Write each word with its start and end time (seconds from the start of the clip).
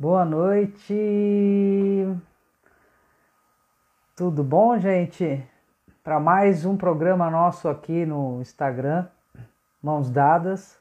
Boa 0.00 0.24
noite. 0.24 0.94
Tudo 4.14 4.44
bom, 4.44 4.78
gente? 4.78 5.44
Para 6.04 6.20
mais 6.20 6.64
um 6.64 6.76
programa 6.76 7.28
nosso 7.28 7.68
aqui 7.68 8.06
no 8.06 8.40
Instagram, 8.40 9.08
Mãos 9.82 10.08
Dadas. 10.08 10.80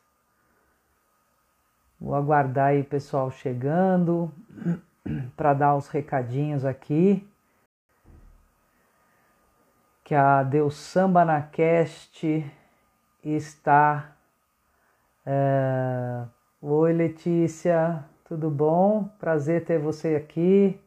Vou 2.00 2.14
aguardar 2.14 2.68
aí 2.68 2.82
o 2.82 2.86
pessoal 2.86 3.32
chegando 3.32 4.32
para 5.36 5.56
dar 5.56 5.76
os 5.76 5.88
recadinhos 5.88 6.64
aqui. 6.64 7.28
Que 10.04 10.14
a 10.14 10.44
Deus 10.44 10.76
Samba 10.76 11.26
na 11.26 11.42
Cast 11.42 12.46
está. 13.24 14.12
É... 15.26 16.24
Oi, 16.62 16.94
Letícia, 16.94 18.06
tudo 18.28 18.50
bom? 18.50 19.10
Prazer 19.20 19.64
ter 19.66 19.80
você 19.80 20.16
aqui. 20.16 20.80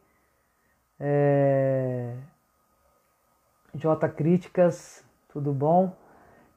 É... 0.99 2.13
J 3.73 4.07
Críticas, 4.09 5.03
tudo 5.29 5.51
bom? 5.51 5.95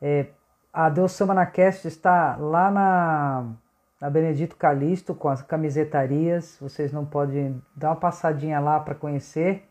É... 0.01 0.27
A 0.73 0.89
Deus 0.89 1.13
Samba 1.13 1.35
na 1.35 1.47
Cast 1.47 1.87
está 1.87 2.37
lá 2.37 2.71
na 2.71 3.55
na 4.01 4.11
Benedito 4.11 4.57
Calixto 4.57 5.15
com 5.15 5.31
as 5.31 5.41
camisetarias. 5.41 6.59
Vocês 6.61 6.93
não 6.93 7.07
podem 7.07 7.63
dar 7.75 7.89
uma 7.89 7.97
passadinha 7.97 8.61
lá 8.61 8.79
para 8.79 8.95
conhecer. 8.95 9.67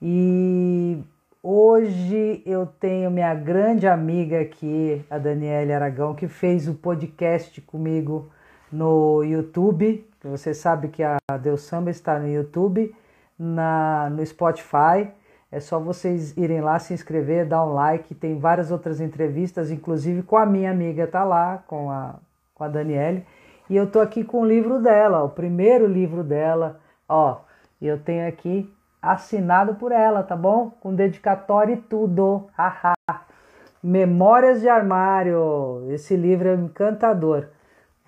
E 0.00 1.02
hoje 1.42 2.42
eu 2.46 2.64
tenho 2.64 3.10
minha 3.10 3.34
grande 3.34 3.86
amiga 3.86 4.40
aqui, 4.40 5.04
a 5.10 5.18
Daniela 5.18 5.74
Aragão, 5.74 6.14
que 6.14 6.26
fez 6.26 6.68
o 6.68 6.74
podcast 6.74 7.60
comigo 7.60 8.30
no 8.72 9.22
YouTube. 9.22 10.09
Você 10.24 10.52
sabe 10.52 10.88
que 10.88 11.02
a 11.02 11.18
Deus 11.40 11.62
Samba 11.62 11.90
está 11.90 12.18
no 12.18 12.28
YouTube, 12.28 12.94
na, 13.38 14.10
no 14.10 14.24
Spotify. 14.24 15.10
É 15.50 15.58
só 15.58 15.80
vocês 15.80 16.36
irem 16.36 16.60
lá 16.60 16.78
se 16.78 16.92
inscrever, 16.92 17.46
dar 17.46 17.64
um 17.64 17.72
like. 17.72 18.14
Tem 18.14 18.38
várias 18.38 18.70
outras 18.70 19.00
entrevistas, 19.00 19.70
inclusive 19.70 20.22
com 20.22 20.36
a 20.36 20.46
minha 20.46 20.70
amiga, 20.70 21.06
tá 21.06 21.24
lá, 21.24 21.62
com 21.66 21.90
a, 21.90 22.16
com 22.54 22.64
a 22.64 22.68
Daniele. 22.68 23.26
E 23.68 23.76
eu 23.76 23.90
tô 23.90 24.00
aqui 24.00 24.22
com 24.22 24.42
o 24.42 24.46
livro 24.46 24.80
dela, 24.80 25.22
o 25.22 25.30
primeiro 25.30 25.86
livro 25.86 26.22
dela, 26.22 26.80
ó. 27.08 27.38
E 27.80 27.86
eu 27.86 27.98
tenho 27.98 28.28
aqui 28.28 28.72
assinado 29.00 29.74
por 29.76 29.90
ela, 29.90 30.22
tá 30.22 30.36
bom? 30.36 30.70
Com 30.80 30.94
dedicatório 30.94 31.74
e 31.74 31.76
tudo. 31.78 32.48
Haha. 32.56 32.94
Memórias 33.82 34.60
de 34.60 34.68
Armário. 34.68 35.86
Esse 35.88 36.14
livro 36.14 36.48
é 36.48 36.54
encantador. 36.54 37.48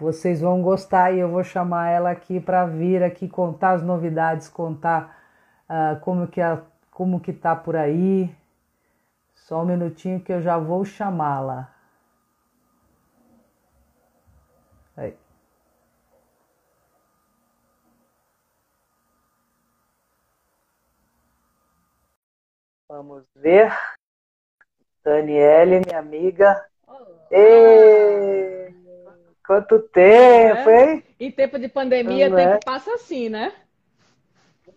Vocês 0.02 0.40
vão 0.40 0.60
gostar 0.60 1.12
e 1.12 1.20
eu 1.20 1.28
vou 1.28 1.44
chamar 1.44 1.88
ela 1.90 2.10
aqui 2.10 2.40
para 2.40 2.66
vir 2.66 3.04
aqui 3.04 3.28
contar 3.28 3.70
as 3.74 3.82
novidades, 3.84 4.48
contar 4.48 5.16
uh, 5.70 6.00
como 6.00 6.26
que 6.26 6.40
a, 6.40 6.60
como 6.90 7.20
que 7.20 7.32
tá 7.32 7.54
por 7.54 7.76
aí. 7.76 8.34
Só 9.32 9.62
um 9.62 9.64
minutinho 9.64 10.20
que 10.20 10.32
eu 10.32 10.42
já 10.42 10.58
vou 10.58 10.84
chamá-la. 10.84 11.72
Aí. 14.96 15.16
Vamos 22.88 23.24
ver. 23.36 23.72
Daniele, 25.04 25.80
minha 25.86 26.00
amiga. 26.00 26.66
Ei, 27.30 28.74
quanto 29.52 29.78
tempo, 29.80 30.70
é? 30.70 30.92
hein? 30.94 31.04
Em 31.20 31.30
tempo 31.30 31.58
de 31.58 31.68
pandemia, 31.68 32.30
Não 32.30 32.36
tempo 32.36 32.54
é? 32.54 32.60
passa 32.64 32.94
assim, 32.94 33.28
né? 33.28 33.52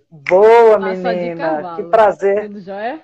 Boa, 0.09 0.79
passa 0.79 1.13
menina. 1.13 1.75
Que 1.77 1.83
prazer. 1.83 2.47
Tudo 2.47 2.59
jóia? 2.59 3.01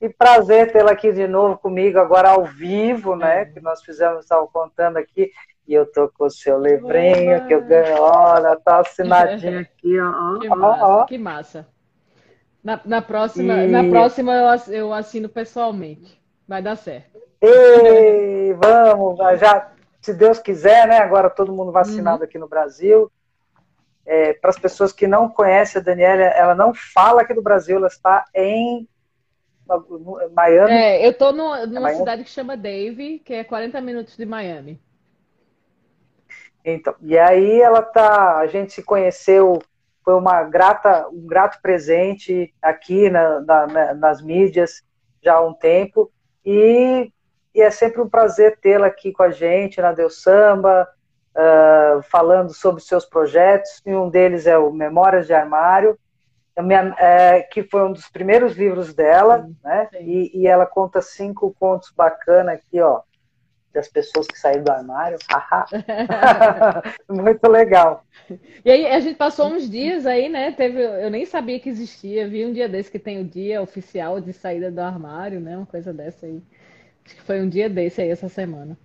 Que 0.00 0.08
prazer 0.08 0.72
tê-la 0.72 0.90
aqui 0.90 1.12
de 1.12 1.28
novo 1.28 1.56
comigo, 1.56 1.98
agora 1.98 2.30
ao 2.30 2.44
vivo, 2.44 3.14
né? 3.14 3.42
É. 3.42 3.44
Que 3.44 3.60
nós 3.60 3.82
fizemos, 3.82 4.24
estava 4.24 4.46
contando 4.48 4.96
aqui. 4.96 5.30
E 5.66 5.72
eu 5.72 5.90
tô 5.90 6.10
com 6.10 6.24
o 6.26 6.30
seu 6.30 6.60
livrinho 6.60 7.46
que 7.46 7.54
eu 7.54 7.62
ganhei. 7.62 7.94
Olha, 7.94 8.56
tá 8.56 8.80
assinadinho 8.80 9.60
aqui, 9.60 9.98
ó. 10.00 10.38
Que 10.40 10.48
massa. 10.48 10.86
Ó. 10.86 11.04
Que 11.06 11.18
massa. 11.18 11.68
Na, 12.62 12.80
na 12.84 13.00
próxima, 13.00 13.54
e... 13.64 13.68
na 13.68 13.84
próxima 13.84 14.32
eu, 14.34 14.74
eu 14.74 14.92
assino 14.92 15.28
pessoalmente. 15.28 16.20
Vai 16.46 16.60
dar 16.60 16.76
certo. 16.76 17.18
Ei, 17.40 18.52
vamos, 18.54 19.18
já, 19.38 19.73
se 20.04 20.14
Deus 20.14 20.38
quiser, 20.38 20.86
né? 20.86 20.98
Agora 20.98 21.30
todo 21.30 21.52
mundo 21.52 21.72
vacinado 21.72 22.18
uhum. 22.18 22.24
aqui 22.24 22.38
no 22.38 22.48
Brasil. 22.48 23.10
É, 24.06 24.34
Para 24.34 24.50
as 24.50 24.58
pessoas 24.58 24.92
que 24.92 25.06
não 25.06 25.28
conhecem 25.28 25.80
a 25.80 25.84
Daniela, 25.84 26.22
ela 26.22 26.54
não 26.54 26.72
fala 26.74 27.22
aqui 27.22 27.32
do 27.32 27.42
Brasil, 27.42 27.76
ela 27.76 27.86
está 27.86 28.24
em 28.34 28.86
Miami. 30.32 30.72
É, 30.72 31.06
eu 31.06 31.10
estou 31.12 31.32
numa 31.32 31.90
é 31.90 31.94
cidade 31.94 32.24
que 32.24 32.30
chama 32.30 32.56
Dave, 32.56 33.18
que 33.20 33.32
é 33.32 33.44
40 33.44 33.80
minutos 33.80 34.16
de 34.16 34.26
Miami. 34.26 34.78
Então, 36.62 36.94
e 37.00 37.18
aí 37.18 37.60
ela 37.60 37.82
tá, 37.82 38.38
a 38.38 38.46
gente 38.46 38.72
se 38.72 38.82
conheceu 38.82 39.58
foi 40.04 40.14
uma 40.14 40.42
grata, 40.42 41.08
um 41.08 41.26
grato 41.26 41.60
presente 41.62 42.52
aqui 42.60 43.08
na, 43.08 43.40
na, 43.40 43.94
nas 43.94 44.22
mídias 44.22 44.82
já 45.22 45.36
há 45.36 45.40
um 45.40 45.54
tempo 45.54 46.12
e, 46.44 47.10
e 47.54 47.62
é 47.62 47.70
sempre 47.70 48.00
um 48.00 48.08
prazer 48.08 48.58
tê-la 48.60 48.88
aqui 48.88 49.12
com 49.12 49.22
a 49.22 49.30
gente 49.30 49.80
na 49.80 49.92
Deus 49.92 50.22
Samba, 50.22 50.88
uh, 51.34 52.02
falando 52.02 52.52
sobre 52.52 52.82
seus 52.82 53.04
projetos, 53.04 53.80
e 53.86 53.94
um 53.94 54.08
deles 54.08 54.46
é 54.46 54.58
o 54.58 54.72
Memórias 54.72 55.26
de 55.26 55.34
Armário, 55.34 55.98
é, 56.98 57.42
que 57.42 57.62
foi 57.64 57.84
um 57.84 57.92
dos 57.92 58.08
primeiros 58.08 58.56
livros 58.56 58.94
dela, 58.94 59.42
sim, 59.42 59.56
né? 59.64 59.88
Sim. 59.90 59.98
E, 60.00 60.42
e, 60.42 60.46
ela 60.46 60.64
conta 60.64 61.02
cinco 61.02 61.54
contos 61.58 61.90
bacanas 61.90 62.54
aqui, 62.54 62.80
ó, 62.80 63.00
das 63.72 63.88
pessoas 63.88 64.28
que 64.28 64.38
saíram 64.38 64.62
do 64.62 64.70
armário. 64.70 65.18
Muito 67.10 67.48
legal. 67.48 68.04
E 68.64 68.70
aí 68.70 68.86
a 68.86 69.00
gente 69.00 69.16
passou 69.16 69.48
uns 69.48 69.68
dias 69.68 70.06
aí, 70.06 70.28
né? 70.28 70.52
Teve, 70.52 70.80
eu 70.80 71.10
nem 71.10 71.26
sabia 71.26 71.58
que 71.58 71.68
existia. 71.68 72.28
Vi 72.28 72.46
um 72.46 72.52
dia 72.52 72.68
desse 72.68 72.90
que 72.90 73.00
tem 73.00 73.20
o 73.20 73.24
dia 73.24 73.60
oficial 73.60 74.20
de 74.20 74.32
saída 74.32 74.70
do 74.70 74.80
armário, 74.80 75.40
né? 75.40 75.56
Uma 75.56 75.66
coisa 75.66 75.92
dessa 75.92 76.24
aí. 76.24 76.40
Acho 77.04 77.16
que 77.16 77.22
foi 77.22 77.40
um 77.40 77.48
dia 77.48 77.68
desse 77.68 78.00
aí 78.00 78.10
essa 78.10 78.28
semana. 78.28 78.76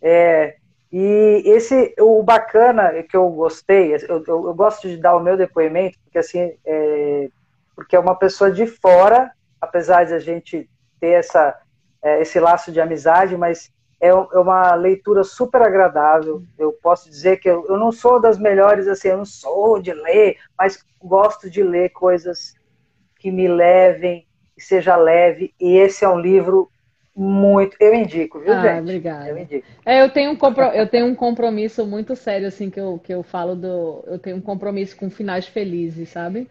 É, 0.00 0.56
e 0.92 1.42
esse, 1.46 1.94
o 1.98 2.22
bacana 2.22 3.02
que 3.02 3.16
eu 3.16 3.28
gostei, 3.30 3.94
eu, 3.94 4.24
eu, 4.26 4.46
eu 4.46 4.54
gosto 4.54 4.88
de 4.88 4.96
dar 4.96 5.16
o 5.16 5.20
meu 5.20 5.36
depoimento, 5.36 5.98
porque 6.04 6.18
assim, 6.18 6.56
é, 6.64 7.28
porque 7.74 7.96
é 7.96 7.98
uma 7.98 8.14
pessoa 8.14 8.50
de 8.50 8.66
fora, 8.66 9.32
apesar 9.60 10.04
de 10.04 10.14
a 10.14 10.18
gente 10.18 10.68
ter 11.00 11.10
essa 11.10 11.60
é, 12.02 12.20
esse 12.20 12.38
laço 12.38 12.70
de 12.70 12.80
amizade, 12.80 13.36
mas 13.36 13.72
é, 14.00 14.08
é, 14.08 14.14
uma 14.14 14.74
leitura 14.74 15.24
super 15.24 15.62
agradável. 15.62 16.42
Eu 16.56 16.72
posso 16.72 17.08
dizer 17.08 17.38
que 17.38 17.48
eu, 17.48 17.66
eu 17.68 17.76
não 17.76 17.90
sou 17.90 18.20
das 18.20 18.38
melhores, 18.38 18.86
assim, 18.86 19.08
eu 19.08 19.18
não 19.18 19.24
sou 19.24 19.80
de 19.80 19.92
ler, 19.92 20.36
mas 20.56 20.84
gosto 21.02 21.50
de 21.50 21.62
ler 21.62 21.90
coisas 21.90 22.54
que 23.18 23.30
me 23.30 23.48
levem, 23.48 24.25
que 24.56 24.62
seja 24.62 24.96
leve, 24.96 25.52
e 25.60 25.76
esse 25.76 26.04
é 26.04 26.08
um 26.08 26.18
livro 26.18 26.70
muito. 27.14 27.76
Eu 27.78 27.94
indico, 27.94 28.40
viu, 28.40 28.52
ah, 28.52 28.62
gente? 28.62 28.80
Obrigada. 28.80 29.28
Eu 29.28 29.38
indico. 29.38 29.66
É, 29.84 30.02
eu 30.02 30.10
tenho, 30.10 30.30
um 30.32 30.36
compro... 30.36 30.64
eu 30.72 30.86
tenho 30.86 31.06
um 31.06 31.14
compromisso 31.14 31.86
muito 31.86 32.16
sério, 32.16 32.48
assim, 32.48 32.68
que 32.68 32.80
eu, 32.80 32.98
que 33.02 33.12
eu 33.12 33.22
falo 33.22 33.54
do. 33.54 34.02
Eu 34.06 34.18
tenho 34.18 34.36
um 34.36 34.40
compromisso 34.40 34.96
com 34.96 35.10
finais 35.10 35.46
felizes, 35.46 36.08
sabe? 36.08 36.48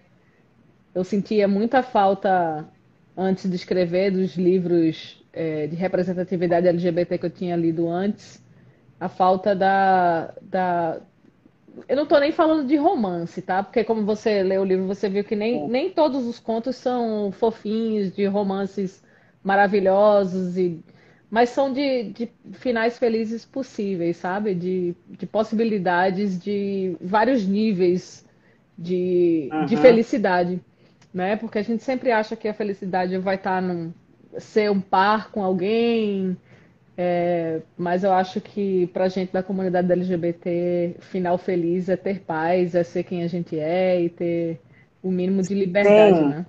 Eu 0.93 1.03
sentia 1.03 1.47
muita 1.47 1.83
falta 1.83 2.67
antes 3.17 3.49
de 3.49 3.55
escrever 3.55 4.11
dos 4.11 4.35
livros 4.35 5.23
é, 5.33 5.67
de 5.67 5.75
representatividade 5.75 6.67
LGBT 6.67 7.17
que 7.17 7.25
eu 7.25 7.29
tinha 7.29 7.55
lido 7.55 7.87
antes, 7.89 8.43
a 8.99 9.09
falta 9.09 9.55
da. 9.55 10.33
da... 10.41 11.01
Eu 11.87 11.95
não 11.95 12.03
estou 12.03 12.19
nem 12.19 12.31
falando 12.31 12.67
de 12.67 12.75
romance, 12.75 13.41
tá? 13.41 13.61
Porque 13.63 13.83
como 13.83 14.05
você 14.05 14.43
leu 14.43 14.61
o 14.61 14.65
livro, 14.65 14.85
você 14.85 15.09
viu 15.09 15.23
que 15.23 15.35
nem, 15.35 15.67
nem 15.67 15.89
todos 15.89 16.25
os 16.25 16.39
contos 16.39 16.75
são 16.75 17.31
fofinhos, 17.31 18.13
de 18.13 18.25
romances 18.25 19.03
maravilhosos, 19.43 20.57
e... 20.57 20.79
mas 21.29 21.49
são 21.49 21.71
de, 21.71 22.11
de 22.11 22.29
finais 22.53 22.97
felizes 22.97 23.45
possíveis, 23.45 24.17
sabe? 24.17 24.55
De, 24.55 24.95
de 25.07 25.25
possibilidades 25.25 26.39
de 26.39 26.95
vários 27.01 27.45
níveis 27.45 28.25
de, 28.77 29.49
uhum. 29.51 29.65
de 29.65 29.77
felicidade. 29.77 30.61
Né? 31.13 31.35
Porque 31.35 31.59
a 31.59 31.63
gente 31.63 31.83
sempre 31.83 32.11
acha 32.11 32.35
que 32.35 32.47
a 32.47 32.53
felicidade 32.53 33.17
vai 33.17 33.35
estar 33.35 33.61
num, 33.61 33.93
ser 34.37 34.69
um 34.69 34.81
par 34.81 35.31
com 35.31 35.43
alguém, 35.43 36.37
é, 36.97 37.59
mas 37.77 38.03
eu 38.03 38.13
acho 38.13 38.39
que 38.39 38.87
para 38.87 39.05
a 39.05 39.09
gente 39.09 39.33
da 39.33 39.43
comunidade 39.43 39.91
LGBT, 39.91 40.95
final 41.01 41.37
feliz 41.37 41.89
é 41.89 41.97
ter 41.97 42.21
paz, 42.21 42.73
é 42.73 42.83
ser 42.83 43.03
quem 43.03 43.23
a 43.23 43.27
gente 43.27 43.59
é 43.59 44.01
e 44.01 44.09
ter 44.09 44.61
o 45.03 45.11
mínimo 45.11 45.41
de 45.41 45.53
liberdade, 45.53 46.17
Sim. 46.17 46.27
né? 46.29 46.45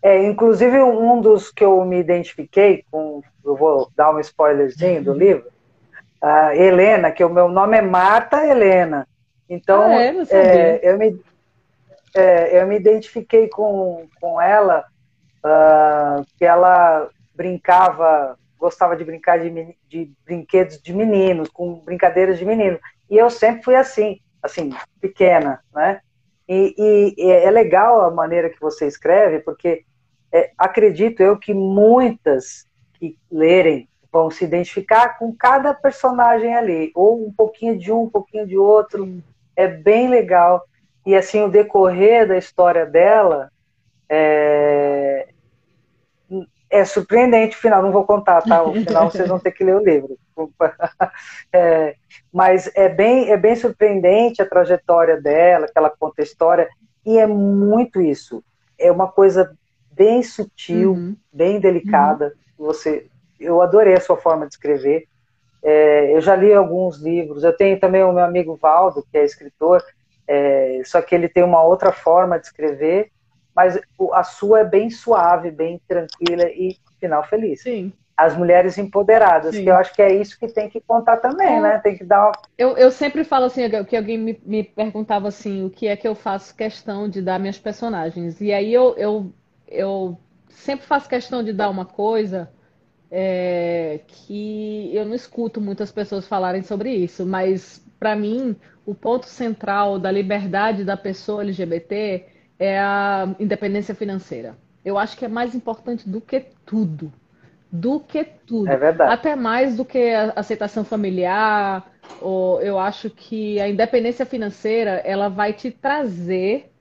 É, 0.00 0.26
inclusive 0.26 0.80
um 0.80 1.20
dos 1.20 1.50
que 1.50 1.64
eu 1.64 1.84
me 1.84 1.98
identifiquei 1.98 2.84
com, 2.90 3.20
eu 3.44 3.56
vou 3.56 3.90
dar 3.96 4.14
um 4.14 4.20
spoilerzinho 4.20 5.02
do 5.02 5.10
uhum. 5.10 5.18
livro, 5.18 5.46
a 6.20 6.56
Helena, 6.56 7.10
que 7.10 7.22
o 7.22 7.28
meu 7.28 7.48
nome 7.48 7.76
é 7.76 7.82
Marta 7.82 8.44
Helena, 8.44 9.06
Então, 9.48 9.82
ah, 9.82 9.94
é? 9.94 10.14
É, 10.30 10.80
eu, 10.82 10.98
me, 10.98 11.20
é, 12.14 12.62
eu 12.62 12.66
me 12.66 12.76
identifiquei 12.76 13.48
com, 13.48 14.06
com 14.20 14.40
ela, 14.40 14.84
uh, 15.44 16.24
que 16.36 16.44
ela 16.44 17.08
brincava, 17.34 18.36
gostava 18.58 18.96
de 18.96 19.04
brincar 19.04 19.38
de, 19.38 19.76
de 19.88 20.12
brinquedos 20.24 20.80
de 20.80 20.92
meninos, 20.92 21.48
com 21.48 21.80
brincadeiras 21.80 22.38
de 22.38 22.44
menino. 22.44 22.78
E 23.08 23.16
eu 23.16 23.30
sempre 23.30 23.62
fui 23.62 23.74
assim, 23.74 24.20
assim, 24.42 24.70
pequena, 25.00 25.60
né? 25.74 26.00
E, 26.48 27.14
e, 27.16 27.30
é 27.30 27.50
legal 27.50 28.00
a 28.02 28.10
maneira 28.10 28.48
que 28.48 28.60
você 28.60 28.86
escreve, 28.86 29.40
porque 29.40 29.84
é, 30.32 30.50
acredito 30.56 31.22
eu 31.22 31.38
que 31.38 31.52
muitas 31.52 32.66
que 32.94 33.18
lerem 33.30 33.88
vão 34.10 34.30
se 34.30 34.44
identificar 34.44 35.18
com 35.18 35.34
cada 35.34 35.74
personagem 35.74 36.54
ali, 36.54 36.90
ou 36.94 37.26
um 37.26 37.32
pouquinho 37.32 37.78
de 37.78 37.92
um, 37.92 38.04
um 38.04 38.10
pouquinho 38.10 38.46
de 38.46 38.56
outro. 38.56 39.22
É 39.54 39.68
bem 39.68 40.08
legal. 40.08 40.64
E 41.04 41.14
assim, 41.14 41.42
o 41.42 41.48
decorrer 41.48 42.26
da 42.26 42.36
história 42.36 42.86
dela 42.86 43.50
é, 44.08 45.28
é 46.70 46.84
surpreendente 46.84 47.56
o 47.56 47.60
final. 47.60 47.82
Não 47.82 47.92
vou 47.92 48.04
contar, 48.04 48.42
tá? 48.42 48.62
O 48.62 48.72
final 48.72 49.08
vocês 49.10 49.28
vão 49.28 49.38
ter 49.38 49.52
que 49.52 49.64
ler 49.64 49.76
o 49.76 49.84
livro. 49.84 50.18
É, 51.52 51.96
mas 52.32 52.70
é 52.74 52.88
bem, 52.88 53.30
é 53.30 53.36
bem 53.36 53.56
surpreendente 53.56 54.42
a 54.42 54.46
trajetória 54.46 55.20
dela, 55.20 55.66
que 55.66 55.72
ela 55.76 55.90
conta 55.90 56.20
a 56.20 56.22
história, 56.22 56.68
e 57.04 57.18
é 57.18 57.26
muito 57.26 58.00
isso. 58.00 58.44
É 58.78 58.92
uma 58.92 59.08
coisa 59.08 59.56
bem 59.90 60.22
sutil, 60.22 60.92
uhum. 60.92 61.16
bem 61.32 61.58
delicada. 61.58 62.34
Uhum. 62.58 62.66
Você, 62.66 63.06
eu 63.40 63.62
adorei 63.62 63.94
a 63.94 64.00
sua 64.00 64.16
forma 64.16 64.46
de 64.46 64.52
escrever. 64.52 65.08
É, 65.62 66.14
eu 66.14 66.20
já 66.20 66.36
li 66.36 66.52
alguns 66.52 66.98
livros. 66.98 67.42
Eu 67.42 67.56
tenho 67.56 67.80
também 67.80 68.04
o 68.04 68.12
meu 68.12 68.24
amigo 68.24 68.56
Valdo, 68.60 69.04
que 69.10 69.18
é 69.18 69.24
escritor, 69.24 69.82
é, 70.26 70.82
só 70.84 71.00
que 71.00 71.14
ele 71.14 71.28
tem 71.28 71.42
uma 71.42 71.62
outra 71.62 71.90
forma 71.92 72.38
de 72.38 72.46
escrever, 72.46 73.10
mas 73.58 73.76
a 74.12 74.22
sua 74.22 74.60
é 74.60 74.64
bem 74.64 74.88
suave, 74.88 75.50
bem 75.50 75.80
tranquila 75.88 76.44
e 76.44 76.76
final 77.00 77.24
feliz. 77.24 77.60
Sim. 77.60 77.92
As 78.16 78.36
mulheres 78.36 78.78
empoderadas, 78.78 79.52
Sim. 79.52 79.64
que 79.64 79.68
eu 79.68 79.74
acho 79.74 79.92
que 79.92 80.00
é 80.00 80.14
isso 80.14 80.38
que 80.38 80.46
tem 80.46 80.68
que 80.68 80.80
contar 80.80 81.16
também, 81.16 81.56
é. 81.56 81.60
né? 81.60 81.78
Tem 81.78 81.96
que 81.96 82.04
dar 82.04 82.26
uma... 82.26 82.32
eu, 82.56 82.76
eu 82.76 82.92
sempre 82.92 83.24
falo 83.24 83.46
assim, 83.46 83.62
que 83.84 83.96
alguém 83.96 84.16
me, 84.16 84.40
me 84.46 84.62
perguntava 84.62 85.26
assim, 85.26 85.64
o 85.64 85.70
que 85.70 85.88
é 85.88 85.96
que 85.96 86.06
eu 86.06 86.14
faço 86.14 86.54
questão 86.54 87.08
de 87.08 87.20
dar 87.20 87.40
minhas 87.40 87.58
personagens. 87.58 88.40
E 88.40 88.52
aí 88.52 88.72
eu, 88.72 88.96
eu 88.96 89.32
eu 89.66 90.16
sempre 90.50 90.86
faço 90.86 91.08
questão 91.08 91.42
de 91.42 91.52
dar 91.52 91.68
uma 91.68 91.84
coisa 91.84 92.48
é, 93.10 93.98
que 94.06 94.94
eu 94.94 95.04
não 95.04 95.16
escuto 95.16 95.60
muitas 95.60 95.90
pessoas 95.90 96.28
falarem 96.28 96.62
sobre 96.62 96.94
isso, 96.94 97.26
mas 97.26 97.84
para 97.98 98.14
mim 98.14 98.54
o 98.86 98.94
ponto 98.94 99.26
central 99.26 99.98
da 99.98 100.12
liberdade 100.12 100.84
da 100.84 100.96
pessoa 100.96 101.42
LGBT 101.42 102.37
é 102.58 102.78
a 102.78 103.28
independência 103.38 103.94
financeira. 103.94 104.56
Eu 104.84 104.98
acho 104.98 105.16
que 105.16 105.24
é 105.24 105.28
mais 105.28 105.54
importante 105.54 106.08
do 106.08 106.20
que 106.20 106.46
tudo. 106.64 107.12
Do 107.70 108.00
que 108.00 108.24
tudo. 108.24 108.68
É 108.68 108.76
verdade. 108.76 109.12
Até 109.12 109.36
mais 109.36 109.76
do 109.76 109.84
que 109.84 110.12
a 110.12 110.32
aceitação 110.34 110.84
familiar. 110.84 111.90
Ou 112.20 112.60
eu 112.62 112.78
acho 112.78 113.10
que 113.10 113.60
a 113.60 113.68
independência 113.68 114.24
financeira 114.24 115.02
ela 115.04 115.28
vai 115.28 115.52
te 115.52 115.70
trazer 115.70 116.72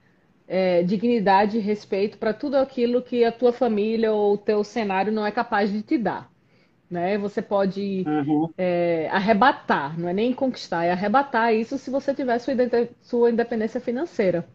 é, 0.47 0.81
dignidade 0.83 1.57
e 1.57 1.61
respeito 1.61 2.17
para 2.17 2.33
tudo 2.33 2.55
aquilo 2.55 3.01
que 3.01 3.25
a 3.25 3.31
tua 3.31 3.51
família 3.51 4.13
ou 4.13 4.35
o 4.35 4.37
teu 4.37 4.63
cenário 4.63 5.11
não 5.11 5.25
é 5.25 5.31
capaz 5.31 5.71
de 5.71 5.81
te 5.81 5.97
dar. 5.97 6.31
Né? 6.89 7.17
Você 7.17 7.41
pode 7.41 8.05
uhum. 8.07 8.49
é, 8.57 9.09
arrebatar, 9.11 9.99
não 9.99 10.07
é 10.07 10.13
nem 10.13 10.31
conquistar, 10.31 10.85
é 10.85 10.91
arrebatar 10.91 11.53
isso 11.53 11.77
se 11.77 11.89
você 11.89 12.13
tiver 12.13 12.39
sua, 12.39 12.53
sua 13.01 13.29
independência 13.29 13.81
financeira. 13.81 14.47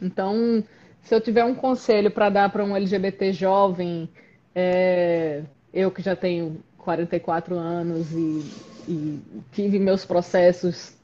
Então, 0.00 0.62
se 1.02 1.14
eu 1.14 1.20
tiver 1.20 1.44
um 1.44 1.54
conselho 1.54 2.10
para 2.10 2.30
dar 2.30 2.50
para 2.50 2.64
um 2.64 2.76
LGBT 2.76 3.32
jovem, 3.32 4.08
é, 4.54 5.42
eu 5.72 5.90
que 5.90 6.02
já 6.02 6.16
tenho 6.16 6.62
44 6.78 7.56
anos 7.56 8.10
e, 8.12 8.44
e 8.88 9.20
tive 9.52 9.78
meus 9.78 10.04
processos 10.04 10.96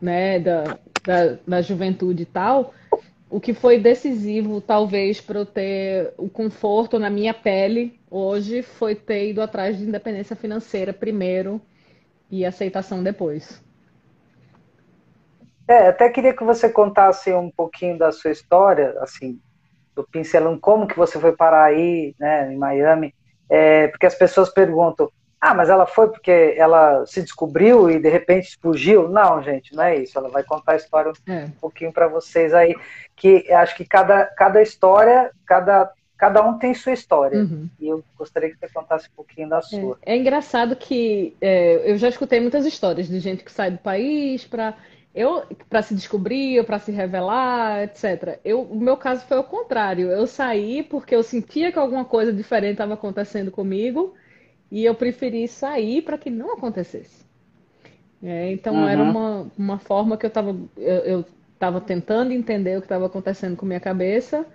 né, 0.00 0.38
da, 0.38 0.78
da, 1.04 1.38
da 1.46 1.62
juventude 1.62 2.22
e 2.22 2.26
tal, 2.26 2.74
o 3.32 3.40
que 3.40 3.54
foi 3.54 3.78
decisivo, 3.78 4.60
talvez, 4.60 5.20
para 5.20 5.38
eu 5.38 5.46
ter 5.46 6.12
o 6.18 6.28
conforto 6.28 6.98
na 6.98 7.08
minha 7.08 7.32
pele 7.32 7.98
hoje 8.10 8.62
foi 8.62 8.94
ter 8.94 9.30
ido 9.30 9.40
atrás 9.40 9.78
de 9.78 9.84
independência 9.84 10.36
financeira 10.36 10.92
primeiro 10.92 11.60
e 12.30 12.44
aceitação 12.44 13.02
depois. 13.02 13.62
É, 15.66 15.88
até 15.88 16.08
queria 16.08 16.34
que 16.34 16.44
você 16.44 16.68
contasse 16.68 17.32
um 17.32 17.50
pouquinho 17.50 17.96
da 17.96 18.10
sua 18.10 18.30
história, 18.30 18.96
assim, 19.00 19.40
do 19.94 20.04
pincelão, 20.04 20.58
como 20.58 20.86
que 20.86 20.96
você 20.96 21.18
foi 21.18 21.32
parar 21.32 21.64
aí, 21.64 22.14
né, 22.18 22.52
em 22.52 22.56
Miami, 22.56 23.14
é, 23.48 23.88
porque 23.88 24.06
as 24.06 24.14
pessoas 24.14 24.48
perguntam, 24.48 25.10
ah, 25.42 25.54
mas 25.54 25.68
ela 25.68 25.86
foi 25.86 26.08
porque 26.08 26.54
ela 26.56 27.04
se 27.04 27.20
descobriu 27.20 27.90
e 27.90 27.98
de 27.98 28.08
repente 28.08 28.56
fugiu? 28.62 29.08
Não, 29.08 29.42
gente, 29.42 29.74
não 29.74 29.82
é 29.82 29.96
isso. 29.96 30.16
Ela 30.16 30.28
vai 30.28 30.44
contar 30.44 30.74
a 30.74 30.76
história 30.76 31.12
é. 31.26 31.46
um 31.46 31.50
pouquinho 31.50 31.92
para 31.92 32.06
vocês 32.06 32.54
aí, 32.54 32.76
que 33.16 33.52
acho 33.52 33.76
que 33.76 33.84
cada, 33.84 34.24
cada 34.26 34.62
história, 34.62 35.32
cada, 35.44 35.90
cada 36.16 36.46
um 36.46 36.58
tem 36.58 36.72
sua 36.72 36.92
história. 36.92 37.40
Uhum. 37.40 37.68
E 37.80 37.88
eu 37.88 38.04
gostaria 38.16 38.50
que 38.50 38.56
você 38.56 38.68
contasse 38.68 39.08
um 39.08 39.16
pouquinho 39.16 39.48
da 39.48 39.60
sua. 39.60 39.98
É, 40.06 40.14
é 40.14 40.16
engraçado 40.16 40.76
que 40.76 41.36
é, 41.40 41.90
eu 41.90 41.98
já 41.98 42.08
escutei 42.08 42.38
muitas 42.38 42.64
histórias 42.64 43.08
de 43.08 43.18
gente 43.18 43.42
que 43.42 43.50
sai 43.50 43.72
do 43.72 43.78
país 43.78 44.44
para 44.44 44.76
eu 45.14 45.44
para 45.68 45.82
se 45.82 45.94
descobrir, 45.94 46.58
ou 46.58 46.64
para 46.64 46.78
se 46.78 46.90
revelar, 46.90 47.82
etc. 47.82 48.40
Eu, 48.44 48.62
o 48.62 48.80
meu 48.80 48.96
caso 48.96 49.26
foi 49.26 49.38
o 49.38 49.44
contrário. 49.44 50.10
Eu 50.10 50.26
saí 50.26 50.82
porque 50.82 51.14
eu 51.14 51.22
sentia 51.22 51.70
que 51.70 51.78
alguma 51.78 52.04
coisa 52.04 52.32
diferente 52.32 52.72
estava 52.72 52.94
acontecendo 52.94 53.50
comigo 53.50 54.14
e 54.70 54.84
eu 54.84 54.94
preferi 54.94 55.46
sair 55.46 56.02
para 56.02 56.16
que 56.16 56.30
não 56.30 56.54
acontecesse. 56.54 57.24
É, 58.22 58.52
então 58.52 58.74
uhum. 58.74 58.88
era 58.88 59.02
uma, 59.02 59.50
uma 59.58 59.78
forma 59.78 60.16
que 60.16 60.24
eu 60.24 60.28
estava 60.28 60.56
eu, 60.76 60.94
eu 61.04 61.24
tentando 61.86 62.32
entender 62.32 62.76
o 62.76 62.80
que 62.80 62.86
estava 62.86 63.06
acontecendo 63.06 63.56
com 63.56 63.66
minha 63.66 63.80
cabeça. 63.80 64.46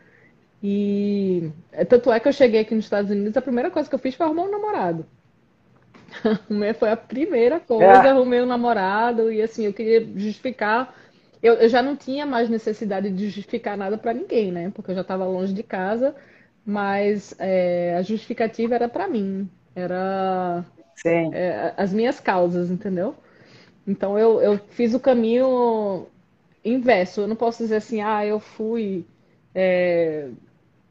E 0.63 1.51
tanto 1.88 2.12
é 2.12 2.19
que 2.19 2.27
eu 2.27 2.33
cheguei 2.33 2.62
aqui 2.62 2.74
nos 2.74 2.86
Estados 2.86 3.12
Unidos, 3.12 3.38
a 3.38 3.42
primeira 3.42 3.69
coisa 3.69 3.88
que 3.88 3.94
eu 3.94 4.00
fiz 4.00 4.15
foi 4.15 4.25
arrumar 4.25 4.44
um 4.44 4.51
namorado. 4.51 5.06
foi 6.79 6.89
a 6.89 6.97
primeira 6.97 7.59
coisa, 7.59 7.85
é. 7.85 8.09
arrumei 8.09 8.41
um 8.41 8.45
namorado 8.45 9.31
e 9.31 9.41
assim, 9.41 9.65
eu 9.65 9.73
queria 9.73 10.05
justificar. 10.15 10.93
Eu, 11.41 11.55
eu 11.55 11.69
já 11.69 11.81
não 11.81 11.95
tinha 11.95 12.25
mais 12.25 12.50
necessidade 12.50 13.09
de 13.09 13.29
justificar 13.29 13.77
nada 13.77 13.97
para 13.97 14.13
ninguém, 14.13 14.51
né? 14.51 14.71
Porque 14.74 14.91
eu 14.91 14.95
já 14.95 15.01
estava 15.01 15.25
longe 15.25 15.53
de 15.53 15.63
casa, 15.63 16.15
mas 16.65 17.36
é, 17.39 17.95
a 17.97 18.01
justificativa 18.01 18.75
era 18.75 18.89
para 18.89 19.07
mim. 19.07 19.50
Era 19.75 20.65
é, 21.05 21.74
as 21.77 21.93
minhas 21.93 22.19
causas, 22.19 22.71
entendeu? 22.71 23.15
Então 23.88 24.17
eu, 24.17 24.41
eu 24.41 24.57
fiz 24.71 24.93
o 24.93 25.00
caminho 25.00 26.07
inverso. 26.65 27.21
Eu 27.21 27.27
não 27.27 27.36
posso 27.36 27.63
dizer 27.63 27.77
assim, 27.77 28.01
ah, 28.01 28.25
eu 28.25 28.39
fui 28.39 29.05
é, 29.53 30.29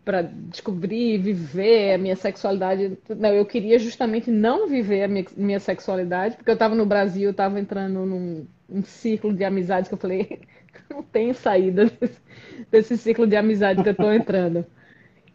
para 0.07 0.23
descobrir, 0.23 1.19
viver 1.19 1.95
a 1.95 1.99
minha 1.99 2.15
sexualidade. 2.15 2.97
Não, 3.09 3.31
eu 3.31 3.45
queria 3.45 3.77
justamente 3.77 4.31
não 4.31 4.69
viver 4.69 5.03
a 5.03 5.09
minha, 5.09 5.27
minha 5.37 5.59
sexualidade, 5.59 6.37
porque 6.37 6.49
eu 6.49 6.55
estava 6.55 6.77
no 6.77 6.87
Brasil, 6.87 7.25
eu 7.25 7.33
estava 7.33 7.59
entrando 7.59 8.07
num 8.07 8.47
um 8.69 8.85
círculo 8.85 9.35
de 9.35 9.45
amizades 9.45 9.89
que 9.89 9.95
eu 9.95 9.99
falei, 9.99 10.41
não 10.89 11.03
tenho 11.03 11.35
saída 11.35 11.87
desse, 11.87 12.21
desse 12.71 12.99
ciclo 12.99 13.27
de 13.27 13.35
amizade 13.35 13.83
que 13.83 13.89
eu 13.89 13.93
estou 13.93 14.15
entrando. 14.15 14.65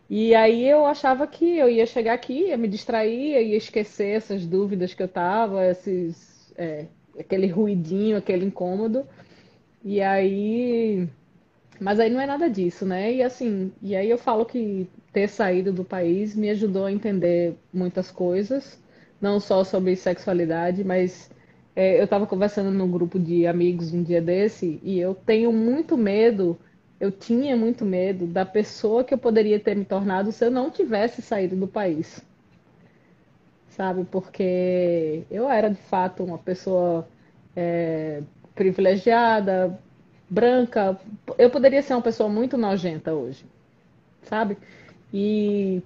E 0.10 0.34
aí 0.34 0.68
eu 0.68 0.86
achava 0.86 1.28
que 1.28 1.58
eu 1.58 1.70
ia 1.70 1.86
chegar 1.86 2.14
aqui, 2.14 2.48
ia 2.48 2.58
me 2.58 2.68
distrair, 2.70 3.42
ia 3.46 3.58
esquecer 3.58 4.16
essas 4.16 4.46
dúvidas 4.46 4.94
que 4.94 5.04
eu 5.04 5.08
tava, 5.08 5.66
esses, 5.66 6.54
é, 6.58 6.86
aquele 7.20 7.48
ruidinho, 7.48 8.18
aquele 8.18 8.46
incômodo. 8.46 9.06
E 9.84 10.00
aí. 10.02 11.10
Mas 11.82 12.00
aí 12.00 12.10
não 12.10 12.22
é 12.22 12.28
nada 12.28 12.50
disso, 12.50 12.86
né? 12.86 13.14
E 13.14 13.24
assim, 13.24 13.72
e 13.82 13.96
aí 13.96 14.10
eu 14.10 14.18
falo 14.18 14.46
que 14.46 14.88
ter 15.12 15.28
saído 15.28 15.74
do 15.74 15.84
país 15.84 16.36
me 16.36 16.50
ajudou 16.52 16.86
a 16.86 16.92
entender 16.92 17.56
muitas 17.74 18.12
coisas, 18.12 18.80
não 19.20 19.40
só 19.40 19.64
sobre 19.64 19.96
sexualidade, 19.96 20.84
mas 20.84 21.30
é, 21.76 22.00
eu 22.00 22.06
estava 22.06 22.28
conversando 22.28 22.72
num 22.72 22.90
grupo 22.90 23.20
de 23.20 23.48
amigos 23.48 23.94
um 23.94 24.04
dia 24.04 24.22
desse 24.22 24.80
e 24.84 25.00
eu 25.00 25.16
tenho 25.16 25.52
muito 25.52 25.98
medo 25.98 26.58
eu 27.02 27.12
tinha 27.12 27.58
muito 27.58 27.84
medo 27.84 28.28
da 28.28 28.46
pessoa 28.46 29.04
que 29.04 29.12
eu 29.12 29.18
poderia 29.18 29.60
ter 29.60 29.76
me 29.76 29.84
tornado 29.84 30.32
se 30.32 30.46
eu 30.46 30.52
não 30.52 30.70
tivesse 30.70 31.20
saído 31.20 31.56
do 31.56 31.68
país. 31.68 32.24
Sabe? 33.70 34.04
Porque 34.06 35.24
eu 35.32 35.50
era 35.50 35.70
de 35.70 35.82
fato 35.82 36.24
uma 36.24 36.38
pessoa 36.38 37.08
é, 37.56 38.22
privilegiada, 38.54 39.80
branca. 40.32 40.98
Eu 41.38 41.50
poderia 41.50 41.82
ser 41.82 41.94
uma 41.94 42.02
pessoa 42.02 42.30
muito 42.30 42.58
nojenta 42.58 43.14
hoje. 43.14 43.46
Sabe? 44.24 44.58
E, 45.14 45.84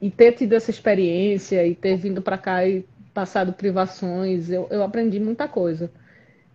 e 0.00 0.10
ter 0.10 0.32
tido 0.32 0.54
essa 0.54 0.70
experiência 0.70 1.66
e 1.66 1.74
ter 1.74 1.96
vindo 1.96 2.22
para 2.22 2.38
cá 2.38 2.66
e 2.66 2.86
passado 3.12 3.52
privações, 3.52 4.50
eu, 4.50 4.66
eu 4.70 4.82
aprendi 4.82 5.20
muita 5.20 5.46
coisa. 5.46 5.90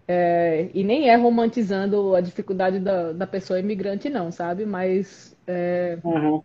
É, 0.08 0.70
e 0.74 0.84
nem 0.84 1.08
é 1.08 1.16
romantizando 1.16 2.16
a 2.16 2.22
dificuldade 2.22 2.80
da, 2.80 3.14
da 3.14 3.28
pessoa 3.28 3.60
imigrante, 3.60 4.10
não, 4.10 4.32
sabe? 4.32 4.66
Mas 4.66 5.38
é, 5.46 6.00
uhum. 6.04 6.42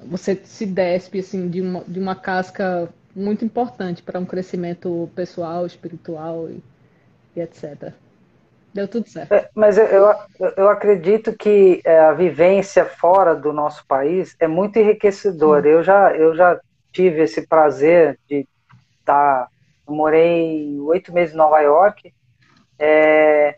você 0.00 0.34
se 0.42 0.66
despe 0.66 1.20
assim, 1.20 1.48
de, 1.48 1.60
uma, 1.60 1.84
de 1.86 2.00
uma 2.00 2.16
casca 2.16 2.92
muito 3.14 3.44
importante 3.44 4.02
para 4.02 4.18
um 4.18 4.24
crescimento 4.24 5.08
pessoal, 5.14 5.64
espiritual 5.64 6.50
e, 6.50 6.60
e 7.36 7.40
etc. 7.40 7.94
Deu 8.74 8.88
tudo 8.88 9.08
certo. 9.08 9.32
É, 9.32 9.48
mas 9.54 9.78
eu, 9.78 9.86
eu, 9.86 10.14
eu, 10.56 10.68
acredito 10.68 11.32
que 11.36 11.80
é, 11.84 12.00
a 12.00 12.12
vivência 12.12 12.84
fora 12.84 13.32
do 13.32 13.52
nosso 13.52 13.86
país 13.86 14.36
é 14.40 14.48
muito 14.48 14.76
enriquecedora. 14.78 15.68
Eu 15.68 15.84
já, 15.84 16.12
eu 16.16 16.34
já 16.34 16.60
tive 16.92 17.22
esse 17.22 17.46
prazer 17.46 18.18
de 18.28 18.46
estar. 18.98 19.44
Tá, 19.44 19.48
morei 19.86 20.80
oito 20.80 21.12
meses 21.12 21.34
em 21.34 21.38
Nova 21.38 21.60
York, 21.60 22.12
é, 22.78 23.56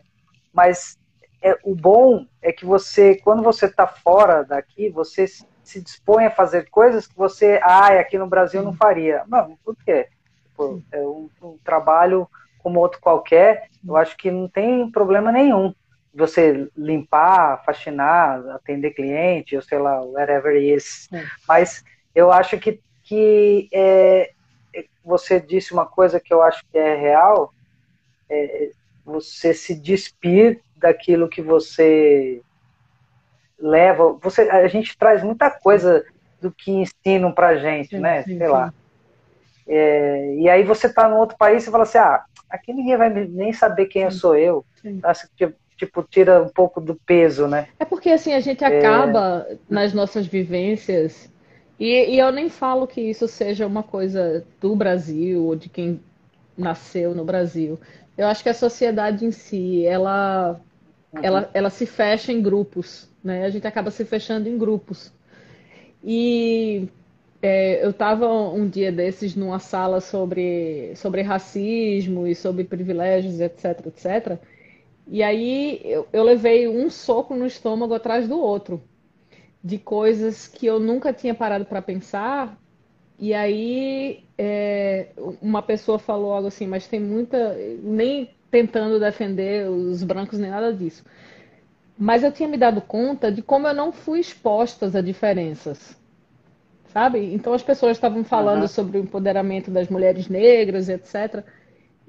mas 0.53 0.97
é, 1.41 1.57
o 1.63 1.73
bom 1.73 2.25
é 2.41 2.51
que 2.51 2.65
você, 2.65 3.15
quando 3.15 3.41
você 3.41 3.65
está 3.65 3.87
fora 3.87 4.43
daqui, 4.43 4.89
você 4.89 5.25
se 5.63 5.81
dispõe 5.81 6.25
a 6.25 6.31
fazer 6.31 6.69
coisas 6.69 7.07
que 7.07 7.15
você, 7.15 7.59
ah, 7.63 7.87
aqui 7.99 8.17
no 8.17 8.27
Brasil 8.27 8.61
não 8.61 8.73
faria. 8.73 9.23
Não, 9.27 9.57
por 9.63 9.75
quê? 9.85 10.09
Tipo, 10.49 10.83
é 10.91 10.99
um, 10.99 11.29
um 11.41 11.57
trabalho 11.63 12.27
como 12.67 12.81
outro 12.81 12.99
qualquer, 12.99 13.69
eu 13.87 13.95
acho 13.95 14.17
que 14.17 14.29
não 14.29 14.49
tem 14.49 14.91
problema 14.91 15.31
nenhum 15.31 15.73
você 16.13 16.67
limpar, 16.75 17.63
faxinar, 17.63 18.45
atender 18.49 18.91
cliente, 18.91 19.55
ou 19.55 19.61
sei 19.61 19.77
lá, 19.77 20.01
whatever 20.01 20.53
it 20.53 20.75
is. 20.75 21.07
É. 21.13 21.23
Mas 21.47 21.85
eu 22.13 22.29
acho 22.29 22.57
que, 22.57 22.81
que 23.03 23.69
é, 23.71 24.31
você 25.01 25.39
disse 25.39 25.71
uma 25.71 25.85
coisa 25.85 26.19
que 26.19 26.33
eu 26.33 26.41
acho 26.41 26.61
que 26.69 26.77
é 26.77 26.95
real, 26.95 27.53
é 28.29 28.71
você 29.05 29.53
se 29.53 29.73
despir 29.73 30.59
daquilo 30.75 31.29
que 31.29 31.41
você 31.41 32.41
leva. 33.57 34.11
Você, 34.21 34.41
a 34.49 34.67
gente 34.67 34.97
traz 34.97 35.23
muita 35.23 35.49
coisa 35.49 36.03
do 36.41 36.51
que 36.51 36.71
ensinam 36.71 37.31
pra 37.31 37.55
gente, 37.55 37.91
sim, 37.91 37.99
né? 37.99 38.23
Sim, 38.23 38.37
Sei 38.37 38.47
sim. 38.47 38.51
lá. 38.51 38.73
É, 39.65 40.35
e 40.35 40.49
aí 40.49 40.63
você 40.63 40.91
tá 40.91 41.07
num 41.07 41.17
outro 41.17 41.37
país 41.37 41.65
e 41.65 41.71
fala 41.71 41.83
assim, 41.83 41.97
ah, 41.99 42.25
aqui 42.49 42.73
ninguém 42.73 42.97
vai 42.97 43.09
nem 43.09 43.53
saber 43.53 43.85
quem 43.87 44.03
eu 44.03 44.11
sou 44.11 44.35
eu. 44.35 44.65
Assim, 45.03 45.27
tipo, 45.77 46.03
tira 46.03 46.41
um 46.41 46.49
pouco 46.49 46.81
do 46.81 46.95
peso, 46.95 47.47
né? 47.47 47.67
É 47.79 47.85
porque 47.85 48.09
assim, 48.09 48.33
a 48.33 48.39
gente 48.39 48.63
acaba 48.63 49.45
é... 49.49 49.57
nas 49.69 49.93
nossas 49.93 50.25
vivências, 50.25 51.29
e, 51.79 52.15
e, 52.15 52.19
eu 52.19 52.31
nem 52.31 52.49
falo 52.49 52.87
que 52.87 53.01
isso 53.01 53.27
seja 53.27 53.67
uma 53.67 53.83
coisa 53.83 54.43
do 54.59 54.75
Brasil 54.75 55.45
ou 55.45 55.55
de 55.55 55.69
quem 55.69 55.99
nasceu 56.57 57.13
no 57.13 57.23
Brasil. 57.23 57.79
Eu 58.17 58.27
acho 58.27 58.41
que 58.41 58.49
a 58.49 58.53
sociedade 58.53 59.25
em 59.25 59.31
si, 59.31 59.85
ela, 59.85 60.59
uhum. 61.13 61.19
ela, 61.21 61.49
ela 61.53 61.69
se 61.69 61.85
fecha 61.85 62.31
em 62.31 62.41
grupos, 62.41 63.07
né? 63.23 63.45
A 63.45 63.49
gente 63.49 63.67
acaba 63.67 63.91
se 63.91 64.03
fechando 64.03 64.49
em 64.49 64.57
grupos. 64.57 65.13
E 66.03 66.89
é, 67.47 67.85
eu 67.85 67.91
estava 67.91 68.27
um 68.27 68.67
dia 68.67 68.91
desses 68.91 69.33
numa 69.33 69.57
sala 69.57 70.01
sobre, 70.01 70.93
sobre 70.97 71.21
racismo 71.21 72.27
e 72.27 72.35
sobre 72.35 72.65
privilégios, 72.65 73.39
etc, 73.39 73.85
etc. 73.87 74.37
E 75.07 75.23
aí 75.23 75.79
eu, 75.85 76.05
eu 76.11 76.23
levei 76.23 76.67
um 76.67 76.89
soco 76.89 77.33
no 77.35 77.45
estômago 77.45 77.93
atrás 77.93 78.27
do 78.27 78.37
outro, 78.37 78.83
de 79.63 79.77
coisas 79.77 80.45
que 80.45 80.65
eu 80.65 80.77
nunca 80.77 81.13
tinha 81.13 81.33
parado 81.33 81.63
para 81.63 81.81
pensar. 81.81 82.57
E 83.17 83.33
aí 83.33 84.25
é, 84.37 85.07
uma 85.41 85.61
pessoa 85.61 85.97
falou 85.97 86.33
algo 86.33 86.49
assim, 86.49 86.67
mas 86.67 86.85
tem 86.87 86.99
muita. 86.99 87.55
Nem 87.81 88.29
tentando 88.51 88.99
defender 88.99 89.69
os 89.69 90.03
brancos 90.03 90.37
nem 90.37 90.51
nada 90.51 90.73
disso. 90.73 91.05
Mas 91.97 92.23
eu 92.23 92.31
tinha 92.31 92.49
me 92.49 92.57
dado 92.57 92.81
conta 92.81 93.31
de 93.31 93.41
como 93.41 93.67
eu 93.67 93.73
não 93.73 93.91
fui 93.93 94.19
exposta 94.19 94.87
a 94.87 95.01
diferenças 95.01 95.97
sabe? 96.97 97.31
Então 97.31 97.53
as 97.53 97.61
pessoas 97.61 97.95
estavam 97.95 98.23
falando 98.23 98.63
uhum. 98.63 98.67
sobre 98.67 98.97
o 98.97 99.01
empoderamento 99.01 99.69
das 99.69 99.87
mulheres 99.87 100.27
negras, 100.27 100.89
etc. 100.89 101.43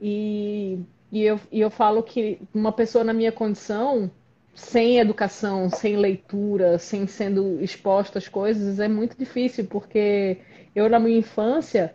E, 0.00 0.80
e, 1.12 1.24
eu, 1.24 1.38
e 1.52 1.60
eu 1.60 1.68
falo 1.68 2.02
que 2.02 2.40
uma 2.54 2.72
pessoa 2.72 3.04
na 3.04 3.12
minha 3.12 3.30
condição, 3.30 4.10
sem 4.54 4.98
educação, 4.98 5.68
sem 5.68 5.94
leitura, 5.94 6.78
sem 6.78 7.06
sendo 7.06 7.62
exposta 7.62 8.18
às 8.18 8.28
coisas, 8.28 8.80
é 8.80 8.88
muito 8.88 9.14
difícil, 9.14 9.66
porque 9.66 10.38
eu, 10.74 10.88
na 10.88 10.98
minha 10.98 11.18
infância, 11.18 11.94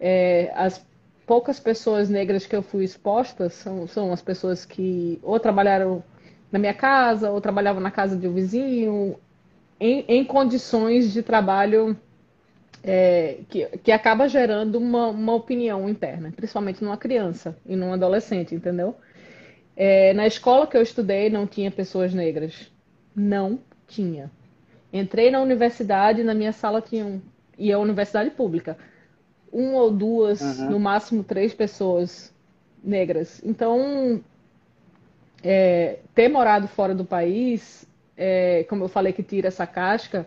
é, 0.00 0.50
as 0.56 0.84
poucas 1.24 1.60
pessoas 1.60 2.10
negras 2.10 2.46
que 2.46 2.56
eu 2.56 2.62
fui 2.62 2.82
exposta 2.82 3.48
são, 3.48 3.86
são 3.86 4.12
as 4.12 4.20
pessoas 4.20 4.66
que 4.66 5.20
ou 5.22 5.38
trabalharam 5.38 6.02
na 6.50 6.58
minha 6.58 6.74
casa, 6.74 7.30
ou 7.30 7.40
trabalhavam 7.40 7.80
na 7.80 7.92
casa 7.92 8.16
de 8.16 8.26
um 8.26 8.34
vizinho, 8.34 9.16
em, 9.78 10.04
em 10.08 10.24
condições 10.24 11.12
de 11.12 11.22
trabalho 11.22 11.96
é, 12.86 13.38
que, 13.48 13.64
que 13.78 13.90
acaba 13.90 14.28
gerando 14.28 14.76
uma, 14.76 15.08
uma 15.08 15.34
opinião 15.34 15.88
interna, 15.88 16.30
principalmente 16.36 16.84
numa 16.84 16.98
criança 16.98 17.56
e 17.64 17.74
num 17.74 17.94
adolescente, 17.94 18.54
entendeu? 18.54 18.94
É, 19.74 20.12
na 20.12 20.26
escola 20.26 20.66
que 20.66 20.76
eu 20.76 20.82
estudei 20.82 21.30
não 21.30 21.46
tinha 21.46 21.70
pessoas 21.70 22.12
negras. 22.12 22.70
Não 23.16 23.58
tinha. 23.88 24.30
Entrei 24.92 25.30
na 25.30 25.40
universidade, 25.40 26.22
na 26.22 26.34
minha 26.34 26.52
sala 26.52 26.80
tinham, 26.80 27.22
e 27.58 27.72
a 27.72 27.78
universidade 27.78 28.30
pública, 28.30 28.76
uma 29.50 29.78
ou 29.78 29.90
duas, 29.90 30.40
uhum. 30.40 30.70
no 30.70 30.78
máximo 30.78 31.24
três 31.24 31.54
pessoas 31.54 32.32
negras. 32.82 33.40
Então, 33.42 34.22
é, 35.42 36.00
ter 36.14 36.28
morado 36.28 36.68
fora 36.68 36.94
do 36.94 37.04
país, 37.04 37.86
é, 38.16 38.64
como 38.68 38.84
eu 38.84 38.88
falei 38.88 39.12
que 39.12 39.22
tira 39.22 39.48
essa 39.48 39.66
casca, 39.66 40.26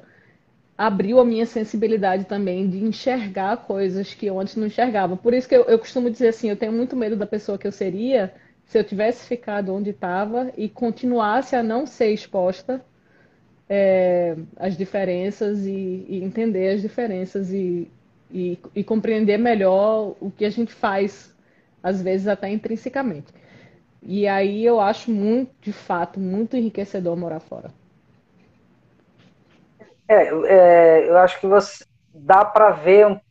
abriu 0.77 1.19
a 1.19 1.25
minha 1.25 1.45
sensibilidade 1.45 2.25
também 2.25 2.69
de 2.69 2.83
enxergar 2.83 3.57
coisas 3.57 4.13
que 4.13 4.27
eu 4.27 4.39
antes 4.39 4.55
não 4.55 4.67
enxergava. 4.67 5.17
Por 5.17 5.33
isso 5.33 5.49
que 5.49 5.55
eu, 5.55 5.63
eu 5.63 5.79
costumo 5.79 6.09
dizer 6.09 6.27
assim, 6.27 6.49
eu 6.49 6.55
tenho 6.55 6.71
muito 6.71 6.95
medo 6.95 7.15
da 7.15 7.25
pessoa 7.25 7.57
que 7.57 7.65
eu 7.65 7.71
seria 7.71 8.33
se 8.65 8.77
eu 8.77 8.83
tivesse 8.83 9.25
ficado 9.25 9.73
onde 9.73 9.89
estava 9.91 10.51
e 10.57 10.69
continuasse 10.69 11.55
a 11.55 11.63
não 11.63 11.85
ser 11.85 12.11
exposta 12.11 12.83
é, 13.69 14.35
às 14.57 14.77
diferenças 14.77 15.65
e, 15.65 16.05
e, 16.07 16.23
entender 16.23 16.75
as 16.75 16.81
diferenças 16.81 17.51
e, 17.51 17.89
e, 18.31 18.59
e 18.75 18.83
compreender 18.83 19.37
melhor 19.37 20.15
o 20.19 20.29
que 20.29 20.45
a 20.45 20.49
gente 20.49 20.73
faz, 20.73 21.33
às 21.81 22.01
vezes 22.01 22.27
até 22.27 22.49
intrinsecamente. 22.49 23.33
E 24.03 24.27
aí 24.27 24.63
eu 24.63 24.79
acho 24.79 25.11
muito, 25.11 25.51
de 25.61 25.73
fato, 25.73 26.19
muito 26.19 26.55
enriquecedor 26.55 27.15
morar 27.17 27.39
fora. 27.39 27.73
É, 30.07 30.15
é, 30.15 31.09
eu 31.09 31.17
acho 31.17 31.39
que 31.39 31.47
você 31.47 31.85
dá 32.13 32.45
para 32.45 32.71
ver 32.71 33.21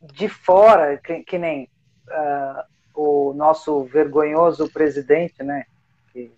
de 0.00 0.28
fora, 0.28 0.96
que, 0.96 1.24
que 1.24 1.38
nem 1.38 1.68
uh, 2.08 2.62
o 2.94 3.32
nosso 3.34 3.84
vergonhoso 3.84 4.70
presidente, 4.70 5.42
né, 5.42 5.64
que 6.12 6.32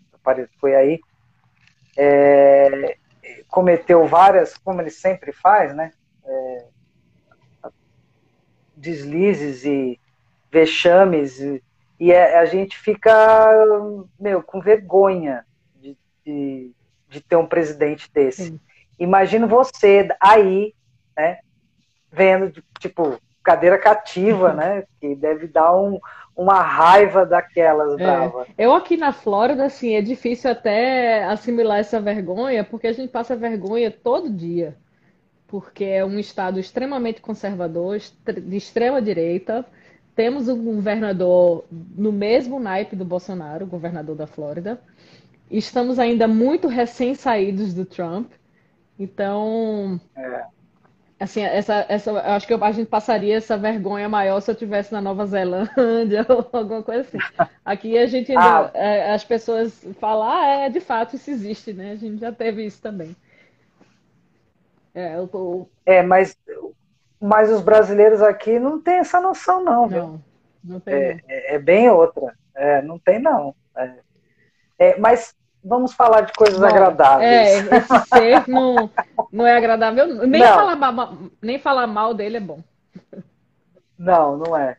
foi 0.58 0.74
aí, 0.74 1.00
é, 1.96 2.96
cometeu 3.48 4.06
várias, 4.06 4.56
como 4.56 4.80
ele 4.80 4.90
sempre 4.90 5.32
faz, 5.32 5.74
né, 5.74 5.92
é, 6.24 6.64
deslizes 8.74 9.64
e 9.64 10.00
vexames, 10.50 11.38
e, 11.38 11.62
e 11.98 12.12
é, 12.12 12.38
a 12.38 12.46
gente 12.46 12.78
fica, 12.78 13.50
meu, 14.18 14.42
com 14.42 14.60
vergonha 14.60 15.44
de, 15.76 15.96
de, 16.24 16.72
de 17.08 17.20
ter 17.20 17.36
um 17.36 17.46
presidente 17.46 18.10
desse. 18.10 18.48
Sim. 18.48 18.60
Imagino 19.00 19.48
você 19.48 20.06
aí, 20.20 20.74
né, 21.16 21.38
vendo, 22.12 22.62
tipo, 22.78 23.18
cadeira 23.42 23.78
cativa, 23.78 24.52
né, 24.54 24.84
que 25.00 25.14
deve 25.14 25.48
dar 25.48 25.74
um, 25.74 25.98
uma 26.36 26.60
raiva 26.60 27.24
daquelas 27.24 27.98
é. 27.98 28.30
Eu 28.58 28.74
aqui 28.74 28.98
na 28.98 29.12
Flórida, 29.12 29.64
assim, 29.64 29.94
é 29.94 30.02
difícil 30.02 30.50
até 30.50 31.24
assimilar 31.24 31.78
essa 31.78 31.98
vergonha, 31.98 32.62
porque 32.62 32.86
a 32.86 32.92
gente 32.92 33.10
passa 33.10 33.34
vergonha 33.34 33.90
todo 33.90 34.30
dia. 34.30 34.76
Porque 35.46 35.84
é 35.84 36.04
um 36.04 36.18
estado 36.18 36.60
extremamente 36.60 37.20
conservador, 37.20 37.98
de 37.98 38.56
extrema 38.56 39.02
direita. 39.02 39.66
Temos 40.14 40.46
um 40.48 40.76
governador 40.76 41.64
no 41.70 42.12
mesmo 42.12 42.60
naipe 42.60 42.94
do 42.94 43.04
Bolsonaro, 43.04 43.64
o 43.64 43.68
governador 43.68 44.14
da 44.14 44.28
Flórida. 44.28 44.80
Estamos 45.50 45.98
ainda 45.98 46.28
muito 46.28 46.68
recém-saídos 46.68 47.74
do 47.74 47.84
Trump. 47.84 48.30
Então, 49.00 49.98
é. 50.14 50.44
assim, 51.18 51.42
essa, 51.42 51.86
essa, 51.88 52.10
eu 52.10 52.18
acho 52.18 52.46
que 52.46 52.52
a 52.52 52.72
gente 52.72 52.86
passaria 52.86 53.34
essa 53.34 53.56
vergonha 53.56 54.10
maior 54.10 54.42
se 54.42 54.50
eu 54.50 54.54
tivesse 54.54 54.92
na 54.92 55.00
Nova 55.00 55.24
Zelândia 55.24 56.26
ou 56.28 56.46
alguma 56.52 56.82
coisa 56.82 57.00
assim. 57.00 57.18
Aqui 57.64 57.96
a 57.96 58.04
gente 58.04 58.30
ainda, 58.30 58.66
ah. 58.66 58.70
é, 58.74 59.14
as 59.14 59.24
pessoas 59.24 59.86
falam, 59.98 60.28
ah, 60.30 60.46
é, 60.46 60.68
de 60.68 60.80
fato 60.80 61.16
isso 61.16 61.30
existe, 61.30 61.72
né? 61.72 61.92
A 61.92 61.96
gente 61.96 62.20
já 62.20 62.30
teve 62.30 62.66
isso 62.66 62.82
também. 62.82 63.16
É, 64.94 65.16
eu 65.16 65.26
tô... 65.26 65.66
é 65.86 66.02
mas, 66.02 66.36
mas 67.18 67.50
os 67.50 67.62
brasileiros 67.62 68.20
aqui 68.20 68.58
não 68.58 68.82
têm 68.82 68.96
essa 68.98 69.18
noção, 69.18 69.64
não, 69.64 69.88
viu? 69.88 70.02
Não, 70.02 70.24
não 70.62 70.80
tem. 70.80 70.94
É, 70.94 71.20
é, 71.26 71.54
é 71.54 71.58
bem 71.58 71.88
outra. 71.88 72.34
É, 72.54 72.82
não 72.82 72.98
tem, 72.98 73.18
não. 73.18 73.54
É, 73.74 73.94
É, 74.78 74.98
mas 74.98 75.34
vamos 75.64 75.92
falar 75.92 76.22
de 76.22 76.32
coisas 76.32 76.58
Bom, 76.58 76.66
agradáveis. 76.66 77.30
É, 77.30 77.76
esse 77.76 78.06
ser 78.08 78.48
não, 78.48 78.90
não 79.32 79.46
é 79.46 79.56
agradável. 79.56 80.06
Nem, 80.26 80.40
não. 80.40 80.54
Falar, 80.54 81.12
nem 81.40 81.58
falar 81.58 81.86
mal 81.86 82.14
dele 82.14 82.38
é 82.38 82.40
bom. 82.40 82.60
Não, 83.98 84.36
não 84.36 84.56
é. 84.56 84.76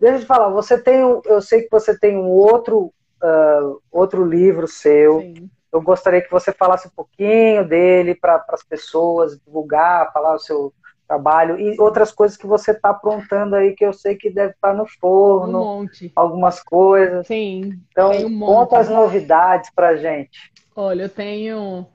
Deixa 0.00 0.16
eu 0.16 0.20
te 0.20 0.26
falar, 0.26 0.48
você 0.48 0.76
tem, 0.76 0.96
eu 1.24 1.40
sei 1.40 1.62
que 1.62 1.70
você 1.70 1.98
tem 1.98 2.16
um 2.16 2.28
outro, 2.28 2.92
uh, 3.22 3.80
outro 3.90 4.24
livro 4.24 4.66
seu. 4.66 5.20
Sim. 5.20 5.50
Eu 5.72 5.80
gostaria 5.80 6.20
que 6.20 6.30
você 6.30 6.52
falasse 6.52 6.86
um 6.86 6.92
pouquinho 6.94 7.66
dele 7.66 8.14
para 8.14 8.44
as 8.50 8.62
pessoas, 8.62 9.38
divulgar, 9.44 10.12
falar 10.12 10.34
o 10.34 10.38
seu 10.38 10.72
trabalho 11.06 11.58
e 11.58 11.78
outras 11.80 12.10
coisas 12.10 12.36
que 12.36 12.46
você 12.46 12.70
está 12.70 12.90
aprontando 12.90 13.56
aí 13.56 13.74
que 13.74 13.84
eu 13.84 13.92
sei 13.92 14.16
que 14.16 14.30
deve 14.30 14.52
estar 14.52 14.70
tá 14.70 14.74
no 14.74 14.86
forno, 14.86 15.60
um 15.60 15.64
monte. 15.64 16.12
algumas 16.16 16.62
coisas. 16.62 17.26
Sim. 17.26 17.80
Então, 17.90 18.10
um 18.10 18.40
conta 18.40 18.78
as 18.78 18.88
novidades 18.88 19.70
para 19.74 19.96
gente. 19.96 20.52
Olha, 20.74 21.02
eu 21.02 21.08
tenho 21.08 21.86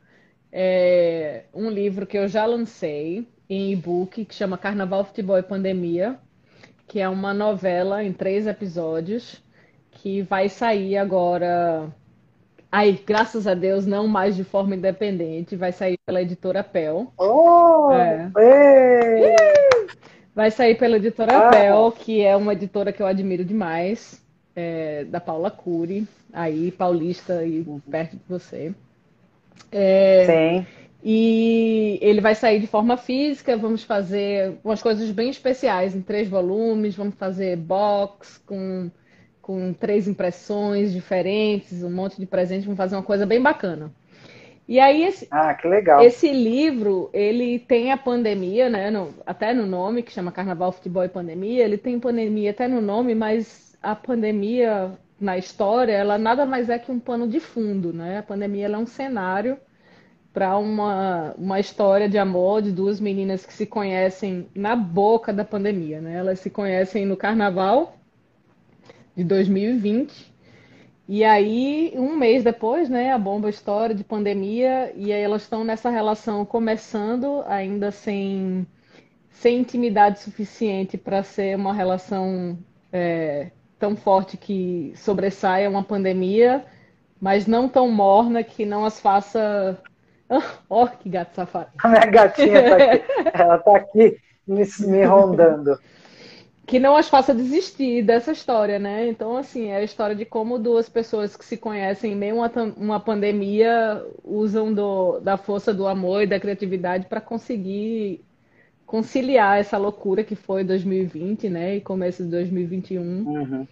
é, 0.51 1.45
um 1.53 1.69
livro 1.69 2.05
que 2.05 2.17
eu 2.17 2.27
já 2.27 2.45
lancei 2.45 3.27
em 3.49 3.71
e-book 3.71 4.25
que 4.25 4.35
chama 4.35 4.57
Carnaval, 4.57 5.03
Futebol 5.03 5.37
e 5.37 5.43
Pandemia, 5.43 6.19
que 6.87 6.99
é 6.99 7.09
uma 7.09 7.33
novela 7.33 8.03
em 8.03 8.13
três 8.13 8.47
episódios 8.47 9.43
que 9.91 10.21
vai 10.21 10.47
sair 10.47 10.97
agora 10.97 11.93
Aí, 12.71 13.01
graças 13.05 13.47
a 13.47 13.53
Deus, 13.53 13.85
não 13.85 14.07
mais 14.07 14.35
de 14.35 14.43
forma 14.43 14.75
independente, 14.75 15.55
vai 15.55 15.71
sair 15.71 15.97
pela 16.05 16.21
editora 16.21 16.63
Pel. 16.63 17.11
Oh! 17.17 17.89
É. 17.91 19.35
Vai 20.35 20.51
sair 20.51 20.75
pela 20.75 20.97
editora 20.97 21.47
ah. 21.47 21.49
Pel, 21.49 21.91
que 21.91 22.21
é 22.21 22.35
uma 22.35 22.53
editora 22.53 22.93
que 22.93 23.01
eu 23.01 23.07
admiro 23.07 23.43
demais, 23.43 24.23
é, 24.55 25.03
da 25.05 25.19
Paula 25.19 25.49
Cury, 25.49 26.07
aí, 26.31 26.71
paulista 26.71 27.43
e 27.43 27.65
perto 27.89 28.17
de 28.17 28.23
você. 28.27 28.73
É, 29.71 30.25
Sim. 30.25 30.67
E 31.03 31.97
ele 32.01 32.19
vai 32.19 32.35
sair 32.35 32.59
de 32.59 32.67
forma 32.67 32.97
física, 32.97 33.55
vamos 33.55 33.83
fazer 33.83 34.57
umas 34.63 34.81
coisas 34.81 35.09
bem 35.11 35.29
especiais 35.29 35.95
em 35.95 36.01
três 36.01 36.27
volumes, 36.27 36.95
vamos 36.95 37.15
fazer 37.15 37.55
box 37.55 38.37
com 38.45 38.91
com 39.49 39.73
três 39.73 40.07
impressões 40.07 40.93
diferentes, 40.93 41.81
um 41.81 41.89
monte 41.89 42.19
de 42.19 42.27
presentes, 42.27 42.65
vamos 42.65 42.77
fazer 42.77 42.95
uma 42.95 43.01
coisa 43.01 43.25
bem 43.25 43.41
bacana. 43.41 43.91
E 44.67 44.79
aí 44.79 45.03
esse, 45.03 45.27
ah, 45.31 45.55
que 45.55 45.67
legal. 45.67 46.03
esse 46.03 46.31
livro, 46.31 47.09
ele 47.11 47.57
tem 47.57 47.91
a 47.91 47.97
pandemia, 47.97 48.69
né, 48.69 48.91
no, 48.91 49.11
até 49.25 49.51
no 49.51 49.65
nome, 49.65 50.03
que 50.03 50.11
chama 50.11 50.31
Carnaval, 50.31 50.71
Futebol 50.71 51.03
e 51.03 51.09
Pandemia, 51.09 51.63
ele 51.63 51.79
tem 51.79 51.99
pandemia 51.99 52.51
até 52.51 52.67
no 52.67 52.79
nome, 52.79 53.15
mas 53.15 53.75
a 53.81 53.95
pandemia 53.95 54.91
na 55.19 55.35
história, 55.35 55.93
ela 55.93 56.19
nada 56.19 56.45
mais 56.45 56.69
é 56.69 56.77
que 56.77 56.91
um 56.91 56.99
pano 56.99 57.27
de 57.27 57.39
fundo, 57.39 57.91
né? 57.91 58.19
A 58.19 58.23
pandemia 58.23 58.67
é 58.67 58.77
um 58.77 58.85
cenário 58.85 59.57
para 60.31 60.55
uma, 60.59 61.33
uma 61.39 61.59
história 61.59 62.07
de 62.07 62.19
amor 62.19 62.61
de 62.61 62.71
duas 62.71 62.99
meninas 62.99 63.47
que 63.47 63.53
se 63.53 63.65
conhecem 63.65 64.47
na 64.53 64.75
boca 64.75 65.33
da 65.33 65.43
pandemia, 65.43 65.99
né? 65.99 66.17
Elas 66.17 66.39
se 66.39 66.51
conhecem 66.51 67.03
no 67.03 67.17
carnaval 67.17 67.95
de 69.19 69.25
2020. 69.25 70.33
E 71.07 71.25
aí, 71.25 71.91
um 71.95 72.15
mês 72.15 72.43
depois, 72.43 72.87
né, 72.87 73.11
a 73.11 73.17
bomba 73.17 73.49
história 73.49 73.93
de 73.93 74.03
pandemia, 74.03 74.93
e 74.95 75.11
aí 75.11 75.21
elas 75.21 75.41
estão 75.41 75.63
nessa 75.63 75.89
relação 75.89 76.45
começando, 76.45 77.43
ainda 77.45 77.91
sem, 77.91 78.65
sem 79.29 79.59
intimidade 79.59 80.19
suficiente 80.19 80.97
para 80.97 81.21
ser 81.23 81.57
uma 81.57 81.73
relação 81.73 82.57
é, 82.93 83.51
tão 83.77 83.95
forte 83.97 84.37
que 84.37 84.93
sobressaia 84.95 85.69
uma 85.69 85.83
pandemia, 85.83 86.63
mas 87.19 87.45
não 87.45 87.67
tão 87.67 87.89
morna 87.89 88.41
que 88.41 88.65
não 88.65 88.85
as 88.85 89.01
faça. 89.01 89.77
Ó, 90.29 90.39
oh, 90.83 90.87
que 90.87 91.09
gato 91.09 91.33
safado. 91.35 91.71
A 91.83 91.89
minha 91.89 92.05
gatinha 92.05 92.69
tá 92.69 92.75
aqui. 92.75 93.03
Ela 93.33 93.57
tá 93.57 93.75
aqui 93.75 94.17
me, 94.47 94.63
me 94.87 95.03
rondando 95.03 95.77
que 96.69 96.79
não 96.79 96.95
as 96.95 97.09
faça 97.09 97.33
desistir 97.33 98.03
dessa 98.03 98.31
história, 98.31 98.77
né? 98.77 99.07
Então, 99.07 99.35
assim, 99.35 99.69
é 99.69 99.77
a 99.77 99.83
história 99.83 100.15
de 100.15 100.23
como 100.23 100.59
duas 100.59 100.87
pessoas 100.87 101.35
que 101.35 101.43
se 101.43 101.57
conhecem 101.57 102.13
em 102.13 102.15
meio 102.15 102.43
a 102.43 102.51
uma, 102.77 102.99
pandemia 102.99 104.05
usam 104.23 104.71
do, 104.71 105.19
da 105.19 105.35
força 105.35 105.73
do 105.73 105.87
amor 105.87 106.21
e 106.21 106.27
da 106.27 106.39
criatividade 106.39 107.07
para 107.07 107.19
conseguir 107.19 108.23
conciliar 108.85 109.59
essa 109.59 109.79
loucura 109.79 110.23
que 110.23 110.35
foi 110.35 110.63
2020, 110.63 111.49
né? 111.49 111.77
E 111.77 111.81
começo 111.81 112.23
de 112.23 112.29
2021 112.29 113.01
uhum. 113.01 113.67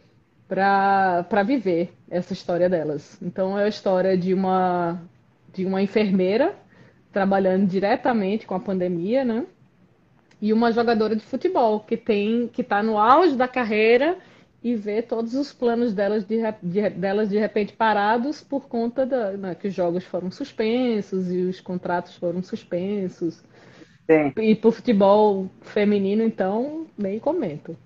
para 0.48 1.44
viver 1.46 1.94
essa 2.10 2.34
história 2.34 2.68
delas. 2.68 3.22
Então, 3.22 3.60
é 3.60 3.66
a 3.66 3.70
história 3.70 4.18
de 4.18 4.34
uma, 4.34 5.00
de 5.54 5.66
uma 5.66 5.84
enfermeira 5.84 6.56
trabalhando 7.14 7.68
diretamente 7.68 8.48
com 8.48 8.56
a 8.56 8.60
pandemia, 8.60 9.24
né? 9.24 9.46
E 10.42 10.54
uma 10.54 10.72
jogadora 10.72 11.16
de 11.16 11.24
futebol 11.24 11.80
que 11.80 11.98
tem 11.98 12.48
que 12.48 12.62
está 12.62 12.84
no 12.84 12.98
auge 12.98 13.36
da 13.36 13.48
carreira 13.48 14.18
e 14.64 14.76
vê 14.76 15.02
todos 15.02 15.34
os 15.34 15.54
planos 15.54 15.94
delas 15.94 16.26
de, 16.26 16.38
de, 16.62 16.90
delas 16.90 17.30
de 17.30 17.38
repente 17.38 17.74
parados 17.74 18.42
por 18.42 18.68
conta 18.68 19.06
da, 19.06 19.32
né, 19.32 19.56
que 19.56 19.68
os 19.68 19.74
jogos 19.74 20.04
foram 20.04 20.32
suspensos 20.32 21.32
e 21.32 21.42
os 21.42 21.62
contratos 21.62 22.16
foram 22.16 22.42
suspensos. 22.42 23.44
Sim. 24.10 24.34
E 24.42 24.56
por 24.56 24.72
futebol 24.72 25.50
feminino, 25.62 26.24
então, 26.24 26.88
nem 26.98 27.20
comento. 27.20 27.78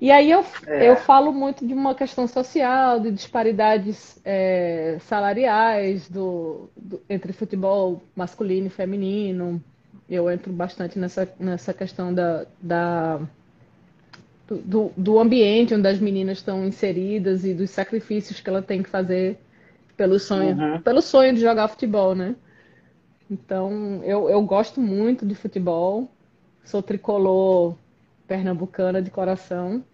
E 0.00 0.10
aí 0.10 0.30
eu, 0.30 0.44
é. 0.66 0.88
eu 0.88 0.96
falo 0.96 1.30
muito 1.30 1.66
de 1.66 1.74
uma 1.74 1.94
questão 1.94 2.26
social, 2.26 2.98
de 2.98 3.10
disparidades 3.10 4.18
é, 4.24 4.96
salariais 5.00 6.08
do, 6.08 6.70
do, 6.74 7.02
entre 7.08 7.32
futebol 7.32 8.02
masculino 8.16 8.68
e 8.68 8.70
feminino, 8.70 9.62
eu 10.10 10.30
entro 10.30 10.52
bastante 10.52 10.98
nessa, 10.98 11.32
nessa 11.38 11.72
questão 11.72 12.12
da, 12.12 12.44
da 12.60 13.20
do, 14.48 14.90
do 14.96 15.18
ambiente 15.20 15.74
onde 15.74 15.86
as 15.86 16.00
meninas 16.00 16.38
estão 16.38 16.64
inseridas 16.66 17.44
e 17.44 17.54
dos 17.54 17.70
sacrifícios 17.70 18.40
que 18.40 18.50
ela 18.50 18.60
tem 18.60 18.82
que 18.82 18.88
fazer 18.88 19.38
pelo 19.96 20.18
sonho, 20.18 20.56
uhum. 20.56 20.80
pelo 20.80 21.00
sonho 21.00 21.34
de 21.34 21.40
jogar 21.40 21.68
futebol, 21.68 22.14
né? 22.14 22.34
Então, 23.30 24.00
eu, 24.02 24.28
eu 24.28 24.42
gosto 24.42 24.80
muito 24.80 25.24
de 25.24 25.36
futebol, 25.36 26.10
sou 26.64 26.82
tricolor 26.82 27.76
pernambucana 28.26 29.00
de 29.00 29.10
coração. 29.10 29.84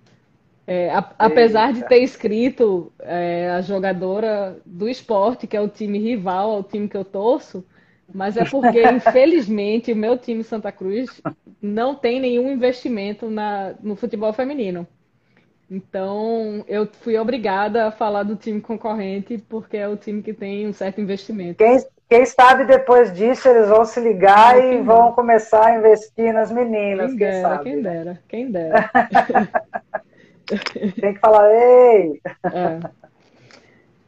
É, 0.67 0.91
a, 0.91 0.99
apesar 1.19 1.73
de 1.73 1.87
ter 1.87 1.99
escrito 1.99 2.91
é, 3.01 3.51
a 3.51 3.61
jogadora 3.61 4.57
do 4.65 4.89
esporte, 4.89 5.47
que 5.47 5.57
é 5.57 5.61
o 5.61 5.69
time 5.69 5.99
rival 5.99 6.53
ao 6.53 6.63
time 6.63 6.89
que 6.89 6.97
eu 6.97 7.05
torço, 7.05 7.65
mas 8.15 8.37
é 8.37 8.45
porque, 8.45 8.83
infelizmente, 8.89 9.93
o 9.93 9.97
meu 9.97 10.17
time 10.17 10.43
Santa 10.45 10.71
Cruz 10.71 11.21
não 11.61 11.95
tem 11.95 12.21
nenhum 12.21 12.51
investimento 12.51 13.29
na, 13.29 13.75
no 13.83 13.97
futebol 13.97 14.33
feminino. 14.33 14.87
Então, 15.71 16.65
eu 16.69 16.87
fui 16.87 17.19
obrigada 17.19 17.89
a 17.89 17.91
falar 17.91 18.23
do 18.23 18.37
time 18.37 18.61
concorrente, 18.61 19.37
porque 19.49 19.77
é 19.77 19.89
o 19.89 19.97
time 19.97 20.23
que 20.23 20.33
tem 20.33 20.69
um 20.69 20.73
certo 20.73 21.01
investimento. 21.01 21.59
Quem, 21.59 21.85
quem 22.09 22.25
sabe 22.25 22.65
depois 22.65 23.13
disso 23.13 23.49
eles 23.49 23.69
vão 23.69 23.85
se 23.85 23.99
ligar 23.99 24.63
e 24.63 24.81
vão 24.81 25.13
começar 25.13 25.67
a 25.67 25.77
investir 25.77 26.33
nas 26.33 26.53
meninas. 26.53 27.13
Quem, 27.15 27.19
quem 27.19 27.29
dera, 27.29 27.49
sabe? 27.49 27.65
quem 27.65 27.83
dera, 27.83 28.23
quem 28.29 28.51
dera. 28.51 28.91
tem 31.01 31.15
que 31.15 31.21
falar, 31.21 31.51
ei! 31.53 32.21
É. 32.45 33.06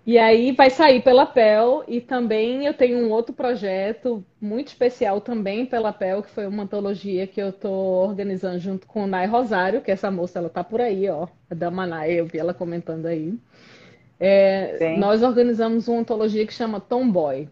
E 0.09 0.17
aí 0.17 0.53
vai 0.53 0.71
sair 0.71 1.03
pela 1.03 1.27
PEL 1.27 1.85
e 1.87 2.01
também 2.01 2.65
eu 2.65 2.73
tenho 2.73 2.97
um 2.97 3.11
outro 3.11 3.35
projeto 3.35 4.25
muito 4.41 4.69
especial 4.69 5.21
também 5.21 5.67
pela 5.67 5.93
PEL, 5.93 6.23
que 6.23 6.31
foi 6.31 6.47
uma 6.47 6.63
antologia 6.63 7.27
que 7.27 7.39
eu 7.39 7.51
estou 7.51 8.09
organizando 8.09 8.59
junto 8.59 8.87
com 8.87 9.07
Nai 9.07 9.27
Rosário, 9.27 9.83
que 9.83 9.91
essa 9.91 10.11
moça 10.11 10.39
ela 10.39 10.49
tá 10.49 10.65
por 10.65 10.81
aí, 10.81 11.11
ó, 11.11 11.29
a 11.51 11.55
Dama 11.55 11.87
Nai, 11.87 12.13
eu 12.19 12.25
vi 12.25 12.39
ela 12.39 12.55
comentando 12.55 13.05
aí. 13.05 13.39
É, 14.19 14.97
nós 14.97 15.23
organizamos 15.23 15.89
uma 15.89 16.01
antologia 16.01 16.47
que 16.47 16.55
chama 16.55 16.81
Tomboy, 16.81 17.47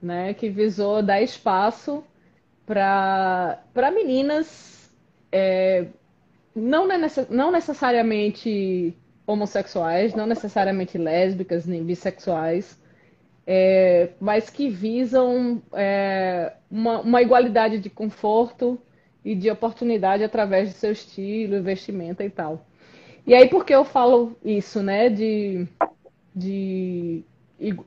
né, 0.00 0.32
que 0.32 0.48
visou 0.48 1.02
dar 1.02 1.20
espaço 1.20 2.04
para 2.64 3.90
meninas 3.92 4.94
é, 5.32 5.86
não, 6.54 6.86
não 7.28 7.50
necessariamente 7.50 8.96
homossexuais, 9.30 10.14
não 10.14 10.26
necessariamente 10.26 10.98
lésbicas 10.98 11.66
nem 11.66 11.84
bissexuais, 11.84 12.78
é, 13.46 14.10
mas 14.20 14.50
que 14.50 14.68
visam 14.68 15.62
é, 15.72 16.52
uma, 16.70 17.00
uma, 17.00 17.22
igualdade 17.22 17.78
de 17.78 17.90
conforto 17.90 18.78
e 19.24 19.34
de 19.34 19.50
oportunidade 19.50 20.22
através 20.22 20.72
do 20.72 20.76
seu 20.76 20.92
estilo, 20.92 21.62
vestimenta 21.62 22.24
e 22.24 22.30
tal. 22.30 22.66
E 23.26 23.34
aí, 23.34 23.48
por 23.48 23.64
que 23.64 23.74
eu 23.74 23.84
falo 23.84 24.36
isso, 24.44 24.82
né? 24.82 25.08
De, 25.08 25.66
de 26.34 27.24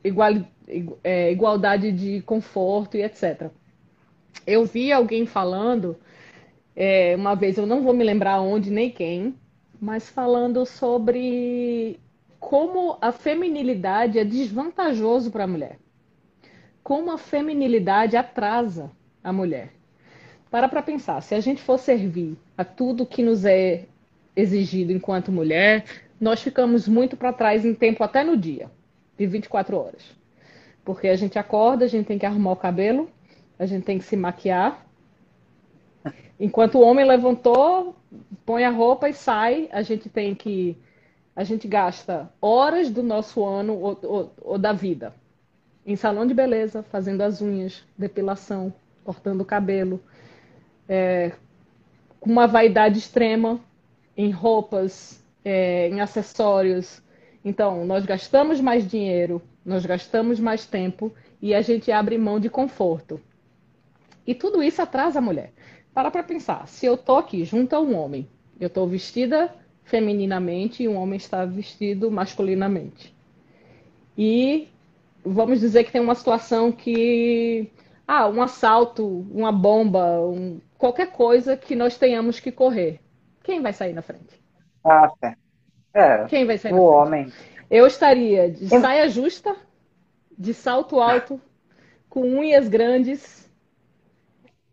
igual, 0.03 0.33
é, 1.03 1.31
igualdade 1.31 1.91
de 1.91 2.21
conforto 2.21 2.97
e 2.97 3.03
etc. 3.03 3.49
Eu 4.45 4.65
vi 4.65 4.91
alguém 4.91 5.25
falando, 5.25 5.97
é, 6.75 7.15
uma 7.15 7.35
vez, 7.35 7.57
eu 7.57 7.65
não 7.65 7.81
vou 7.81 7.93
me 7.93 8.03
lembrar 8.03 8.41
onde 8.41 8.69
nem 8.69 8.89
quem, 8.89 9.35
mas 9.83 10.07
falando 10.07 10.65
sobre 10.65 11.99
como 12.39 12.97
a 13.01 13.11
feminilidade 13.11 14.17
é 14.17 14.23
desvantajoso 14.23 15.29
para 15.29 15.43
a 15.43 15.47
mulher. 15.47 15.77
Como 16.81 17.11
a 17.11 17.17
feminilidade 17.17 18.15
atrasa 18.15 18.89
a 19.21 19.33
mulher. 19.33 19.73
Para 20.49 20.69
para 20.69 20.81
pensar, 20.81 21.19
se 21.19 21.35
a 21.35 21.41
gente 21.41 21.61
for 21.61 21.77
servir 21.77 22.37
a 22.57 22.63
tudo 22.63 23.05
que 23.05 23.21
nos 23.21 23.43
é 23.43 23.83
exigido 24.33 24.93
enquanto 24.93 25.33
mulher, 25.33 25.83
nós 26.17 26.41
ficamos 26.41 26.87
muito 26.87 27.17
para 27.17 27.33
trás 27.33 27.65
em 27.65 27.75
tempo 27.75 28.05
até 28.05 28.23
no 28.23 28.37
dia, 28.37 28.71
de 29.17 29.27
24 29.27 29.75
horas. 29.75 30.15
Porque 30.85 31.09
a 31.09 31.15
gente 31.17 31.37
acorda, 31.37 31.83
a 31.83 31.89
gente 31.89 32.05
tem 32.05 32.17
que 32.17 32.25
arrumar 32.25 32.53
o 32.53 32.55
cabelo, 32.55 33.09
a 33.59 33.65
gente 33.65 33.83
tem 33.83 33.97
que 33.97 34.05
se 34.05 34.15
maquiar. 34.15 34.87
Enquanto 36.39 36.75
o 36.75 36.81
homem 36.81 37.05
levantou, 37.05 37.95
põe 38.45 38.63
a 38.65 38.69
roupa 38.69 39.09
e 39.09 39.13
sai, 39.13 39.69
a 39.71 39.81
gente 39.81 40.09
tem 40.09 40.35
que. 40.35 40.77
A 41.35 41.43
gente 41.43 41.67
gasta 41.67 42.31
horas 42.39 42.91
do 42.91 43.01
nosso 43.01 43.43
ano 43.43 43.73
ou, 43.73 43.99
ou, 44.03 44.33
ou 44.41 44.57
da 44.57 44.71
vida 44.71 45.13
em 45.85 45.95
salão 45.95 46.25
de 46.25 46.33
beleza, 46.33 46.83
fazendo 46.83 47.21
as 47.21 47.41
unhas, 47.41 47.83
depilação, 47.97 48.73
cortando 49.03 49.41
o 49.41 49.45
cabelo, 49.45 50.01
é, 50.87 51.33
com 52.19 52.29
uma 52.29 52.47
vaidade 52.47 52.97
extrema 52.97 53.59
em 54.15 54.31
roupas, 54.31 55.21
é, 55.43 55.89
em 55.89 55.99
acessórios. 55.99 57.01
Então, 57.43 57.85
nós 57.85 58.05
gastamos 58.05 58.61
mais 58.61 58.87
dinheiro, 58.87 59.41
nós 59.65 59.85
gastamos 59.85 60.39
mais 60.39 60.65
tempo 60.65 61.11
e 61.41 61.53
a 61.53 61.61
gente 61.61 61.91
abre 61.91 62.17
mão 62.17 62.39
de 62.39 62.49
conforto. 62.49 63.19
E 64.25 64.33
tudo 64.33 64.63
isso 64.63 64.81
atrasa 64.81 65.19
a 65.19 65.21
mulher. 65.21 65.51
Para 65.93 66.09
para 66.11 66.23
pensar, 66.23 66.67
se 66.67 66.85
eu 66.85 66.97
tô 66.97 67.17
aqui 67.17 67.43
junto 67.45 67.75
a 67.75 67.79
um 67.79 67.95
homem, 67.95 68.27
eu 68.59 68.67
estou 68.67 68.87
vestida 68.87 69.53
femininamente 69.83 70.83
e 70.83 70.87
um 70.87 70.95
homem 70.95 71.17
está 71.17 71.45
vestido 71.45 72.09
masculinamente. 72.09 73.15
E 74.17 74.67
vamos 75.23 75.59
dizer 75.59 75.83
que 75.83 75.91
tem 75.91 76.01
uma 76.01 76.15
situação 76.15 76.71
que 76.71 77.71
ah, 78.07 78.27
um 78.27 78.41
assalto, 78.41 79.05
uma 79.31 79.51
bomba, 79.51 80.19
um, 80.21 80.59
qualquer 80.77 81.11
coisa 81.11 81.55
que 81.55 81.75
nós 81.75 81.97
tenhamos 81.97 82.39
que 82.39 82.51
correr. 82.51 82.99
Quem 83.43 83.61
vai 83.61 83.73
sair 83.73 83.93
na 83.93 84.01
frente? 84.01 84.41
Ah, 84.83 85.11
é. 85.93 86.25
Quem 86.27 86.45
vai 86.45 86.57
sair 86.57 86.73
o 86.73 86.75
na 86.75 86.81
frente? 86.81 87.01
homem. 87.01 87.33
Eu 87.69 87.87
estaria 87.87 88.51
de 88.51 88.67
saia 88.67 89.07
justa, 89.09 89.55
de 90.37 90.53
salto 90.53 90.99
alto, 90.99 91.41
com 92.09 92.21
unhas 92.21 92.67
grandes. 92.67 93.42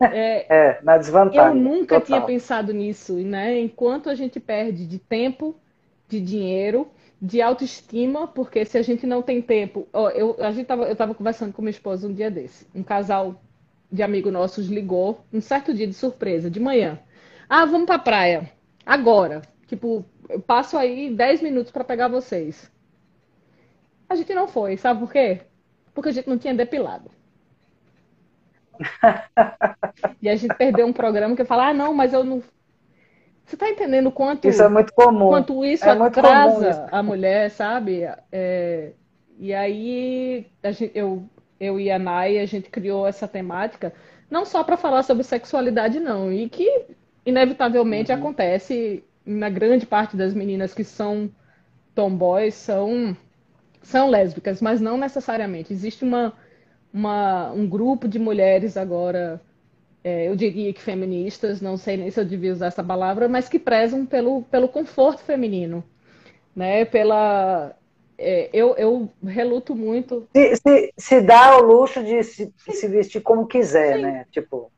É, 0.01 0.47
é 0.49 0.81
na 0.83 0.97
desvantagem. 0.97 1.59
Eu 1.59 1.63
nunca 1.63 2.01
total. 2.01 2.07
tinha 2.07 2.21
pensado 2.23 2.73
nisso, 2.73 3.15
né? 3.15 3.61
Enquanto 3.61 4.09
a 4.09 4.15
gente 4.15 4.41
perde 4.41 4.87
de 4.87 4.99
tempo, 4.99 5.55
de 6.09 6.21
dinheiro, 6.21 6.89
de 7.21 7.43
autoestima, 7.43 8.27
porque 8.27 8.65
se 8.65 8.79
a 8.79 8.83
gente 8.83 9.07
não 9.07 9.21
tem 9.23 9.43
tempo. 9.43 9.87
Ó, 9.93 10.09
eu, 10.11 10.37
a 10.41 10.51
gente 10.53 10.67
tava, 10.67 10.85
eu 10.85 10.93
estava 10.93 11.15
conversando 11.15 11.53
com 11.53 11.61
minha 11.61 11.71
esposa 11.71 12.09
um 12.09 12.15
dia 12.15 12.31
desse. 12.31 12.67
Um 12.75 12.83
casal 12.83 13.43
de 13.93 14.03
amigo 14.03 14.31
nossos 14.31 14.69
ligou 14.69 15.25
um 15.33 15.41
certo 15.41 15.75
dia 15.75 15.87
de 15.87 15.95
surpresa, 15.95 16.51
de 16.51 16.61
manhã. 16.61 16.99
Ah, 17.49 17.67
vamos 17.67 17.87
pra 17.87 17.99
praia. 17.99 18.51
Agora. 18.87 19.43
Tipo, 19.71 20.05
eu 20.29 20.41
passo 20.41 20.77
aí 20.77 21.15
10 21.15 21.43
minutos 21.43 21.71
para 21.71 21.85
pegar 21.85 22.09
vocês. 22.09 22.69
A 24.09 24.17
gente 24.17 24.35
não 24.35 24.49
foi, 24.49 24.77
sabe 24.77 24.99
por 24.99 25.13
quê? 25.13 25.43
Porque 25.95 26.09
a 26.09 26.13
gente 26.13 26.29
não 26.29 26.37
tinha 26.37 26.53
depilado. 26.53 27.09
E 30.23 30.29
a 30.29 30.37
gente 30.37 30.55
perdeu 30.55 30.87
um 30.87 30.93
programa 30.93 31.37
que 31.37 31.45
fala, 31.45 31.69
ah, 31.69 31.75
não, 31.75 31.95
mas 31.95 32.13
eu 32.13 32.25
não. 32.25 32.43
Você 33.45 33.57
tá 33.57 33.69
entendendo 33.69 34.13
quanto 34.13 34.47
isso 34.47 34.63
é 34.63 34.69
muito 34.69 34.93
comum. 34.93 35.29
Quanto 35.29 35.65
isso 35.65 35.85
é 35.85 35.91
atrasa 35.91 36.71
isso. 36.71 36.83
a 36.93 37.03
mulher, 37.03 37.51
sabe? 37.51 38.09
É... 38.31 38.93
E 39.39 39.53
aí 39.55 40.47
gente, 40.65 40.91
eu, 40.95 41.25
eu 41.59 41.81
e 41.81 41.91
a 41.91 41.99
Nai, 41.99 42.39
a 42.39 42.47
gente 42.47 42.71
criou 42.71 43.07
essa 43.07 43.27
temática 43.27 43.93
não 44.31 44.45
só 44.45 44.63
para 44.63 44.77
falar 44.77 45.03
sobre 45.03 45.25
sexualidade, 45.25 45.99
não, 45.99 46.33
e 46.33 46.49
que 46.49 46.87
inevitavelmente 47.27 48.13
uhum. 48.13 48.19
acontece 48.19 49.03
na 49.27 49.51
grande 49.51 49.85
parte 49.85 50.17
das 50.17 50.33
meninas 50.33 50.73
que 50.73 50.85
são 50.85 51.29
tomboys 51.95 52.55
são 52.55 53.17
são 53.83 54.09
lésbicas, 54.09 54.61
mas 54.61 54.81
não 54.81 54.97
necessariamente. 54.97 55.73
Existe 55.73 56.05
uma, 56.05 56.35
uma 56.93 57.53
um 57.53 57.69
grupo 57.69 58.09
de 58.09 58.19
mulheres 58.19 58.77
agora, 58.77 59.41
é, 60.03 60.29
eu 60.29 60.35
diria 60.35 60.73
que 60.73 60.81
feministas, 60.81 61.61
não 61.61 61.77
sei 61.77 61.97
nem 61.97 62.11
se 62.11 62.21
eu 62.21 62.25
devia 62.25 62.53
usar 62.53 62.67
essa 62.67 62.83
palavra, 62.83 63.29
mas 63.29 63.49
que 63.49 63.59
prezam 63.59 64.07
pelo, 64.07 64.43
pelo 64.43 64.69
conforto 64.69 65.21
feminino, 65.21 65.85
né? 66.55 66.85
Pela 66.85 67.75
é, 68.23 68.51
eu, 68.53 68.75
eu 68.77 69.09
reluto 69.25 69.75
muito. 69.75 70.29
Se, 70.37 70.57
se, 70.57 70.93
se 70.97 71.21
dá 71.23 71.57
o 71.57 71.63
luxo 71.63 72.05
de 72.05 72.23
se, 72.23 72.53
se 72.69 72.87
vestir 72.87 73.23
como 73.23 73.47
quiser, 73.47 73.97
Sim. 73.97 74.03
né? 74.03 74.27
Tipo. 74.31 74.71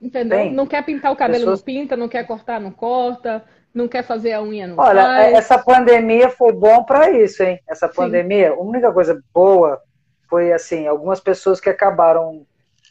Entendeu? 0.00 0.38
Bem, 0.38 0.52
não 0.52 0.66
quer 0.66 0.82
pintar 0.84 1.12
o 1.12 1.16
cabelo, 1.16 1.40
pessoas... 1.40 1.60
não 1.60 1.64
pinta, 1.64 1.96
não 1.96 2.08
quer 2.08 2.26
cortar, 2.26 2.60
não 2.60 2.70
corta, 2.70 3.44
não 3.72 3.86
quer 3.86 4.02
fazer 4.02 4.32
a 4.32 4.42
unha, 4.42 4.66
não 4.66 4.78
Olha, 4.78 5.02
faz. 5.02 5.34
essa 5.34 5.58
pandemia 5.58 6.30
foi 6.30 6.52
bom 6.52 6.84
para 6.84 7.10
isso, 7.10 7.42
hein? 7.42 7.60
Essa 7.68 7.88
pandemia, 7.88 8.50
Sim. 8.50 8.58
a 8.58 8.60
única 8.62 8.92
coisa 8.92 9.22
boa 9.32 9.80
foi, 10.28 10.52
assim, 10.52 10.86
algumas 10.86 11.20
pessoas 11.20 11.60
que 11.60 11.70
acabaram. 11.70 12.46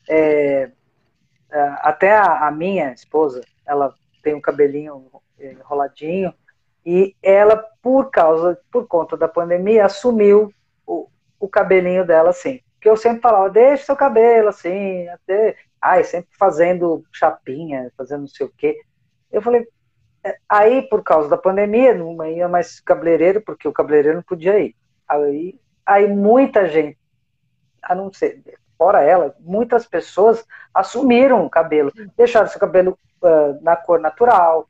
É, 0.08 0.72
é, 1.52 1.60
até 1.80 2.16
a, 2.16 2.48
a 2.48 2.52
minha 2.52 2.92
esposa, 2.92 3.42
ela 3.66 3.94
tem 4.22 4.34
um 4.34 4.42
cabelinho 4.42 5.06
enroladinho, 5.40 6.34
e 6.86 7.16
ela, 7.22 7.58
por 7.82 8.12
causa, 8.12 8.60
por 8.72 8.88
conta 8.88 9.18
da 9.18 9.28
pandemia, 9.28 9.86
assumiu 9.86 10.54
o, 10.86 11.08
o 11.40 11.48
cabelinho 11.48 12.06
dela 12.06 12.30
assim. 12.30 12.62
Que 12.80 12.88
eu 12.88 12.96
sempre 12.96 13.22
falava, 13.22 13.50
deixa 13.50 13.86
seu 13.86 13.96
cabelo 13.96 14.50
assim, 14.50 15.08
até 15.10 15.56
ai, 15.82 16.04
sempre 16.04 16.30
fazendo 16.38 17.04
chapinha, 17.12 17.92
fazendo 17.98 18.22
não 18.22 18.28
sei 18.28 18.46
o 18.46 18.54
quê. 18.56 18.80
Eu 19.32 19.42
falei, 19.42 19.68
é, 20.24 20.36
aí 20.48 20.84
por 20.84 21.04
causa 21.04 21.28
da 21.28 21.38
pandemia, 21.38 21.94
não 21.96 22.24
ia 22.26 22.48
mais 22.48 22.80
cabeleireiro, 22.80 23.42
porque 23.42 23.68
o 23.68 23.74
cabeleireiro 23.74 24.18
não 24.18 24.24
podia 24.24 24.60
ir. 24.60 24.76
Aí, 25.08 25.60
aí 25.86 26.08
muita 26.08 26.68
gente, 26.68 26.98
a 27.86 27.96
não 27.96 28.12
ser, 28.12 28.42
fora 28.78 29.02
ela, 29.02 29.36
muitas 29.40 29.86
pessoas 29.86 30.46
assumiram 30.74 31.46
o 31.46 31.50
cabelo, 31.50 31.92
deixaram 32.18 32.48
seu 32.48 32.60
cabelo 32.60 32.98
uh, 33.22 33.64
na 33.64 33.76
cor 33.76 34.00
natural. 34.00 34.68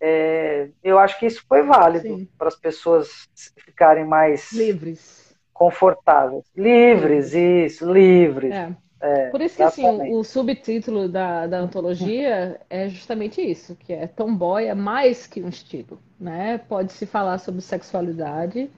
É, 0.00 0.68
eu 0.82 0.98
acho 0.98 1.18
que 1.18 1.26
isso 1.26 1.44
foi 1.48 1.62
válido 1.62 2.28
para 2.36 2.48
as 2.48 2.56
pessoas 2.56 3.28
ficarem 3.56 4.04
mais 4.04 4.52
livres, 4.52 5.34
confortáveis, 5.52 6.44
livres, 6.56 7.32
isso, 7.32 7.90
livres. 7.90 8.52
É. 8.52 8.74
É, 9.04 9.28
Por 9.28 9.42
isso 9.42 9.56
que 9.56 9.62
assim, 9.62 9.84
o 10.14 10.24
subtítulo 10.24 11.10
da, 11.10 11.46
da 11.46 11.58
antologia 11.58 12.58
é 12.70 12.88
justamente 12.88 13.38
isso, 13.38 13.76
que 13.76 13.92
é 13.92 14.06
tomboy 14.06 14.64
é 14.64 14.74
mais 14.74 15.26
que 15.26 15.42
um 15.42 15.48
estilo, 15.50 16.00
né? 16.18 16.56
Pode-se 16.56 17.04
falar 17.04 17.36
sobre 17.36 17.60
sexualidade. 17.60 18.70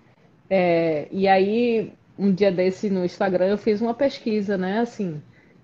É, 0.50 1.06
e 1.12 1.28
aí, 1.28 1.92
um 2.18 2.32
dia 2.32 2.50
desse 2.50 2.90
no 2.90 3.04
Instagram, 3.04 3.46
eu 3.46 3.58
fiz 3.58 3.80
uma 3.80 3.94
pesquisa, 3.94 4.56
né? 4.56 4.80
Assim, 4.80 5.22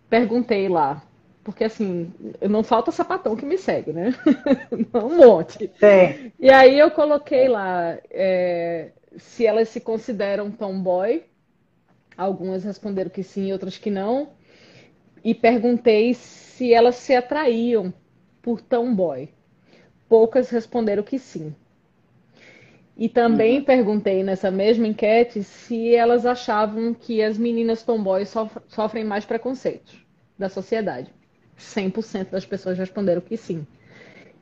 perguntei 0.08 0.68
lá, 0.68 1.02
porque 1.42 1.64
assim, 1.64 2.12
não 2.48 2.62
falta 2.62 2.92
sapatão 2.92 3.36
que 3.36 3.44
me 3.44 3.58
segue, 3.58 3.92
né? 3.92 4.14
um 4.94 5.16
monte. 5.16 5.70
Sim. 5.78 6.32
E 6.38 6.50
aí 6.50 6.78
eu 6.78 6.90
coloquei 6.90 7.48
lá 7.48 7.98
é, 8.10 8.92
se 9.16 9.46
elas 9.46 9.68
se 9.68 9.80
consideram 9.80 10.50
tomboy. 10.50 11.24
Algumas 12.16 12.62
responderam 12.62 13.10
que 13.10 13.22
sim, 13.22 13.52
outras 13.52 13.78
que 13.78 13.90
não 13.90 14.28
e 15.24 15.34
perguntei 15.34 16.14
se 16.14 16.72
elas 16.72 16.96
se 16.96 17.14
atraíam 17.14 17.92
por 18.40 18.60
tomboy. 18.60 19.28
Poucas 20.08 20.50
responderam 20.50 21.02
que 21.02 21.18
sim. 21.18 21.54
E 23.02 23.08
também 23.08 23.58
uhum. 23.58 23.64
perguntei 23.64 24.22
nessa 24.22 24.50
mesma 24.50 24.86
enquete 24.86 25.42
se 25.42 25.94
elas 25.94 26.24
achavam 26.24 26.94
que 26.94 27.22
as 27.22 27.36
meninas 27.36 27.82
tomboys 27.82 28.32
sofrem 28.68 29.04
mais 29.04 29.24
preconceitos 29.24 30.06
da 30.38 30.48
sociedade. 30.48 31.10
100% 31.58 32.30
das 32.30 32.46
pessoas 32.46 32.78
responderam 32.78 33.20
que 33.20 33.36
sim. 33.36 33.66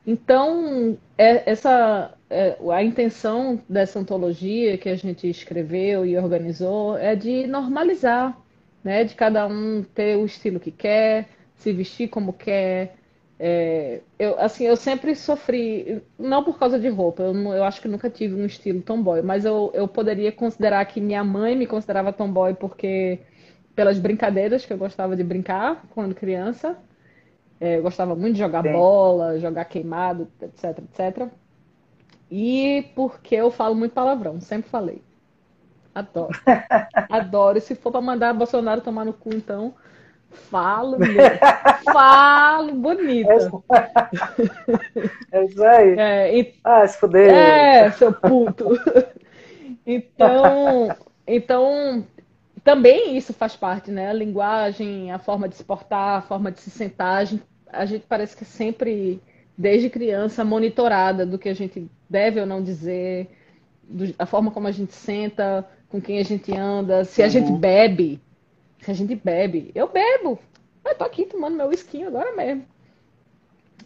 Então, 0.05 0.95
é, 1.17 1.49
essa, 1.49 2.13
é, 2.29 2.57
a 2.71 2.83
intenção 2.83 3.59
dessa 3.67 3.99
antologia 3.99 4.77
que 4.77 4.89
a 4.89 4.95
gente 4.95 5.27
escreveu 5.27 6.05
e 6.05 6.15
organizou 6.17 6.97
é 6.97 7.15
de 7.15 7.47
normalizar 7.47 8.37
né? 8.83 9.03
De 9.03 9.15
cada 9.15 9.47
um 9.47 9.83
ter 9.83 10.17
o 10.17 10.25
estilo 10.25 10.59
que 10.59 10.71
quer, 10.71 11.29
se 11.55 11.71
vestir 11.71 12.09
como 12.09 12.33
quer. 12.33 12.95
É, 13.43 14.01
eu, 14.19 14.39
assim, 14.39 14.65
eu 14.65 14.75
sempre 14.75 15.15
sofri, 15.15 16.03
não 16.19 16.43
por 16.43 16.59
causa 16.59 16.79
de 16.79 16.87
roupa, 16.89 17.23
eu, 17.23 17.33
eu 17.55 17.63
acho 17.63 17.81
que 17.81 17.87
nunca 17.87 18.07
tive 18.07 18.35
um 18.35 18.45
estilo 18.45 18.83
tomboy, 18.83 19.23
mas 19.23 19.45
eu, 19.45 19.71
eu 19.73 19.87
poderia 19.87 20.31
considerar 20.31 20.85
que 20.85 21.01
minha 21.01 21.23
mãe 21.23 21.55
me 21.55 21.65
considerava 21.65 22.13
tomboy 22.13 22.53
porque 22.53 23.19
pelas 23.75 23.97
brincadeiras 23.97 24.63
que 24.63 24.71
eu 24.71 24.77
gostava 24.77 25.15
de 25.15 25.23
brincar 25.23 25.83
quando 25.89 26.13
criança. 26.13 26.77
É, 27.59 27.77
eu 27.77 27.83
gostava 27.83 28.15
muito 28.15 28.33
de 28.35 28.39
jogar 28.39 28.61
bola, 28.63 29.39
jogar 29.39 29.65
queimado, 29.65 30.27
etc, 30.41 30.79
etc. 30.79 31.29
e 32.29 32.91
porque 32.95 33.35
eu 33.35 33.51
falo 33.51 33.75
muito 33.75 33.93
palavrão, 33.93 34.39
sempre 34.41 34.69
falei. 34.69 35.01
Adoro. 35.95 36.39
Adoro. 37.09 37.57
E 37.57 37.61
se 37.61 37.75
for 37.75 37.91
para 37.91 38.01
mandar 38.01 38.33
Bolsonaro 38.33 38.81
tomar 38.81 39.05
no 39.05 39.13
cu, 39.13 39.33
então, 39.33 39.73
falo, 40.31 40.97
meu. 40.99 41.11
falo 41.93 42.73
bonito. 42.73 43.63
É 45.31 45.45
isso 45.45 45.63
aí. 45.63 45.99
É, 45.99 46.39
e... 46.39 46.53
Ah, 46.63 46.87
se 46.87 46.97
fuder. 46.97 47.33
É, 47.33 47.91
seu 47.91 48.13
puto. 48.13 48.69
Então, 49.83 50.95
então, 51.25 52.05
também 52.63 53.17
isso 53.17 53.33
faz 53.33 53.55
parte, 53.55 53.91
né? 53.91 54.09
A 54.09 54.13
linguagem, 54.13 55.11
a 55.11 55.19
forma 55.19 55.49
de 55.49 55.55
se 55.55 55.63
portar, 55.63 56.19
a 56.19 56.21
forma 56.21 56.51
de 56.51 56.59
se 56.59 56.69
sentar. 56.69 57.17
A 57.17 57.25
gente, 57.25 57.43
a 57.67 57.85
gente 57.85 58.05
parece 58.07 58.35
que 58.35 58.45
sempre, 58.45 59.19
desde 59.57 59.89
criança, 59.89 60.45
monitorada 60.45 61.25
do 61.25 61.39
que 61.39 61.49
a 61.49 61.53
gente 61.53 61.89
deve 62.09 62.39
ou 62.39 62.45
não 62.45 62.63
dizer, 62.63 63.29
do, 63.83 64.13
a 64.19 64.25
forma 64.25 64.51
como 64.51 64.67
a 64.67 64.71
gente 64.71 64.93
senta, 64.93 65.67
com 65.89 65.99
quem 65.99 66.19
a 66.19 66.23
gente 66.23 66.55
anda, 66.55 67.03
se 67.03 67.21
a 67.21 67.25
uhum. 67.25 67.31
gente 67.31 67.51
bebe. 67.53 68.21
Se 68.81 68.91
a 68.91 68.93
gente 68.93 69.15
bebe. 69.15 69.71
Eu 69.73 69.87
bebo. 69.87 70.39
Eu 70.83 70.95
tô 70.95 71.03
aqui 71.03 71.25
tomando 71.25 71.55
meu 71.55 71.67
whisky 71.67 72.03
agora 72.03 72.35
mesmo. 72.35 72.65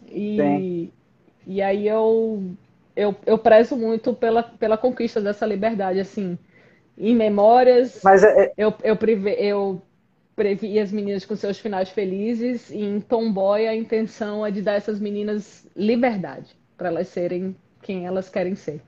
E, 0.08 0.90
e 1.46 1.62
aí 1.62 1.86
eu, 1.86 2.42
eu, 2.94 3.14
eu 3.26 3.38
prezo 3.38 3.76
muito 3.76 4.14
pela, 4.14 4.42
pela 4.42 4.78
conquista 4.78 5.20
dessa 5.20 5.44
liberdade, 5.44 6.00
assim 6.00 6.38
em 6.98 7.14
Memórias, 7.14 8.00
Mas 8.02 8.24
é, 8.24 8.44
é... 8.44 8.52
eu, 8.56 8.74
eu, 8.82 8.96
preve, 8.96 9.30
eu 9.32 9.82
previ 10.34 10.78
as 10.78 10.90
meninas 10.90 11.24
com 11.24 11.36
seus 11.36 11.58
finais 11.58 11.90
felizes. 11.90 12.70
E 12.70 12.80
em 12.80 13.00
Tomboy, 13.00 13.66
a 13.66 13.74
intenção 13.74 14.46
é 14.46 14.50
de 14.50 14.62
dar 14.62 14.74
essas 14.74 14.98
meninas 14.98 15.66
liberdade 15.76 16.56
para 16.76 16.88
elas 16.88 17.08
serem 17.08 17.54
quem 17.82 18.06
elas 18.06 18.28
querem 18.28 18.54
ser. 18.54 18.80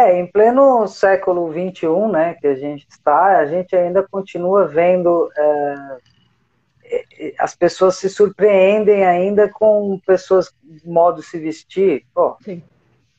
É, 0.00 0.18
em 0.18 0.26
pleno 0.26 0.88
século 0.88 1.52
XXI, 1.52 2.10
né, 2.10 2.34
que 2.40 2.46
a 2.46 2.54
gente 2.54 2.86
está, 2.88 3.38
a 3.38 3.44
gente 3.44 3.76
ainda 3.76 4.02
continua 4.02 4.66
vendo 4.66 5.30
é, 5.36 5.98
as 7.38 7.54
pessoas 7.54 7.96
se 7.96 8.08
surpreendem 8.08 9.04
ainda 9.04 9.48
com 9.48 10.00
pessoas 10.06 10.54
modo 10.84 11.20
de 11.20 11.26
se 11.26 11.38
vestir. 11.38 12.06
Pô, 12.14 12.36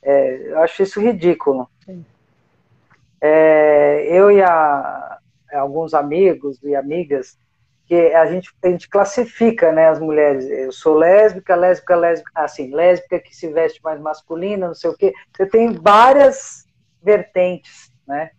é, 0.01 0.51
eu 0.51 0.59
acho 0.63 0.81
isso 0.81 0.99
ridículo. 0.99 1.69
Sim. 1.85 2.03
É, 3.21 4.07
eu 4.09 4.31
e 4.31 4.41
a, 4.41 5.19
alguns 5.53 5.93
amigos 5.93 6.61
e 6.63 6.75
amigas, 6.75 7.37
que 7.85 7.95
a 8.13 8.25
gente, 8.25 8.49
a 8.63 8.69
gente 8.69 8.89
classifica 8.89 9.71
né, 9.71 9.87
as 9.87 9.99
mulheres. 9.99 10.49
Eu 10.49 10.71
sou 10.71 10.95
lésbica, 10.95 11.55
lésbica, 11.55 11.95
lésbica, 11.95 12.31
assim, 12.33 12.73
lésbica 12.73 13.19
que 13.19 13.35
se 13.35 13.49
veste 13.49 13.79
mais 13.83 13.99
masculina, 13.99 14.67
não 14.67 14.73
sei 14.73 14.89
o 14.89 14.97
quê. 14.97 15.13
Você 15.31 15.45
tem 15.45 15.73
várias 15.73 16.65
vertentes, 17.01 17.91
né? 18.07 18.31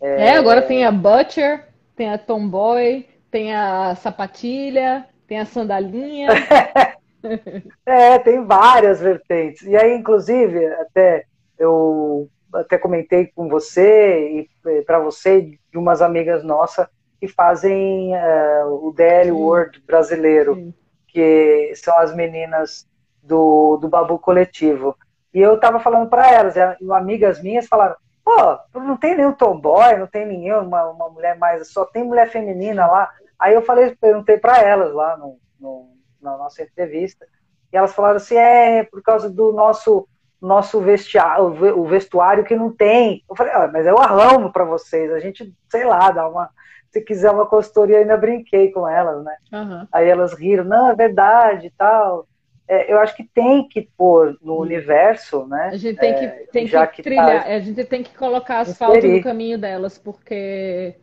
É, 0.00 0.26
é 0.26 0.36
agora 0.36 0.62
tem 0.62 0.84
a 0.84 0.92
Butcher, 0.92 1.68
tem 1.96 2.10
a 2.10 2.18
Tomboy, 2.18 3.06
tem 3.30 3.54
a 3.54 3.94
sapatilha, 3.96 5.06
tem 5.26 5.38
a 5.38 5.44
sandalinha. 5.44 6.28
é, 7.84 8.18
tem 8.18 8.44
várias 8.44 9.00
vertentes. 9.00 9.62
E 9.62 9.76
aí, 9.76 9.96
inclusive, 9.96 10.64
até 10.66 11.24
eu 11.58 12.28
até 12.52 12.78
comentei 12.78 13.26
com 13.26 13.48
você 13.48 14.46
e 14.64 14.82
para 14.84 14.98
você 14.98 15.42
de 15.42 15.76
umas 15.76 16.00
amigas 16.00 16.42
nossas 16.42 16.86
que 17.20 17.28
fazem 17.28 18.14
uh, 18.14 18.86
o 18.86 18.92
DL 18.92 19.30
Sim. 19.30 19.32
World 19.32 19.82
brasileiro, 19.86 20.54
Sim. 20.54 20.74
que 21.08 21.72
são 21.74 21.98
as 21.98 22.14
meninas 22.14 22.86
do, 23.22 23.76
do 23.76 23.88
Babu 23.88 24.18
Coletivo. 24.18 24.96
E 25.38 25.40
eu 25.40 25.54
estava 25.54 25.78
falando 25.78 26.08
para 26.10 26.28
elas, 26.32 26.56
e 26.56 26.92
amigas 26.92 27.40
minhas 27.40 27.68
falaram, 27.68 27.94
pô, 28.24 28.58
não 28.74 28.96
tem 28.96 29.16
nenhum 29.16 29.30
tomboy, 29.30 29.96
não 29.96 30.08
tem 30.08 30.26
nenhuma 30.26 30.90
uma 30.90 31.08
mulher 31.08 31.38
mais, 31.38 31.72
só 31.72 31.84
tem 31.84 32.02
mulher 32.02 32.28
feminina 32.28 32.88
lá. 32.88 33.08
Aí 33.38 33.54
eu 33.54 33.62
falei, 33.62 33.94
perguntei 33.94 34.36
para 34.36 34.60
elas 34.60 34.92
lá 34.92 35.16
no, 35.16 35.38
no, 35.60 35.92
na 36.20 36.36
nossa 36.36 36.60
entrevista, 36.60 37.24
e 37.72 37.76
elas 37.76 37.94
falaram 37.94 38.16
assim, 38.16 38.34
é 38.34 38.82
por 38.82 39.00
causa 39.00 39.30
do 39.30 39.52
nosso 39.52 40.08
nosso 40.42 40.80
vestiário, 40.80 41.44
o 41.44 41.84
vestuário 41.84 42.44
que 42.44 42.56
não 42.56 42.72
tem. 42.72 43.22
Eu 43.30 43.36
falei, 43.36 43.52
ah, 43.52 43.70
mas 43.72 43.86
eu 43.86 43.98
arrumo 43.98 44.52
para 44.52 44.64
vocês. 44.64 45.12
A 45.12 45.18
gente, 45.18 45.52
sei 45.68 45.84
lá, 45.84 46.10
dá 46.12 46.28
uma. 46.28 46.50
Se 46.90 47.00
quiser 47.00 47.30
uma 47.30 47.46
consultoria, 47.46 47.98
ainda 47.98 48.16
brinquei 48.16 48.70
com 48.70 48.88
elas, 48.88 49.22
né? 49.24 49.36
Uhum. 49.52 49.86
Aí 49.92 50.08
elas 50.08 50.32
riram, 50.32 50.64
não, 50.64 50.90
é 50.90 50.94
verdade 50.94 51.66
e 51.66 51.70
tal. 51.70 52.26
É, 52.68 52.92
eu 52.92 52.98
acho 52.98 53.16
que 53.16 53.24
tem 53.24 53.66
que 53.66 53.88
pôr 53.96 54.36
no 54.42 54.60
universo, 54.60 55.46
né? 55.46 55.70
A 55.72 55.76
gente 55.76 55.98
tem 55.98 56.14
que, 56.14 56.24
é, 56.24 56.28
tem 56.52 56.66
que, 56.66 56.86
que 56.88 57.02
trilhar, 57.02 57.44
tá... 57.44 57.54
a 57.54 57.58
gente 57.60 57.84
tem 57.84 58.02
que 58.02 58.14
colocar 58.14 58.60
asfalto 58.60 59.06
no 59.06 59.22
caminho 59.22 59.56
delas, 59.56 59.96
porque 59.96 60.94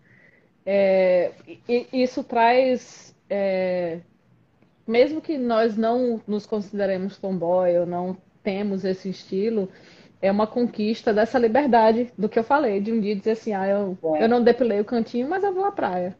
é, 0.63 1.31
isso 1.91 2.23
traz. 2.23 3.15
É, 3.27 3.97
mesmo 4.87 5.19
que 5.19 5.39
nós 5.39 5.75
não 5.75 6.21
nos 6.27 6.45
consideremos 6.45 7.17
tomboy 7.17 7.79
ou 7.79 7.85
não 7.87 8.15
temos 8.43 8.85
esse 8.85 9.09
estilo, 9.09 9.67
é 10.21 10.31
uma 10.31 10.45
conquista 10.45 11.11
dessa 11.11 11.39
liberdade 11.39 12.13
do 12.15 12.29
que 12.29 12.37
eu 12.37 12.43
falei, 12.43 12.79
de 12.79 12.91
um 12.91 12.99
dia 12.99 13.15
dizer 13.15 13.31
assim, 13.31 13.53
ah, 13.53 13.67
eu, 13.67 13.97
é. 14.15 14.23
eu 14.23 14.29
não 14.29 14.43
depilei 14.43 14.79
o 14.79 14.85
cantinho, 14.85 15.27
mas 15.27 15.43
eu 15.43 15.51
vou 15.51 15.65
à 15.65 15.71
praia. 15.71 16.15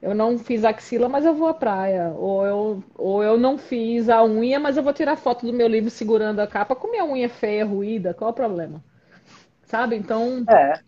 Eu 0.00 0.14
não 0.14 0.38
fiz 0.38 0.64
axila, 0.64 1.08
mas 1.08 1.24
eu 1.24 1.34
vou 1.34 1.48
à 1.48 1.54
praia. 1.54 2.12
Ou 2.16 2.46
eu, 2.46 2.84
ou 2.96 3.22
eu 3.22 3.36
não 3.36 3.58
fiz 3.58 4.08
a 4.08 4.24
unha, 4.24 4.58
mas 4.60 4.76
eu 4.76 4.82
vou 4.82 4.92
tirar 4.92 5.16
foto 5.16 5.44
do 5.44 5.52
meu 5.52 5.66
livro 5.66 5.90
segurando 5.90 6.40
a 6.40 6.46
capa 6.46 6.76
com 6.76 6.90
minha 6.90 7.04
unha 7.04 7.28
feia, 7.28 7.64
ruída. 7.64 8.14
Qual 8.14 8.30
o 8.30 8.34
problema? 8.34 8.82
Sabe? 9.64 9.96
Então, 9.96 10.44
é. 10.48 10.80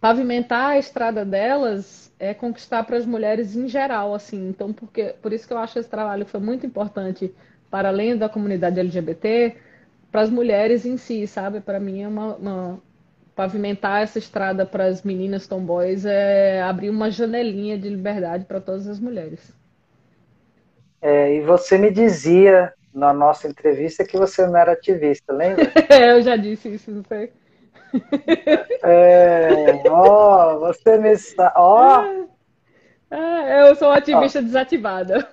pavimentar 0.00 0.70
a 0.70 0.78
estrada 0.78 1.24
delas 1.24 2.12
é 2.18 2.34
conquistar 2.34 2.82
para 2.84 2.96
as 2.96 3.06
mulheres 3.06 3.54
em 3.54 3.68
geral, 3.68 4.14
assim. 4.14 4.48
Então, 4.48 4.72
porque, 4.72 5.14
por 5.22 5.32
isso 5.32 5.46
que 5.46 5.52
eu 5.52 5.58
acho 5.58 5.74
que 5.74 5.78
esse 5.78 5.88
trabalho 5.88 6.26
foi 6.26 6.40
muito 6.40 6.66
importante 6.66 7.32
para 7.70 7.88
além 7.88 8.16
da 8.16 8.28
comunidade 8.28 8.80
LGBT, 8.80 9.56
para 10.10 10.22
as 10.22 10.30
mulheres 10.30 10.84
em 10.84 10.96
si, 10.96 11.26
sabe? 11.26 11.60
Para 11.60 11.78
mim 11.78 12.02
é 12.02 12.08
uma, 12.08 12.36
uma, 12.36 12.82
pavimentar 13.36 14.02
essa 14.02 14.18
estrada 14.18 14.64
para 14.64 14.86
as 14.86 15.02
meninas 15.02 15.46
tomboys 15.46 16.06
é 16.06 16.62
abrir 16.62 16.88
uma 16.88 17.10
janelinha 17.10 17.78
de 17.78 17.88
liberdade 17.88 18.46
para 18.46 18.60
todas 18.60 18.88
as 18.88 18.98
mulheres. 18.98 19.54
É, 21.02 21.34
e 21.34 21.42
você 21.42 21.76
me 21.76 21.90
dizia 21.90 22.72
na 22.94 23.12
nossa 23.12 23.46
entrevista 23.46 24.06
que 24.06 24.16
você 24.16 24.46
não 24.46 24.56
era 24.56 24.72
ativista, 24.72 25.34
lembra? 25.34 25.70
eu 26.00 26.22
já 26.22 26.34
disse 26.34 26.70
isso, 26.70 26.90
não 26.90 27.04
foi? 27.04 27.30
É, 28.82 29.82
ó, 29.90 30.58
você 30.58 30.96
me 30.96 31.12
ó. 31.54 32.04
É, 33.10 33.68
eu 33.68 33.74
sou 33.76 33.88
uma 33.88 33.98
ativista 33.98 34.38
ó. 34.38 34.42
desativada. 34.42 35.28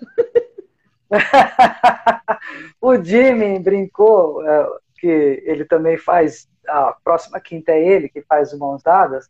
o 2.82 3.02
Jimmy 3.02 3.60
brincou 3.60 4.46
é, 4.46 4.68
que 5.00 5.44
ele 5.46 5.64
também 5.66 5.98
faz, 5.98 6.48
a 6.68 6.96
próxima 7.04 7.40
quinta 7.40 7.72
é 7.72 7.84
ele 7.84 8.10
que 8.10 8.22
faz 8.22 8.54
o 8.54 8.60
Mãos 8.60 8.82
Dadas, 8.82 9.30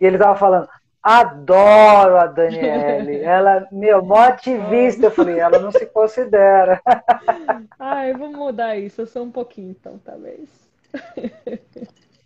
e 0.00 0.06
ele 0.06 0.18
tava 0.18 0.38
falando, 0.38 0.68
adoro 1.02 2.16
a 2.16 2.26
Daniele, 2.26 3.20
ela, 3.24 3.66
meu, 3.70 4.04
mó 4.04 4.16
ativista, 4.16 5.06
eu 5.06 5.10
falei, 5.10 5.38
ela 5.38 5.58
não 5.58 5.72
se 5.72 5.86
considera. 5.86 6.80
Ai, 7.78 8.12
vou 8.14 8.30
mudar 8.30 8.76
isso, 8.76 9.02
eu 9.02 9.06
sou 9.06 9.24
um 9.24 9.30
pouquinho 9.30 9.70
então, 9.70 10.00
talvez. 10.04 10.48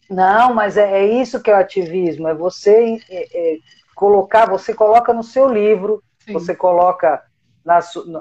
Não, 0.09 0.53
mas 0.53 0.77
é, 0.77 1.01
é 1.01 1.07
isso 1.07 1.41
que 1.41 1.51
é 1.51 1.55
o 1.55 1.59
ativismo, 1.59 2.29
é 2.29 2.35
você 2.35 2.99
é, 3.09 3.55
é, 3.55 3.59
colocar, 3.95 4.49
você 4.49 4.75
coloca 4.75 5.15
no 5.15 5.23
seu 5.23 5.51
livro, 5.51 6.03
Sim. 6.19 6.35
você 6.35 6.55
coloca 6.55 7.23
na, 7.65 7.81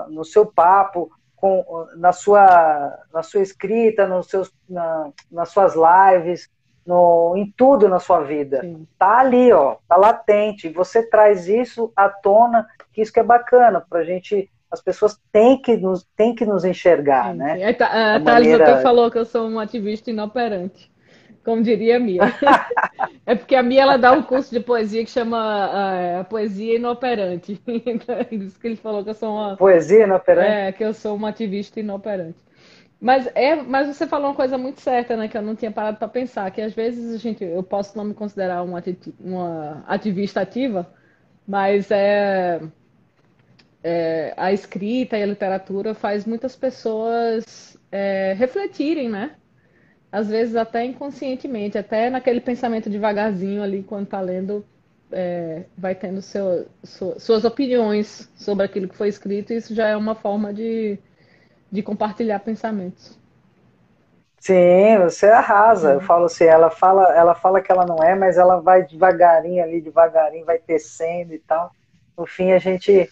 no 0.09 0.23
seu 0.23 0.45
papo, 0.45 1.11
com, 1.43 1.89
na, 1.97 2.13
sua, 2.13 2.97
na 3.13 3.21
sua 3.21 3.41
escrita, 3.41 4.07
nos 4.07 4.27
seus, 4.27 4.49
na, 4.69 5.09
nas 5.29 5.49
suas 5.49 5.73
lives, 5.75 6.49
no, 6.87 7.33
em 7.35 7.53
tudo 7.57 7.89
na 7.89 7.99
sua 7.99 8.21
vida. 8.21 8.61
Sim. 8.61 8.87
Tá 8.97 9.17
ali, 9.17 9.51
ó, 9.51 9.75
tá 9.85 9.97
latente. 9.97 10.67
E 10.67 10.71
você 10.71 11.03
traz 11.03 11.49
isso 11.49 11.91
à 11.97 12.07
tona, 12.07 12.65
que 12.93 13.01
isso 13.01 13.11
que 13.11 13.19
é 13.19 13.23
bacana, 13.23 13.81
pra 13.81 14.05
gente. 14.05 14.49
As 14.71 14.81
pessoas 14.81 15.19
têm 15.33 15.61
que 15.61 15.75
nos, 15.75 16.07
têm 16.15 16.33
que 16.33 16.45
nos 16.45 16.63
enxergar, 16.63 17.33
sim, 17.33 17.37
né? 17.37 17.57
Sim. 17.57 17.83
A, 17.83 17.87
a, 17.87 18.15
a 18.15 18.19
Thales 18.21 18.23
maneira... 18.23 18.63
até 18.63 18.81
falou 18.81 19.11
que 19.11 19.17
eu 19.17 19.25
sou 19.25 19.45
um 19.49 19.59
ativista 19.59 20.09
inoperante 20.09 20.92
como 21.43 21.61
diria 21.61 21.97
a 21.97 21.99
Mia. 21.99 22.21
é 23.25 23.35
porque 23.35 23.55
a 23.55 23.63
Mia 23.63 23.81
ela 23.81 23.97
dá 23.97 24.11
um 24.11 24.23
curso 24.23 24.51
de 24.51 24.59
poesia 24.59 25.03
que 25.03 25.11
chama 25.11 26.21
uh, 26.21 26.25
Poesia 26.25 26.75
Inoperante. 26.75 27.61
Isso 28.31 28.59
que 28.59 28.67
ele 28.67 28.75
falou 28.75 29.03
que 29.03 29.09
eu 29.09 29.15
sou 29.15 29.35
uma. 29.35 29.57
Poesia 29.57 30.05
inoperante? 30.05 30.49
É, 30.49 30.71
que 30.71 30.83
eu 30.83 30.93
sou 30.93 31.15
uma 31.15 31.29
ativista 31.29 31.79
inoperante. 31.79 32.37
Mas, 32.99 33.27
é, 33.35 33.55
mas 33.55 33.87
você 33.87 34.07
falou 34.07 34.29
uma 34.29 34.35
coisa 34.35 34.57
muito 34.57 34.79
certa, 34.79 35.17
né? 35.17 35.27
Que 35.27 35.37
eu 35.37 35.41
não 35.41 35.55
tinha 35.55 35.71
parado 35.71 35.97
para 35.97 36.07
pensar, 36.07 36.49
que 36.51 36.61
às 36.61 36.73
vezes 36.73 37.13
a 37.13 37.17
gente, 37.17 37.43
eu 37.43 37.61
posso 37.61 37.97
não 37.97 38.05
me 38.05 38.13
considerar 38.13 38.63
uma, 38.63 38.81
uma 39.19 39.83
ativista 39.85 40.39
ativa, 40.39 40.89
mas 41.45 41.91
é, 41.91 42.61
é, 43.83 44.33
a 44.37 44.53
escrita 44.53 45.17
e 45.17 45.23
a 45.23 45.25
literatura 45.25 45.93
faz 45.93 46.25
muitas 46.25 46.55
pessoas 46.55 47.77
é, 47.91 48.33
refletirem, 48.37 49.09
né? 49.09 49.35
Às 50.13 50.29
vezes 50.29 50.55
até 50.55 50.85
inconscientemente, 50.85 51.75
até 51.75 52.07
naquele 52.07 52.39
pensamento 52.39 52.87
devagarzinho 52.87 53.63
ali, 53.63 53.81
quando 53.81 54.03
está 54.03 54.21
lendo, 54.21 54.63
é, 55.11 55.63
vai 55.75 55.95
tendo 55.95 56.21
seu, 56.21 56.67
suas 56.83 57.43
opiniões 57.43 58.31
sobre 58.35 58.63
aquilo 58.63 58.87
que 58.87 58.95
foi 58.95 59.07
escrito, 59.07 59.51
e 59.51 59.57
isso 59.57 59.73
já 59.73 59.87
é 59.87 59.97
uma 59.97 60.13
forma 60.13 60.53
de, 60.53 60.99
de 61.71 61.81
compartilhar 61.81 62.39
pensamentos. 62.41 63.17
Sim, 64.39 64.99
você 65.01 65.29
arrasa. 65.29 65.93
Eu 65.93 66.01
falo 66.01 66.25
assim, 66.25 66.43
ela 66.43 66.69
fala, 66.69 67.11
ela 67.15 67.33
fala 67.33 67.59
que 67.59 67.71
ela 67.71 67.83
não 67.83 67.97
é, 68.03 68.13
mas 68.13 68.37
ela 68.37 68.61
vai 68.61 68.85
devagarinho 68.85 69.63
ali, 69.63 69.81
devagarinho, 69.81 70.45
vai 70.45 70.59
tecendo 70.59 71.33
e 71.33 71.39
tal. 71.39 71.71
No 72.15 72.27
fim 72.27 72.51
a 72.51 72.59
gente 72.59 73.09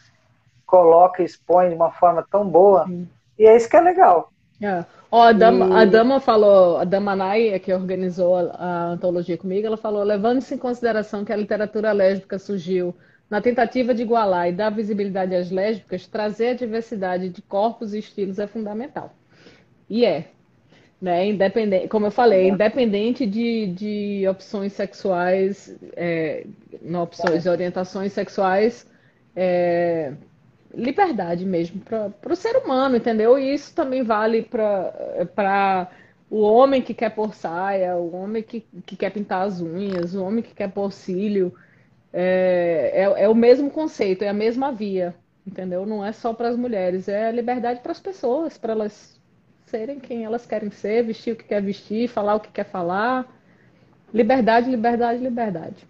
coloca 0.67 1.23
e 1.23 1.25
expõe 1.25 1.69
de 1.69 1.75
uma 1.75 1.89
forma 1.89 2.23
tão 2.29 2.47
boa. 2.47 2.85
Sim. 2.85 3.09
E 3.39 3.47
é 3.47 3.55
isso 3.55 3.67
que 3.67 3.75
é 3.75 3.81
legal. 3.81 4.31
É. 4.61 4.85
Ó, 5.11 5.21
a 5.21 5.33
Dama, 5.33 5.67
e... 5.67 5.81
a 5.81 5.85
Dama 5.85 6.19
falou, 6.21 6.77
a 6.77 6.85
Dama 6.85 7.15
Nai, 7.15 7.59
que 7.59 7.73
organizou 7.73 8.37
a, 8.37 8.41
a 8.53 8.85
antologia 8.91 9.37
comigo, 9.37 9.67
ela 9.67 9.77
falou, 9.77 10.03
levando-se 10.03 10.55
em 10.55 10.57
consideração 10.57 11.25
que 11.25 11.33
a 11.33 11.35
literatura 11.35 11.91
lésbica 11.91 12.39
surgiu 12.39 12.95
na 13.29 13.41
tentativa 13.41 13.93
de 13.93 14.03
igualar 14.03 14.47
e 14.47 14.53
dar 14.53 14.69
visibilidade 14.69 15.35
às 15.35 15.51
lésbicas, 15.51 16.07
trazer 16.07 16.49
a 16.49 16.53
diversidade 16.53 17.29
de 17.29 17.41
corpos 17.41 17.93
e 17.93 17.99
estilos 17.99 18.39
é 18.39 18.47
fundamental. 18.47 19.13
E 19.89 20.05
é, 20.05 20.29
né? 21.01 21.27
Independente, 21.27 21.87
como 21.87 22.05
eu 22.05 22.11
falei, 22.11 22.49
independente 22.49 23.25
de, 23.25 23.67
de 23.67 24.27
opções 24.29 24.73
sexuais, 24.73 25.77
é, 25.95 26.45
não 26.81 27.03
opções, 27.03 27.45
orientações 27.45 28.13
sexuais, 28.13 28.87
é, 29.35 30.13
liberdade 30.73 31.45
mesmo 31.45 31.81
para 31.81 32.33
o 32.33 32.35
ser 32.35 32.55
humano, 32.57 32.97
entendeu? 32.97 33.37
E 33.37 33.53
isso 33.53 33.73
também 33.75 34.03
vale 34.03 34.43
para 34.43 35.89
o 36.29 36.41
homem 36.41 36.81
que 36.81 36.93
quer 36.93 37.09
pôr 37.09 37.33
saia, 37.33 37.95
o 37.97 38.15
homem 38.15 38.41
que, 38.41 38.61
que 38.85 38.95
quer 38.95 39.11
pintar 39.11 39.45
as 39.45 39.61
unhas, 39.61 40.15
o 40.15 40.23
homem 40.23 40.43
que 40.43 40.53
quer 40.53 40.71
pôr 40.71 40.91
cílio. 40.91 41.53
É, 42.13 42.91
é, 42.93 43.23
é 43.23 43.29
o 43.29 43.35
mesmo 43.35 43.69
conceito, 43.69 44.23
é 44.23 44.29
a 44.29 44.33
mesma 44.33 44.71
via, 44.71 45.15
entendeu? 45.45 45.85
Não 45.85 46.05
é 46.05 46.11
só 46.11 46.33
para 46.33 46.49
as 46.49 46.57
mulheres, 46.57 47.07
é 47.07 47.31
liberdade 47.31 47.79
para 47.81 47.91
as 47.91 47.99
pessoas, 47.99 48.57
para 48.57 48.73
elas 48.73 49.19
serem 49.65 49.99
quem 49.99 50.25
elas 50.25 50.45
querem 50.45 50.69
ser, 50.69 51.03
vestir 51.03 51.33
o 51.33 51.35
que 51.37 51.45
quer 51.45 51.61
vestir, 51.61 52.09
falar 52.09 52.35
o 52.35 52.39
que 52.39 52.51
quer 52.51 52.65
falar. 52.65 53.25
Liberdade, 54.13 54.69
liberdade, 54.69 55.23
liberdade. 55.23 55.87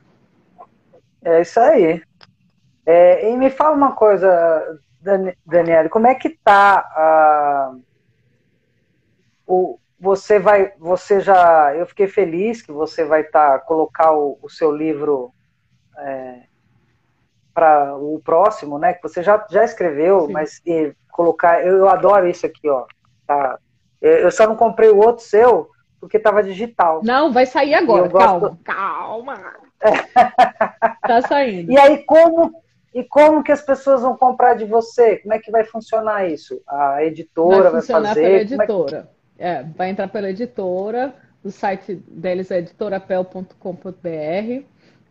É 1.23 1.41
isso 1.41 1.59
aí. 1.59 2.01
É, 2.85 3.29
e 3.29 3.37
me 3.37 3.49
fala 3.49 3.75
uma 3.75 3.93
coisa, 3.93 4.79
Daniela, 5.45 5.89
como 5.89 6.07
é 6.07 6.15
que 6.15 6.29
tá 6.29 7.73
o 9.45 9.77
você 10.01 10.39
vai, 10.39 10.73
você 10.79 11.19
já, 11.19 11.75
eu 11.75 11.85
fiquei 11.85 12.07
feliz 12.07 12.63
que 12.63 12.71
você 12.71 13.05
vai 13.05 13.21
estar 13.21 13.59
tá, 13.59 13.65
colocar 13.65 14.11
o, 14.13 14.39
o, 14.41 14.49
seu 14.49 14.75
livro 14.75 15.31
é, 15.95 16.41
para 17.53 17.95
o 17.95 18.19
próximo, 18.19 18.79
né? 18.79 18.95
Que 18.95 19.03
você 19.03 19.21
já, 19.21 19.45
já 19.51 19.63
escreveu, 19.63 20.25
Sim. 20.25 20.33
mas 20.33 20.59
e, 20.65 20.91
colocar, 21.11 21.63
eu, 21.63 21.77
eu 21.77 21.87
adoro 21.87 22.27
isso 22.27 22.47
aqui, 22.47 22.67
ó. 22.67 22.87
Tá, 23.27 23.59
eu 24.01 24.31
só 24.31 24.47
não 24.47 24.55
comprei 24.55 24.89
o 24.89 24.97
outro 24.97 25.23
seu 25.23 25.69
porque 25.99 26.17
estava 26.17 26.41
digital. 26.41 27.01
Não, 27.03 27.31
vai 27.31 27.45
sair 27.45 27.75
agora. 27.75 28.09
Calma, 28.09 28.39
gosto... 28.39 28.57
calma. 28.63 29.53
tá 31.07 31.21
saindo. 31.21 31.71
E 31.71 31.77
aí 31.77 32.03
como 32.05 32.51
e 32.93 33.03
como 33.03 33.43
que 33.43 33.51
as 33.51 33.61
pessoas 33.61 34.01
vão 34.01 34.17
comprar 34.17 34.55
de 34.55 34.65
você? 34.65 35.17
Como 35.17 35.33
é 35.33 35.39
que 35.39 35.51
vai 35.51 35.63
funcionar 35.63 36.29
isso? 36.29 36.61
A 36.67 37.03
editora 37.03 37.69
vai, 37.69 37.81
funcionar 37.81 38.01
vai 38.01 38.09
fazer? 38.09 38.21
Pela 38.21 38.63
editora. 38.63 39.09
É, 39.37 39.55
que... 39.55 39.59
é, 39.59 39.63
vai 39.75 39.89
entrar 39.89 40.07
pela 40.09 40.29
editora. 40.29 41.13
O 41.43 41.49
site 41.49 41.95
deles 42.07 42.51
é 42.51 42.59
editorapel.com.br. 42.59 44.65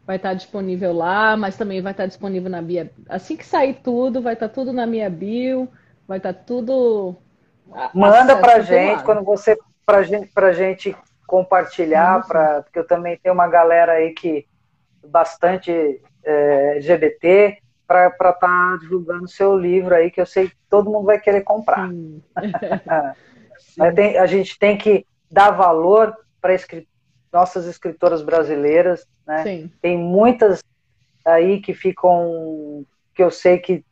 Vai 0.06 0.16
estar 0.16 0.34
disponível 0.34 0.92
lá, 0.92 1.36
mas 1.36 1.56
também 1.56 1.80
vai 1.80 1.92
estar 1.92 2.06
disponível 2.06 2.50
na 2.50 2.60
Bia. 2.60 2.90
Assim 3.08 3.36
que 3.36 3.46
sair 3.46 3.74
tudo, 3.82 4.20
vai 4.20 4.34
estar 4.34 4.48
tudo 4.48 4.72
na 4.72 4.86
minha 4.86 5.08
bio, 5.08 5.68
vai 6.06 6.18
estar 6.18 6.32
tudo 6.32 7.16
Manda 7.94 8.36
para 8.36 8.60
gente 8.60 9.02
quando 9.04 9.22
você 9.22 9.56
para 9.86 10.02
gente 10.02 10.28
para 10.32 10.52
gente 10.52 10.96
compartilhar, 11.26 12.26
para 12.26 12.62
porque 12.62 12.78
eu 12.78 12.86
também 12.86 13.16
tenho 13.16 13.34
uma 13.34 13.48
galera 13.48 13.92
aí 13.92 14.10
que 14.10 14.46
bastante 15.06 16.00
é, 16.24 16.76
LGBT 16.76 17.58
para 17.90 18.06
estar 18.06 18.32
tá 18.32 18.78
divulgando 18.80 19.26
seu 19.26 19.58
livro 19.58 19.92
aí 19.92 20.12
que 20.12 20.20
eu 20.20 20.26
sei 20.26 20.48
que 20.48 20.56
todo 20.68 20.88
mundo 20.88 21.06
vai 21.06 21.18
querer 21.18 21.40
comprar. 21.40 21.88
Sim. 21.88 22.22
tem, 23.96 24.16
a 24.16 24.26
gente 24.26 24.56
tem 24.56 24.78
que 24.78 25.04
dar 25.28 25.50
valor 25.50 26.16
para 26.40 26.54
escrit 26.54 26.88
nossas 27.32 27.66
escritoras 27.66 28.22
brasileiras, 28.22 29.06
né? 29.26 29.42
Sim. 29.42 29.72
Tem 29.82 29.98
muitas 29.98 30.62
aí 31.24 31.60
que 31.60 31.74
ficam 31.74 32.86
que 33.12 33.22
eu 33.22 33.30
sei 33.30 33.58
que 33.58 33.84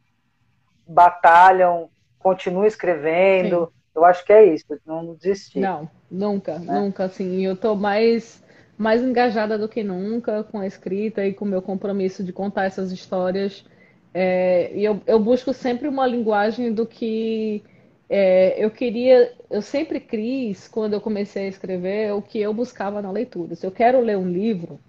batalham 0.86 1.90
continue 2.20 2.68
escrevendo. 2.68 3.66
Sim. 3.66 3.72
Eu 3.96 4.04
acho 4.04 4.24
que 4.24 4.32
é 4.32 4.44
isso, 4.54 4.64
não 4.86 5.14
desistir. 5.14 5.58
Não, 5.58 5.90
nunca, 6.08 6.56
né? 6.60 6.80
nunca. 6.80 7.04
Assim, 7.04 7.44
eu 7.44 7.54
estou 7.54 7.74
mais, 7.74 8.44
mais 8.76 9.02
engajada 9.02 9.58
do 9.58 9.68
que 9.68 9.82
nunca 9.82 10.44
com 10.44 10.60
a 10.60 10.66
escrita 10.68 11.26
e 11.26 11.34
com 11.34 11.44
o 11.44 11.48
meu 11.48 11.60
compromisso 11.60 12.22
de 12.22 12.32
contar 12.32 12.66
essas 12.66 12.92
histórias. 12.92 13.64
É, 14.12 14.72
e 14.74 14.84
eu, 14.84 15.00
eu 15.06 15.18
busco 15.18 15.52
sempre 15.52 15.88
uma 15.88 16.06
linguagem 16.06 16.72
do 16.72 16.86
que 16.86 17.62
é, 18.08 18.62
eu 18.62 18.70
queria, 18.70 19.32
eu 19.50 19.60
sempre 19.60 20.00
quis, 20.00 20.66
quando 20.66 20.94
eu 20.94 21.00
comecei 21.00 21.44
a 21.44 21.48
escrever, 21.48 22.12
o 22.14 22.22
que 22.22 22.40
eu 22.40 22.54
buscava 22.54 23.02
na 23.02 23.10
leitura. 23.10 23.54
Se 23.54 23.66
eu 23.66 23.70
quero 23.70 24.00
ler 24.00 24.16
um 24.16 24.28
livro 24.28 24.80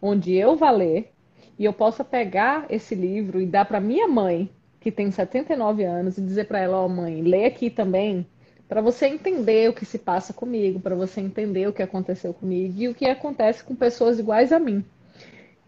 onde 0.00 0.34
eu 0.34 0.56
vá 0.56 0.70
ler 0.70 1.12
e 1.58 1.64
eu 1.64 1.72
possa 1.72 2.04
pegar 2.04 2.66
esse 2.70 2.94
livro 2.94 3.40
e 3.40 3.46
dar 3.46 3.64
para 3.64 3.80
minha 3.80 4.06
mãe, 4.06 4.48
que 4.80 4.92
tem 4.92 5.10
79 5.10 5.84
anos 5.84 6.16
e 6.16 6.22
dizer 6.22 6.46
para 6.46 6.60
ela, 6.60 6.78
ó 6.78 6.86
oh, 6.86 6.88
mãe, 6.88 7.22
lê 7.22 7.46
aqui 7.46 7.68
também, 7.68 8.24
para 8.68 8.80
você 8.80 9.06
entender 9.06 9.68
o 9.68 9.72
que 9.72 9.84
se 9.84 9.98
passa 9.98 10.32
comigo, 10.32 10.78
para 10.78 10.94
você 10.94 11.20
entender 11.20 11.68
o 11.68 11.72
que 11.72 11.82
aconteceu 11.82 12.32
comigo 12.32 12.74
e 12.78 12.88
o 12.88 12.94
que 12.94 13.06
acontece 13.06 13.64
com 13.64 13.74
pessoas 13.74 14.18
iguais 14.18 14.52
a 14.52 14.60
mim. 14.60 14.84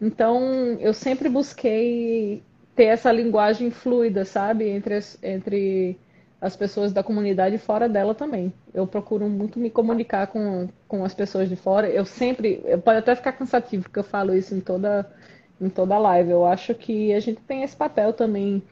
Então, 0.01 0.77
eu 0.79 0.93
sempre 0.93 1.27
busquei 1.27 2.41
ter 2.79 2.85
essa 2.85 3.11
linguagem 3.11 3.69
fluida, 3.71 4.23
sabe, 4.23 4.69
entre 4.69 4.93
as, 4.93 5.19
entre 5.21 5.99
as 6.39 6.55
pessoas 6.55 6.93
da 6.93 7.03
comunidade 7.03 7.55
e 7.55 7.59
fora 7.59 7.89
dela 7.89 8.15
também. 8.15 8.53
Eu 8.73 8.87
procuro 8.87 9.27
muito 9.27 9.59
me 9.59 9.69
comunicar 9.69 10.27
com, 10.27 10.69
com 10.87 11.03
as 11.03 11.13
pessoas 11.13 11.49
de 11.49 11.57
fora. 11.57 11.89
Eu 11.89 12.05
sempre, 12.05 12.63
pode 12.85 12.99
até 12.99 13.13
ficar 13.15 13.33
cansativo 13.33 13.83
porque 13.83 13.99
eu 13.99 14.03
falo 14.03 14.33
isso 14.33 14.55
em 14.55 14.61
toda 14.61 15.05
em 15.59 15.67
toda 15.67 15.97
live. 15.97 16.31
Eu 16.31 16.45
acho 16.45 16.73
que 16.73 17.13
a 17.13 17.19
gente 17.19 17.41
tem 17.41 17.63
esse 17.63 17.75
papel 17.75 18.13
também 18.13 18.63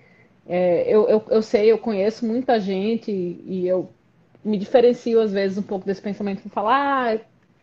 é, 0.48 0.84
eu, 0.88 1.10
eu, 1.10 1.26
eu 1.30 1.42
sei, 1.42 1.70
eu 1.70 1.78
conheço 1.78 2.26
muita 2.26 2.62
gente 2.62 3.12
e 3.12 3.68
eu 3.68 3.92
me 4.42 4.58
diferencio 4.58 5.20
às 5.20 5.34
vezes 5.34 5.58
um 5.58 5.64
pouco 5.64 5.86
desse 5.86 6.02
pensamento 6.02 6.44
de 6.44 6.50
falar, 6.50 7.16
ah, 7.16 7.20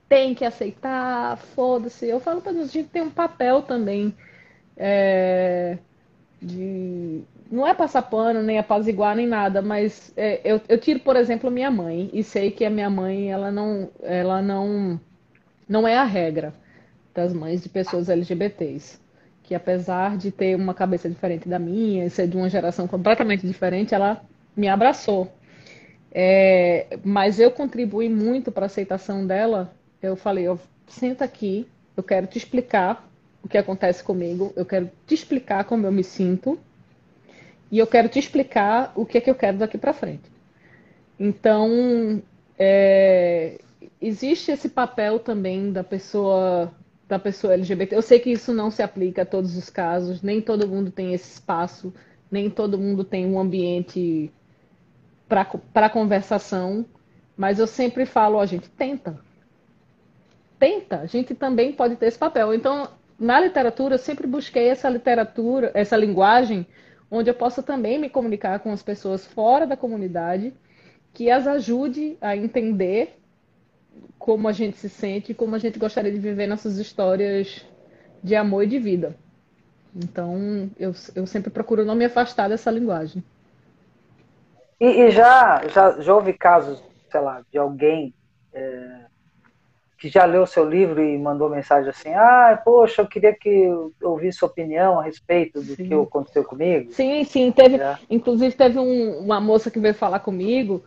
tem 0.07 0.35
que 0.35 0.45
aceitar, 0.45 1.39
foda-se. 1.39 2.07
Eu 2.07 2.21
falo 2.21 2.43
para 2.43 2.53
a 2.53 2.67
gente 2.67 2.85
tem 2.91 3.01
um 3.01 3.09
papel 3.09 3.63
também 3.63 4.15
é, 4.77 5.79
de 6.45 7.23
não 7.51 7.67
é 7.67 7.75
passar 7.75 8.03
pano, 8.03 8.43
nem 8.43 8.59
apaziguar, 8.59 9.17
nem 9.17 9.27
nada, 9.27 9.63
mas 9.63 10.13
é, 10.17 10.41
eu, 10.45 10.61
eu 10.69 10.79
tiro, 10.79 11.01
por 11.01 11.17
exemplo, 11.17 11.51
minha 11.51 11.71
mãe 11.71 12.11
e 12.13 12.23
sei 12.23 12.51
que 12.51 12.65
a 12.65 12.71
minha 12.71 12.91
mãe 12.91 13.31
ela 13.31 13.51
não, 13.51 13.91
ela 14.03 14.43
não, 14.43 15.01
não 15.69 15.87
é 15.87 15.97
a 15.97 16.05
regra 16.05 16.53
das 17.15 17.33
mães 17.33 17.63
de 17.63 17.69
pessoas 17.69 18.09
LGBTs 18.09 19.05
que 19.45 19.55
apesar 19.55 20.17
de 20.17 20.33
ter 20.33 20.57
uma 20.57 20.75
cabeça 20.75 21.09
diferente 21.09 21.49
da 21.49 21.59
minha, 21.59 22.09
ser 22.09 22.27
de 22.27 22.37
uma 22.37 22.49
geração 22.49 22.89
completamente 22.89 23.47
diferente, 23.47 23.95
ela 23.95 24.25
me 24.57 24.69
abraçou. 24.69 25.31
É, 26.11 26.99
mas 27.05 27.39
eu 27.39 27.51
contribuí 27.51 28.09
muito 28.09 28.51
para 28.51 28.65
a 28.65 28.67
aceitação 28.67 29.27
dela. 29.27 29.71
Eu 30.01 30.17
falei, 30.17 30.45
eu, 30.45 30.59
senta 30.89 31.25
aqui, 31.25 31.69
eu 31.95 32.03
quero 32.03 32.27
te 32.27 32.39
explicar 32.39 33.07
o 33.45 33.49
que 33.49 33.59
acontece 33.59 34.03
comigo, 34.03 34.53
eu 34.57 34.65
quero 34.65 34.91
te 35.07 35.15
explicar 35.15 35.65
como 35.65 35.87
eu 35.87 35.93
me 35.93 36.03
sinto 36.03 36.59
e 37.71 37.79
eu 37.79 37.87
quero 37.87 38.09
te 38.09 38.19
explicar 38.19 38.93
o 38.97 39.05
que 39.05 39.19
é 39.19 39.21
que 39.21 39.31
eu 39.31 39.35
quero 39.35 39.59
daqui 39.59 39.77
para 39.77 39.93
frente. 39.93 40.33
Então, 41.21 42.23
é, 42.59 43.61
existe 44.01 44.51
esse 44.51 44.71
papel 44.71 45.19
também 45.19 45.71
da 45.71 45.85
pessoa 45.85 46.73
da 47.07 47.19
pessoa 47.19 47.53
LGBT. 47.53 47.95
Eu 47.95 48.01
sei 48.01 48.19
que 48.19 48.31
isso 48.31 48.51
não 48.51 48.71
se 48.71 48.83
aplica 48.83 49.23
a 49.23 49.27
todos 49.27 49.59
os 49.59 49.69
casos, 49.69 50.23
nem 50.23 50.41
todo 50.41 50.67
mundo 50.67 50.91
tem 50.91 51.13
esse 51.13 51.35
espaço, 51.35 51.93
nem 52.31 52.49
todo 52.49 52.79
mundo 52.79 53.05
tem 53.05 53.27
um 53.27 53.39
ambiente 53.39 54.33
para 55.29 55.91
conversação, 55.91 56.87
mas 57.37 57.59
eu 57.59 57.67
sempre 57.67 58.07
falo, 58.07 58.41
a 58.41 58.47
gente 58.47 58.71
tenta. 58.71 59.21
Tenta, 60.59 61.01
a 61.01 61.07
gente 61.07 61.35
também 61.35 61.75
pode 61.75 61.97
ter 61.97 62.07
esse 62.07 62.19
papel. 62.19 62.55
Então, 62.55 62.89
na 63.19 63.41
literatura, 63.41 63.95
eu 63.95 63.99
sempre 63.99 64.27
busquei 64.27 64.69
essa 64.69 64.89
literatura, 64.89 65.71
essa 65.75 65.97
linguagem, 65.97 66.67
onde 67.11 67.31
eu 67.31 67.35
possa 67.35 67.63
também 67.63 67.99
me 67.99 68.09
comunicar 68.09 68.59
com 68.59 68.73
as 68.73 68.83
pessoas 68.83 69.27
fora 69.27 69.67
da 69.67 69.77
comunidade, 69.77 70.53
que 71.13 71.31
as 71.31 71.47
ajude 71.47 72.19
a 72.21 72.37
entender 72.37 73.19
como 74.19 74.49
a 74.49 74.53
gente 74.53 74.77
se 74.77 74.89
sente 74.89 75.33
e 75.33 75.35
como 75.35 75.55
a 75.55 75.59
gente 75.59 75.79
gostaria 75.79 76.11
de 76.11 76.19
viver 76.19 76.47
nossas 76.47 76.79
histórias 76.79 77.65
de 78.23 78.35
amor 78.35 78.65
e 78.65 78.69
de 78.69 78.79
vida. 78.79 79.17
Então, 79.95 80.69
eu, 80.77 80.93
eu 81.15 81.27
sempre 81.27 81.51
procuro 81.51 81.85
não 81.85 81.95
me 81.95 82.05
afastar 82.05 82.49
dessa 82.49 82.71
linguagem. 82.71 83.23
E, 84.81 84.87
e 84.87 85.11
já, 85.11 85.67
já, 85.69 86.01
já 86.01 86.15
houve 86.15 86.33
casos, 86.33 86.83
sei 87.11 87.21
lá, 87.21 87.45
de 87.53 87.59
alguém 87.59 88.13
é, 88.53 89.04
que 90.05 90.11
já 90.11 90.27
leu 90.27 90.45
seu 90.45 90.69
livro 90.69 91.03
e 91.03 91.17
mandou 91.17 91.49
mensagem 91.49 91.89
assim: 91.89 92.13
ah, 92.13 92.61
poxa, 92.63 93.01
eu 93.01 93.07
queria 93.07 93.33
que 93.33 93.49
eu 93.49 93.95
ouvisse 94.03 94.37
sua 94.37 94.51
opinião 94.51 95.01
a 95.01 95.03
respeito 95.03 95.63
do 95.63 95.75
sim. 95.75 95.89
que 95.89 95.95
aconteceu 95.95 96.45
comigo? 96.45 96.93
Sim, 96.93 97.25
sim. 97.25 97.51
Teve, 97.51 97.77
é. 97.77 97.97
Inclusive, 98.11 98.55
teve 98.55 98.79
um, 98.79 99.19
uma 99.21 99.41
moça 99.41 99.71
que 99.71 99.81
veio 99.81 99.95
falar 99.95 100.19
comigo 100.19 100.85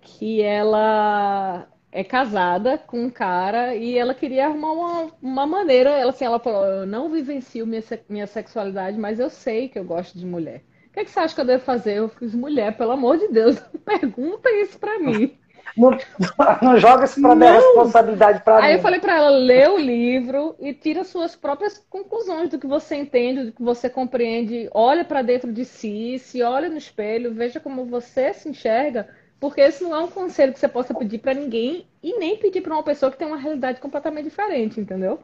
que 0.00 0.42
ela 0.42 1.68
é 1.92 2.02
casada 2.02 2.76
com 2.76 3.04
um 3.04 3.10
cara 3.10 3.76
e 3.76 3.96
ela 3.96 4.14
queria 4.14 4.46
arrumar 4.46 4.72
uma, 4.72 5.12
uma 5.22 5.46
maneira. 5.46 5.90
Ela, 5.90 6.10
assim, 6.10 6.24
ela 6.24 6.40
falou: 6.40 6.64
Eu 6.64 6.86
não 6.86 7.08
vivencio 7.08 7.64
minha, 7.64 7.84
minha 8.08 8.26
sexualidade, 8.26 8.98
mas 8.98 9.20
eu 9.20 9.30
sei 9.30 9.68
que 9.68 9.78
eu 9.78 9.84
gosto 9.84 10.18
de 10.18 10.26
mulher. 10.26 10.64
O 10.88 10.92
que, 10.92 11.00
é 11.00 11.04
que 11.04 11.10
você 11.10 11.20
acha 11.20 11.36
que 11.36 11.40
eu 11.40 11.44
devo 11.44 11.62
fazer? 11.62 11.98
Eu 11.98 12.08
fiz 12.08 12.34
mulher, 12.34 12.76
pelo 12.76 12.90
amor 12.90 13.16
de 13.16 13.28
Deus, 13.28 13.60
pergunta 13.86 14.50
isso 14.50 14.76
pra 14.76 14.98
mim. 14.98 15.38
Não, 15.76 15.90
não 16.62 16.78
joga 16.78 17.04
isso 17.04 17.20
para 17.20 17.34
dar 17.34 17.52
responsabilidade 17.52 18.42
para 18.42 18.60
mim. 18.60 18.66
Aí 18.66 18.74
eu 18.74 18.80
falei 18.80 19.00
para 19.00 19.16
ela, 19.16 19.30
lê 19.30 19.66
o 19.68 19.78
livro 19.78 20.54
e 20.58 20.74
tira 20.74 21.04
suas 21.04 21.34
próprias 21.34 21.78
conclusões 21.88 22.50
do 22.50 22.58
que 22.58 22.66
você 22.66 22.96
entende, 22.96 23.44
do 23.44 23.52
que 23.52 23.62
você 23.62 23.88
compreende. 23.88 24.68
Olha 24.72 25.04
para 25.04 25.22
dentro 25.22 25.52
de 25.52 25.64
si, 25.64 26.18
se 26.18 26.42
olha 26.42 26.68
no 26.68 26.76
espelho, 26.76 27.32
veja 27.32 27.60
como 27.60 27.86
você 27.86 28.32
se 28.32 28.48
enxerga 28.48 29.08
porque 29.38 29.60
esse 29.60 29.84
não 29.84 29.94
é 29.94 30.00
um 30.00 30.08
conselho 30.08 30.52
que 30.52 30.58
você 30.58 30.68
possa 30.68 30.94
pedir 30.94 31.18
para 31.18 31.34
ninguém 31.34 31.86
e 32.02 32.18
nem 32.18 32.38
pedir 32.38 32.62
para 32.62 32.72
uma 32.72 32.82
pessoa 32.82 33.12
que 33.12 33.18
tem 33.18 33.26
uma 33.26 33.36
realidade 33.36 33.80
completamente 33.80 34.24
diferente, 34.24 34.80
entendeu? 34.80 35.20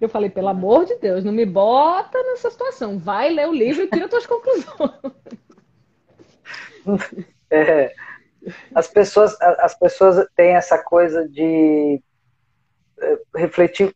Eu 0.00 0.08
falei, 0.08 0.28
pelo 0.28 0.48
amor 0.48 0.84
de 0.84 0.96
Deus, 0.96 1.22
não 1.22 1.32
me 1.32 1.46
bota 1.46 2.20
nessa 2.24 2.50
situação. 2.50 2.98
Vai 2.98 3.30
ler 3.30 3.48
o 3.48 3.52
livro 3.52 3.84
e 3.84 3.88
tira 3.88 4.08
suas 4.08 4.26
conclusões. 4.26 4.64
É, 7.50 7.94
as 8.74 8.88
pessoas, 8.88 9.36
as 9.40 9.74
pessoas 9.78 10.26
têm 10.34 10.54
essa 10.54 10.78
coisa 10.78 11.28
de 11.28 12.00
é, 13.00 13.18
refletir, 13.36 13.94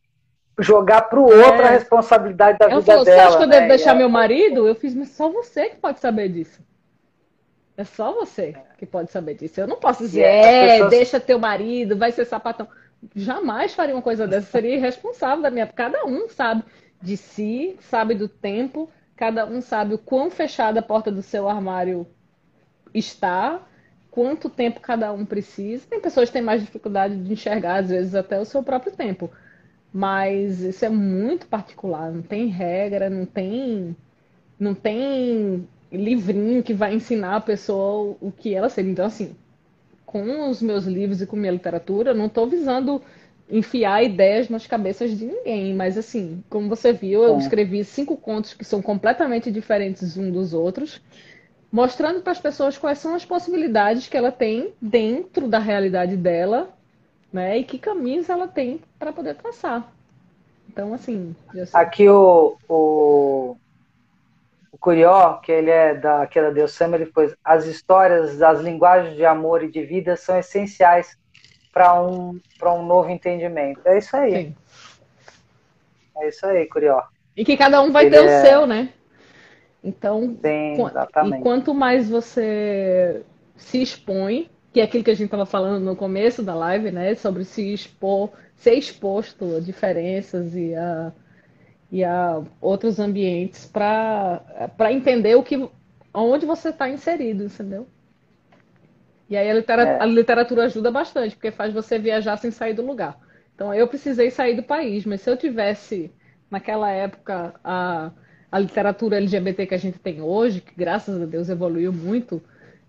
jogar 0.59 1.03
para 1.03 1.21
o 1.21 1.25
outro 1.25 1.63
é. 1.63 1.69
a 1.69 1.71
responsabilidade 1.71 2.59
da 2.59 2.67
eu 2.67 2.81
vida 2.81 2.93
falo, 2.93 3.05
dela. 3.05 3.17
Você 3.17 3.27
acha 3.29 3.37
que 3.39 3.45
eu 3.45 3.49
devo 3.49 3.63
né? 3.63 3.69
deixar 3.69 3.95
meu 3.95 4.09
marido? 4.09 4.67
Eu 4.67 4.75
fiz, 4.75 4.95
mas 4.95 5.11
só 5.11 5.29
você 5.31 5.71
que 5.71 5.77
pode 5.77 6.01
saber 6.01 6.29
disso. 6.29 6.61
É 7.77 7.85
só 7.85 8.13
você 8.13 8.57
que 8.77 8.85
pode 8.85 9.11
saber 9.11 9.35
disso. 9.35 9.61
Eu 9.61 9.69
não 9.69 9.77
posso 9.77 10.03
dizer, 10.03 10.23
é, 10.23 10.73
pessoas... 10.73 10.91
deixa 10.91 11.21
teu 11.21 11.39
marido, 11.39 11.97
vai 11.97 12.11
ser 12.11 12.25
sapatão. 12.25 12.67
Jamais 13.15 13.73
faria 13.73 13.95
uma 13.95 14.03
coisa 14.03 14.27
dessa. 14.27 14.51
Seria 14.51 14.75
irresponsável 14.75 15.43
da 15.43 15.51
minha. 15.51 15.67
Cada 15.67 16.05
um 16.05 16.29
sabe 16.29 16.65
de 17.01 17.17
si, 17.17 17.77
sabe 17.81 18.15
do 18.15 18.29
tempo, 18.29 18.91
cada 19.15 19.47
um 19.47 19.61
sabe 19.61 19.95
o 19.95 19.99
quão 19.99 20.31
fechada 20.31 20.81
a 20.81 20.83
porta 20.83 21.11
do 21.13 21.23
seu 21.23 21.49
armário 21.49 22.05
está, 22.93 23.61
quanto 24.19 24.51
tempo 24.51 24.81
cada 24.81 25.13
um 25.13 25.25
precisa. 25.25 25.87
Tem 25.89 26.01
pessoas 26.01 26.29
que 26.29 26.33
têm 26.33 26.43
mais 26.43 26.61
dificuldade 26.61 27.17
de 27.17 27.33
enxergar, 27.33 27.77
às 27.77 27.89
vezes, 27.89 28.17
até 28.17 28.41
o 28.41 28.45
seu 28.45 28.65
próprio 28.65 28.91
tempo. 28.91 29.31
Mas 29.93 30.59
isso 30.59 30.85
é 30.85 30.89
muito 30.89 31.47
particular, 31.47 32.11
não 32.11 32.21
tem 32.21 32.49
regra, 32.49 33.09
não 33.09 33.25
tem. 33.25 33.97
Não 34.59 34.75
tem 34.75 35.69
livrinho 35.93 36.65
que 36.65 36.75
vai 36.75 36.97
ensinar 36.97 37.37
a 37.37 37.41
pessoa 37.41 38.17
o 38.21 38.33
que 38.33 38.53
ela 38.53 38.69
ser. 38.69 38.85
Então, 38.85 39.07
assim, 39.07 39.37
com 40.05 40.51
os 40.51 40.61
meus 40.61 40.85
livros 40.85 41.23
e 41.23 41.27
com 41.27 41.37
minha 41.37 41.53
literatura, 41.53 42.11
eu 42.11 42.17
não 42.17 42.27
estou 42.27 42.49
visando 42.49 43.01
enfiar 43.49 44.03
ideias 44.03 44.49
nas 44.49 44.67
cabeças 44.67 45.17
de 45.17 45.27
ninguém, 45.27 45.75
mas 45.75 45.97
assim, 45.97 46.43
como 46.51 46.69
você 46.69 46.93
viu, 46.93 47.23
eu 47.23 47.37
é. 47.37 47.39
escrevi 47.39 47.85
cinco 47.85 48.17
contos 48.17 48.53
que 48.53 48.65
são 48.65 48.83
completamente 48.83 49.49
diferentes 49.49 50.17
uns 50.17 50.33
dos 50.33 50.53
outros, 50.53 51.01
mostrando 51.71 52.21
para 52.21 52.33
as 52.33 52.41
pessoas 52.41 52.79
quais 52.79 52.99
são 52.99 53.15
as 53.15 53.25
possibilidades 53.25 54.09
que 54.09 54.17
ela 54.17 54.33
tem 54.33 54.73
dentro 54.81 55.49
da 55.49 55.59
realidade 55.59 56.17
dela, 56.17 56.71
né, 57.33 57.59
e 57.59 57.65
que 57.65 57.79
caminhos 57.79 58.29
ela 58.29 58.49
tem 58.49 58.81
para 58.99 59.13
poder 59.13 59.35
traçar. 59.35 59.87
Então, 60.69 60.95
assim, 60.95 61.35
aqui 61.73 62.09
o, 62.09 62.57
o 62.69 63.57
o 64.71 64.79
Curió, 64.79 65.35
que 65.39 65.51
ele 65.51 65.71
é 65.71 65.95
da, 65.95 66.27
que 66.27 66.39
é 66.39 66.43
da 66.43 66.51
Deus 66.51 66.73
Sama, 66.73 66.97
ele 66.97 67.07
pôs 67.07 67.35
as 67.45 67.67
histórias 67.67 68.39
das 68.39 68.61
linguagens 68.61 69.17
de 69.17 69.25
amor 69.25 69.65
e 69.65 69.71
de 69.71 69.83
vida 69.83 70.17
são 70.17 70.39
essenciais 70.39 71.19
para 71.73 72.01
um, 72.01 72.39
um 72.63 72.83
novo 72.87 73.11
entendimento. 73.11 73.81
É 73.85 73.99
isso 73.99 74.17
aí. 74.17 74.33
Sim. 74.33 74.57
É 76.19 76.29
isso 76.29 76.47
aí, 76.47 76.67
Curió. 76.67 77.03
E 77.37 77.45
que 77.45 77.57
cada 77.57 77.83
um 77.83 77.91
vai 77.91 78.07
ele 78.07 78.17
ter 78.17 78.25
é... 78.25 78.39
o 78.39 78.47
seu, 78.47 78.67
né? 78.67 78.91
Então, 79.83 80.37
Sim, 80.43 80.75
e 81.39 81.41
quanto 81.41 81.73
mais 81.73 82.09
você 82.09 83.23
se 83.57 83.81
expõe, 83.81 84.51
que 84.73 84.81
é 84.81 84.85
aquilo 84.85 85.05
que 85.05 85.11
a 85.11 85.15
gente 85.15 85.27
estava 85.27 85.47
falando 85.47 85.85
no 85.85 85.97
começo 85.97 86.43
da 86.43 86.55
live, 86.55 86.91
né? 86.91 87.15
Sobre 87.15 87.45
se 87.45 87.73
expor, 87.73 88.31
ser 88.57 88.75
exposto 88.75 89.57
a 89.57 89.61
diferenças 89.61 90.55
e 90.55 90.75
a 90.75 91.13
e 91.91 92.05
a 92.05 92.43
outros 92.61 92.99
ambientes 92.99 93.65
para 93.65 94.93
entender 94.93 95.35
o 95.37 95.43
que 95.43 95.69
onde 96.13 96.45
você 96.45 96.69
está 96.69 96.89
inserido, 96.89 97.45
entendeu? 97.45 97.87
E 99.29 99.37
aí 99.37 99.51
a 99.51 99.55
literatura, 99.55 99.97
é. 99.97 100.03
a 100.03 100.07
literatura, 100.07 100.65
ajuda 100.65 100.91
bastante, 100.91 101.35
porque 101.35 101.51
faz 101.51 101.73
você 101.73 101.99
viajar 101.99 102.37
sem 102.37 102.51
sair 102.51 102.75
do 102.75 102.85
lugar. 102.85 103.19
Então 103.55 103.75
eu 103.75 103.87
precisei 103.89 104.31
sair 104.31 104.55
do 104.55 104.63
país, 104.63 105.05
mas 105.05 105.21
se 105.21 105.31
eu 105.31 105.37
tivesse 105.37 106.13
naquela 106.51 106.91
época 106.91 107.55
a, 107.63 108.11
a 108.51 108.59
literatura 108.59 109.17
LGBT 109.17 109.67
que 109.67 109.75
a 109.75 109.79
gente 109.79 109.99
tem 109.99 110.23
hoje, 110.23 110.61
que 110.61 110.73
graças 110.77 111.21
a 111.21 111.27
Deus 111.27 111.49
evoluiu 111.49 111.93
muito, 111.93 112.43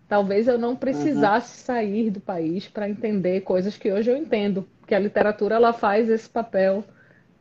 talvez 0.07 0.47
eu 0.47 0.57
não 0.57 0.75
precisasse 0.75 1.59
uhum. 1.59 1.65
sair 1.65 2.09
do 2.09 2.19
país 2.19 2.67
para 2.67 2.89
entender 2.89 3.41
coisas 3.41 3.77
que 3.77 3.91
hoje 3.91 4.09
eu 4.09 4.17
entendo, 4.17 4.67
porque 4.79 4.95
a 4.95 4.99
literatura 4.99 5.55
ela 5.55 5.73
faz 5.73 6.09
esse 6.09 6.29
papel 6.29 6.83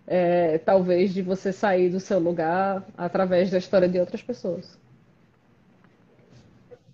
é, 0.06 0.58
talvez 0.58 1.12
de 1.12 1.22
você 1.22 1.52
sair 1.52 1.90
do 1.90 2.00
seu 2.00 2.18
lugar 2.18 2.82
através 2.96 3.50
da 3.50 3.58
história 3.58 3.88
de 3.88 4.00
outras 4.00 4.22
pessoas. 4.22 4.78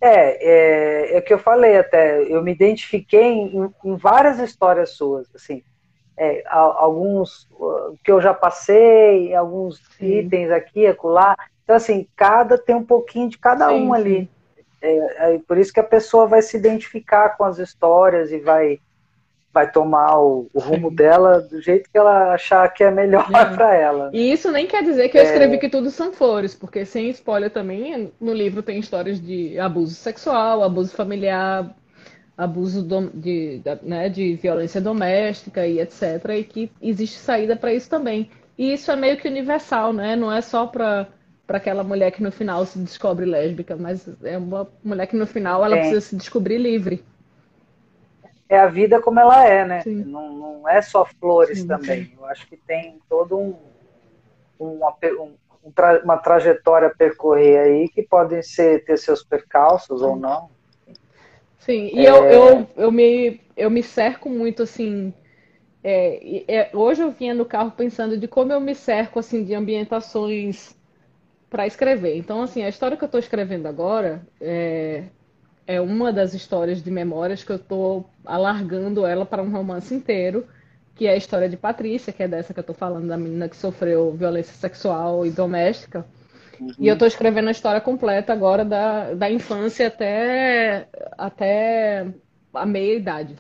É, 0.01 1.14
é, 1.14 1.16
é 1.16 1.20
que 1.22 1.33
eu 1.33 1.39
falei 1.39 1.79
até, 1.79 2.22
eu 2.25 2.43
me 2.43 2.53
identifiquei 2.53 3.33
em, 3.33 3.72
em 3.85 3.97
várias 3.97 4.39
histórias 4.39 4.91
suas, 4.91 5.27
assim, 5.35 5.62
é, 6.17 6.43
alguns 6.47 7.49
que 8.05 8.11
eu 8.11 8.21
já 8.21 8.33
passei, 8.33 9.35
alguns 9.35 9.81
sim. 9.99 10.19
itens 10.19 10.51
aqui, 10.51 10.87
acolá, 10.87 11.37
então 11.65 11.77
assim, 11.77 12.07
cada 12.15 12.57
tem 12.57 12.75
um 12.75 12.85
pouquinho 12.85 13.29
de 13.29 13.39
cada 13.39 13.69
sim, 13.69 13.75
um 13.75 13.93
ali, 13.93 14.29
é, 14.81 15.35
é, 15.35 15.41
por 15.47 15.57
isso 15.57 15.73
que 15.73 15.81
a 15.81 15.85
pessoa 15.85 16.27
vai 16.27 16.43
se 16.43 16.57
identificar 16.57 17.31
com 17.37 17.45
as 17.45 17.59
histórias 17.59 18.31
e 18.31 18.39
vai 18.39 18.79
vai 19.53 19.71
tomar 19.71 20.19
o, 20.19 20.51
o 20.53 20.59
rumo 20.59 20.91
dela 20.91 21.41
do 21.41 21.62
jeito 21.62 21.89
que 21.89 21.97
ela 21.97 22.35
achar 22.35 22.69
que 22.75 22.83
é 22.83 22.91
melhor 22.91 23.25
para 23.55 23.73
ela. 23.73 24.11
E 24.12 24.33
isso 24.33 24.51
nem 24.51 24.67
quer 24.67 24.83
dizer 24.83 25.09
que 25.09 25.17
eu 25.17 25.23
é. 25.23 25.25
escrevi 25.27 25.59
que 25.59 25.69
tudo 25.69 25.91
são 25.91 26.12
flores, 26.12 26.57
porque 26.57 26.85
sem 26.85 27.09
spoiler 27.11 27.51
também, 27.51 28.12
no 28.21 28.33
livro 28.33 28.65
tem 28.65 28.81
histórias 28.81 29.21
de 29.21 29.57
abuso 29.61 29.95
sexual, 29.95 30.61
abuso 30.61 30.93
familiar, 30.97 31.73
abuso 32.37 32.82
do, 32.82 33.11
de, 33.11 33.61
né, 33.82 34.09
de 34.09 34.35
violência 34.37 34.80
doméstica 34.80 35.66
e 35.66 35.80
etc. 35.80 36.03
E 36.39 36.45
que 36.45 36.72
existe 36.82 37.18
saída 37.18 37.57
para 37.57 37.72
isso 37.72 37.89
também. 37.89 38.30
E 38.57 38.72
isso 38.72 38.91
é 38.91 38.97
meio 38.97 39.16
que 39.16 39.28
universal, 39.28 39.93
né? 39.93 40.16
Não 40.16 40.32
é 40.32 40.41
só 40.41 40.66
para 40.66 41.09
para 41.47 41.59
aquela 41.59 41.85
mulher 41.85 42.11
que 42.11 42.22
no 42.22 42.32
final 42.32 42.64
se 42.64 42.78
descobre 42.78 43.26
lésbica, 43.26 43.76
mas 43.76 44.09
é 44.24 44.39
uma 44.39 44.66
mulher 44.82 45.07
que 45.07 45.14
no 45.14 45.26
final 45.26 45.62
ela 45.62 45.76
é. 45.76 45.80
precisa 45.80 46.01
se 46.01 46.16
descobrir 46.16 46.57
livre 46.57 47.05
é 48.49 48.59
a 48.59 48.66
vida 48.66 49.01
como 49.01 49.20
ela 49.20 49.45
é, 49.47 49.64
né? 49.64 49.82
Não, 49.87 50.32
não, 50.32 50.68
é 50.68 50.80
só 50.82 51.05
flores 51.05 51.61
sim, 51.61 51.66
também. 51.66 52.05
Sim. 52.05 52.12
Eu 52.18 52.26
acho 52.26 52.47
que 52.47 52.57
tem 52.57 52.99
todo 53.09 53.39
um, 53.39 53.57
uma, 54.59 54.95
um, 55.20 55.35
uma 56.05 56.18
trajetória 56.18 56.89
a 56.89 56.95
percorrer 56.95 57.59
aí 57.59 57.89
que 57.89 58.03
podem 58.03 58.43
ser, 58.43 58.85
ter 58.85 58.97
seus 58.99 59.22
percalços 59.22 60.03
ou 60.03 60.16
não. 60.16 60.51
Sim, 61.65 61.91
e 61.95 62.07
é... 62.07 62.11
eu, 62.11 62.25
eu, 62.27 62.69
eu, 62.77 62.93
me, 62.93 63.41
eu 63.57 63.71
me 63.71 63.83
cerco 63.83 64.29
muito 64.29 64.62
assim. 64.62 65.12
É, 65.83 66.45
é, 66.49 66.71
hoje 66.75 67.03
eu 67.03 67.11
vinha 67.11 67.35
no 67.35 67.45
carro 67.45 67.71
pensando 67.73 68.17
de 68.19 68.29
como 68.29 68.53
eu 68.53 68.61
me 68.61 68.75
cerco 68.75 69.19
assim 69.19 69.45
de 69.45 69.55
ambientações 69.55 70.75
para 71.51 71.67
escrever. 71.67 72.17
Então, 72.17 72.43
assim, 72.43 72.62
a 72.62 72.69
história 72.69 72.97
que 72.97 73.05
eu 73.05 73.07
estou 73.07 73.21
escrevendo 73.21 73.67
agora 73.67 74.27
é, 74.41 75.05
é 75.67 75.81
uma 75.81 76.12
das 76.12 76.35
histórias 76.35 76.83
de 76.83 76.91
memórias 76.91 77.45
que 77.45 77.53
eu 77.53 77.57
estou 77.57 78.11
alargando 78.25 79.07
ela 79.07 79.27
para 79.27 79.43
um 79.43 79.51
romance 79.51 79.95
inteiro, 79.95 80.47
que 80.95 81.07
é 81.07 81.12
a 81.12 81.17
história 81.17 81.49
de 81.49 81.57
Patrícia, 81.57 82.12
que 82.12 82.23
é 82.23 82.29
dessa 82.29 82.53
que 82.55 82.61
eu 82.61 82.62
estou 82.62 82.77
falando, 82.77 83.09
da 83.09 83.17
menina 83.17 83.49
que 83.49 83.57
sofreu 83.57 84.12
violência 84.12 84.55
sexual 84.55 85.27
e 85.27 85.31
doméstica. 85.31 86.07
Uhum. 86.61 86.74
E 86.78 86.88
eu 86.88 86.94
estou 86.94 87.09
escrevendo 87.09 87.48
a 87.48 87.52
história 87.52 87.80
completa 87.80 88.32
agora 88.32 88.64
da, 88.64 89.14
da 89.14 89.30
infância 89.30 89.88
até, 89.88 90.88
até 91.16 92.07
a 92.52 92.66
meia-idade. 92.66 93.36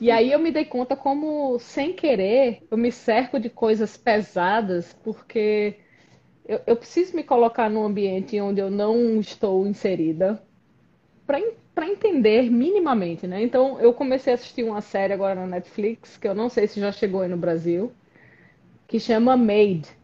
E 0.00 0.10
aí 0.10 0.30
eu 0.30 0.38
me 0.38 0.52
dei 0.52 0.64
conta 0.64 0.94
como, 0.94 1.58
sem 1.58 1.94
querer, 1.94 2.62
eu 2.70 2.76
me 2.76 2.92
cerco 2.92 3.40
de 3.40 3.48
coisas 3.48 3.96
pesadas, 3.96 4.92
porque 5.02 5.78
eu, 6.46 6.60
eu 6.66 6.76
preciso 6.76 7.16
me 7.16 7.22
colocar 7.24 7.70
num 7.70 7.84
ambiente 7.84 8.38
onde 8.40 8.60
eu 8.60 8.70
não 8.70 9.18
estou 9.20 9.66
inserida 9.66 10.42
para 11.26 11.88
entender 11.88 12.50
minimamente, 12.50 13.26
né? 13.26 13.42
Então 13.42 13.80
eu 13.80 13.92
comecei 13.92 14.32
a 14.32 14.36
assistir 14.36 14.62
uma 14.64 14.80
série 14.80 15.12
agora 15.12 15.34
na 15.34 15.46
Netflix, 15.46 16.16
que 16.16 16.28
eu 16.28 16.34
não 16.34 16.48
sei 16.48 16.68
se 16.68 16.78
já 16.78 16.92
chegou 16.92 17.22
aí 17.22 17.28
no 17.28 17.36
Brasil, 17.36 17.90
que 18.86 19.00
chama 19.00 19.36
Made. 19.36 19.95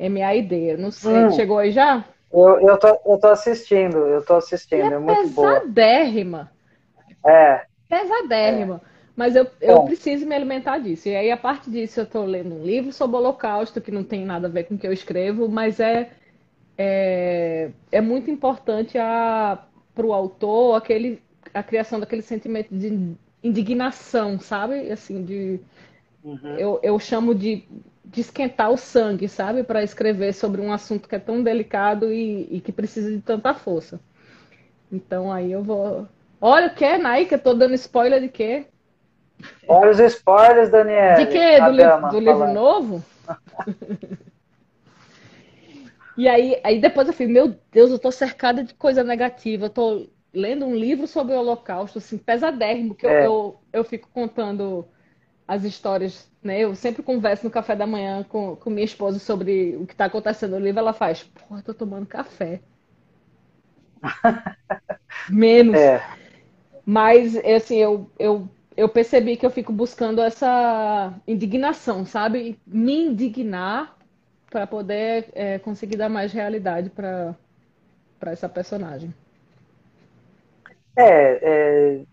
M-A-I-D. 0.00 0.76
Não 0.78 0.90
sei, 0.90 1.26
hum. 1.26 1.30
chegou 1.32 1.58
aí 1.58 1.70
já? 1.70 2.04
Eu, 2.32 2.60
eu, 2.60 2.78
tô, 2.78 2.88
eu 3.06 3.18
tô 3.18 3.28
assistindo, 3.28 3.98
eu 3.98 4.24
tô 4.24 4.34
assistindo, 4.34 4.92
é, 4.92 4.94
é 4.94 4.98
muito 4.98 5.28
boa. 5.30 5.60
Pesadérrima. 5.60 6.50
É. 7.26 7.62
Pesadérrima. 7.88 8.80
É. 8.86 8.90
Mas 9.16 9.36
eu, 9.36 9.46
eu 9.60 9.82
preciso 9.82 10.26
me 10.26 10.34
alimentar 10.34 10.78
disso. 10.78 11.08
E 11.08 11.14
aí, 11.14 11.30
a 11.30 11.36
parte 11.36 11.70
disso, 11.70 12.00
eu 12.00 12.04
estou 12.04 12.24
lendo 12.24 12.54
um 12.54 12.62
livro 12.62 12.92
sobre 12.92 13.16
o 13.16 13.18
Holocausto, 13.18 13.80
que 13.80 13.90
não 13.90 14.02
tem 14.02 14.24
nada 14.24 14.46
a 14.46 14.50
ver 14.50 14.64
com 14.64 14.76
o 14.76 14.78
que 14.78 14.86
eu 14.86 14.92
escrevo, 14.92 15.46
mas 15.46 15.78
é, 15.78 16.10
é, 16.78 17.70
é 17.92 18.00
muito 18.00 18.30
importante 18.30 18.96
para 18.96 20.06
o 20.06 20.14
autor 20.14 20.76
aquele, 20.76 21.20
a 21.52 21.62
criação 21.62 22.00
daquele 22.00 22.22
sentimento 22.22 22.74
de 22.74 23.14
indignação, 23.42 24.38
sabe? 24.40 24.90
Assim, 24.90 25.22
de. 25.22 25.60
Uhum. 26.24 26.56
Eu, 26.56 26.80
eu 26.82 26.98
chamo 26.98 27.34
de, 27.34 27.64
de 28.10 28.20
esquentar 28.20 28.70
o 28.70 28.76
sangue, 28.76 29.28
sabe? 29.28 29.62
Para 29.62 29.84
escrever 29.84 30.34
sobre 30.34 30.60
um 30.60 30.72
assunto 30.72 31.08
que 31.08 31.14
é 31.14 31.18
tão 31.18 31.42
delicado 31.42 32.12
e, 32.12 32.48
e 32.50 32.60
que 32.60 32.72
precisa 32.72 33.10
de 33.10 33.20
tanta 33.20 33.54
força. 33.54 34.00
Então 34.90 35.32
aí 35.32 35.52
eu 35.52 35.62
vou. 35.62 36.08
Olha 36.40 36.66
o 36.66 36.74
que, 36.74 36.98
Nike? 36.98 37.34
Eu 37.34 37.38
tô 37.38 37.54
dando 37.54 37.74
spoiler 37.74 38.20
de 38.20 38.28
quê? 38.28 38.66
Olha 39.68 39.90
os 39.92 40.00
spoilers, 40.00 40.70
Daniel. 40.70 41.16
De 41.18 41.26
quê? 41.26 41.60
Do, 41.60 41.70
livro, 41.70 42.08
do 42.10 42.18
livro 42.18 42.52
novo? 42.52 43.04
e 46.16 46.28
aí, 46.28 46.60
aí 46.64 46.80
depois 46.80 47.06
eu 47.06 47.14
falei, 47.14 47.32
meu 47.32 47.56
Deus, 47.70 47.90
eu 47.90 47.98
tô 47.98 48.10
cercada 48.10 48.64
de 48.64 48.74
coisa 48.74 49.04
negativa. 49.04 49.66
Eu 49.66 49.70
tô 49.70 50.08
lendo 50.32 50.66
um 50.66 50.74
livro 50.74 51.06
sobre 51.06 51.34
o 51.34 51.38
Holocausto, 51.38 51.98
assim, 51.98 52.18
pesadérrimo, 52.18 52.94
que 52.94 53.06
é. 53.06 53.20
eu, 53.20 53.24
eu, 53.24 53.60
eu, 53.72 53.84
fico 53.84 54.08
contando 54.12 54.86
as 55.46 55.64
histórias, 55.64 56.29
né? 56.42 56.60
Eu 56.60 56.74
sempre 56.74 57.02
converso 57.02 57.44
no 57.44 57.50
café 57.50 57.76
da 57.76 57.86
manhã 57.86 58.24
com, 58.24 58.56
com 58.56 58.70
minha 58.70 58.84
esposa 58.84 59.18
sobre 59.18 59.76
o 59.76 59.86
que 59.86 59.92
está 59.92 60.06
acontecendo 60.06 60.52
no 60.52 60.64
livro. 60.64 60.80
Ela 60.80 60.92
faz, 60.92 61.22
porra, 61.22 61.62
tô 61.62 61.74
tomando 61.74 62.06
café. 62.06 62.60
Menos. 65.28 65.78
É. 65.78 66.02
Mas, 66.84 67.36
assim, 67.36 67.76
eu, 67.76 68.10
eu 68.18 68.48
eu 68.80 68.88
percebi 68.88 69.36
que 69.36 69.44
eu 69.44 69.50
fico 69.50 69.72
buscando 69.72 70.22
essa 70.22 71.12
indignação, 71.28 72.06
sabe? 72.06 72.58
Me 72.66 72.94
indignar 72.94 73.94
para 74.48 74.66
poder 74.66 75.28
é, 75.34 75.58
conseguir 75.58 75.96
dar 75.96 76.08
mais 76.08 76.32
realidade 76.32 76.88
para 76.88 77.36
essa 78.22 78.48
personagem. 78.48 79.12
É, 80.96 81.98
é 82.00 82.04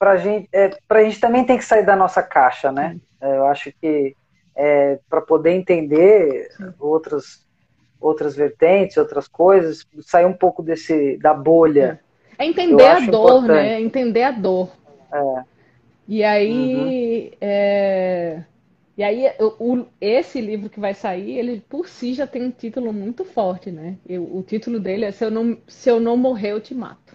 para 0.00 0.16
gente, 0.16 0.48
é, 0.50 0.70
a 0.88 1.02
gente 1.04 1.20
também 1.20 1.44
tem 1.44 1.58
que 1.58 1.64
sair 1.64 1.84
da 1.84 1.94
nossa 1.94 2.22
caixa, 2.22 2.72
né? 2.72 2.96
É, 3.20 3.36
eu 3.36 3.44
acho 3.44 3.70
que 3.78 4.16
é, 4.56 4.98
para 5.10 5.20
poder 5.20 5.50
entender 5.50 6.48
outras 6.78 7.46
outras 8.00 8.34
vertentes, 8.34 8.96
outras 8.96 9.28
coisas, 9.28 9.86
sair 10.00 10.24
um 10.24 10.32
pouco 10.32 10.62
desse 10.62 11.18
da 11.18 11.34
bolha. 11.34 12.00
É 12.38 12.46
entender 12.46 12.86
a 12.86 13.00
dor, 13.00 13.02
né? 13.02 13.06
importante. 13.06 13.48
né? 13.48 13.80
Entender 13.82 14.22
a 14.22 14.30
dor. 14.30 14.70
É. 15.12 15.44
E 16.08 16.24
aí, 16.24 16.74
uhum. 16.74 17.36
é... 17.42 18.42
e 18.96 19.02
aí 19.02 19.30
o, 19.38 19.84
esse 20.00 20.40
livro 20.40 20.70
que 20.70 20.80
vai 20.80 20.94
sair, 20.94 21.38
ele 21.38 21.62
por 21.68 21.86
si 21.86 22.14
já 22.14 22.26
tem 22.26 22.42
um 22.42 22.50
título 22.50 22.90
muito 22.90 23.22
forte, 23.22 23.70
né? 23.70 23.98
Eu, 24.08 24.22
o 24.22 24.42
título 24.42 24.80
dele 24.80 25.04
é 25.04 25.12
Se 25.12 25.26
eu 25.26 25.30
não, 25.30 25.58
Se 25.68 25.90
eu 25.90 26.00
não 26.00 26.16
morrer, 26.16 26.52
eu 26.52 26.60
te 26.60 26.74
mato. 26.74 27.09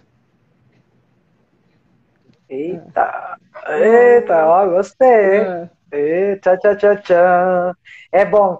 Eita, 2.48 3.38
é. 3.66 4.14
eita, 4.16 4.46
ó, 4.46 4.66
gostei. 4.66 5.08
É. 5.08 5.70
Eita, 5.92 6.56
tchau, 6.58 6.76
tchau, 6.76 6.96
tchau. 6.98 7.74
É 8.12 8.24
bom. 8.24 8.58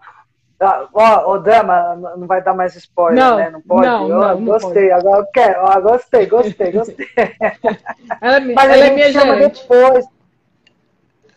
Ah, 0.58 0.88
ó, 0.94 1.32
oh, 1.32 1.38
Dama, 1.38 1.94
não 2.16 2.26
vai 2.26 2.42
dar 2.42 2.54
mais 2.54 2.74
spoiler, 2.76 3.22
não, 3.22 3.36
né? 3.36 3.50
Não 3.50 3.60
pode? 3.60 3.86
Não, 3.86 4.08
não, 4.08 4.40
não 4.40 4.44
gostei, 4.44 4.88
pode. 4.88 4.92
agora 4.92 5.20
eu 5.20 5.26
quero. 5.26 5.60
Ó, 5.60 5.80
gostei, 5.80 6.26
gostei, 6.26 6.72
gostei. 6.72 7.06
ela, 8.22 8.36
é 8.36 8.40
Mas 8.40 8.64
ela 8.64 8.74
a 8.74 8.78
é 8.78 8.80
gente 8.80 8.90
é 8.90 8.94
minha 8.94 9.12
chama 9.12 9.34
gerente. 9.34 9.60
depois. 9.60 10.06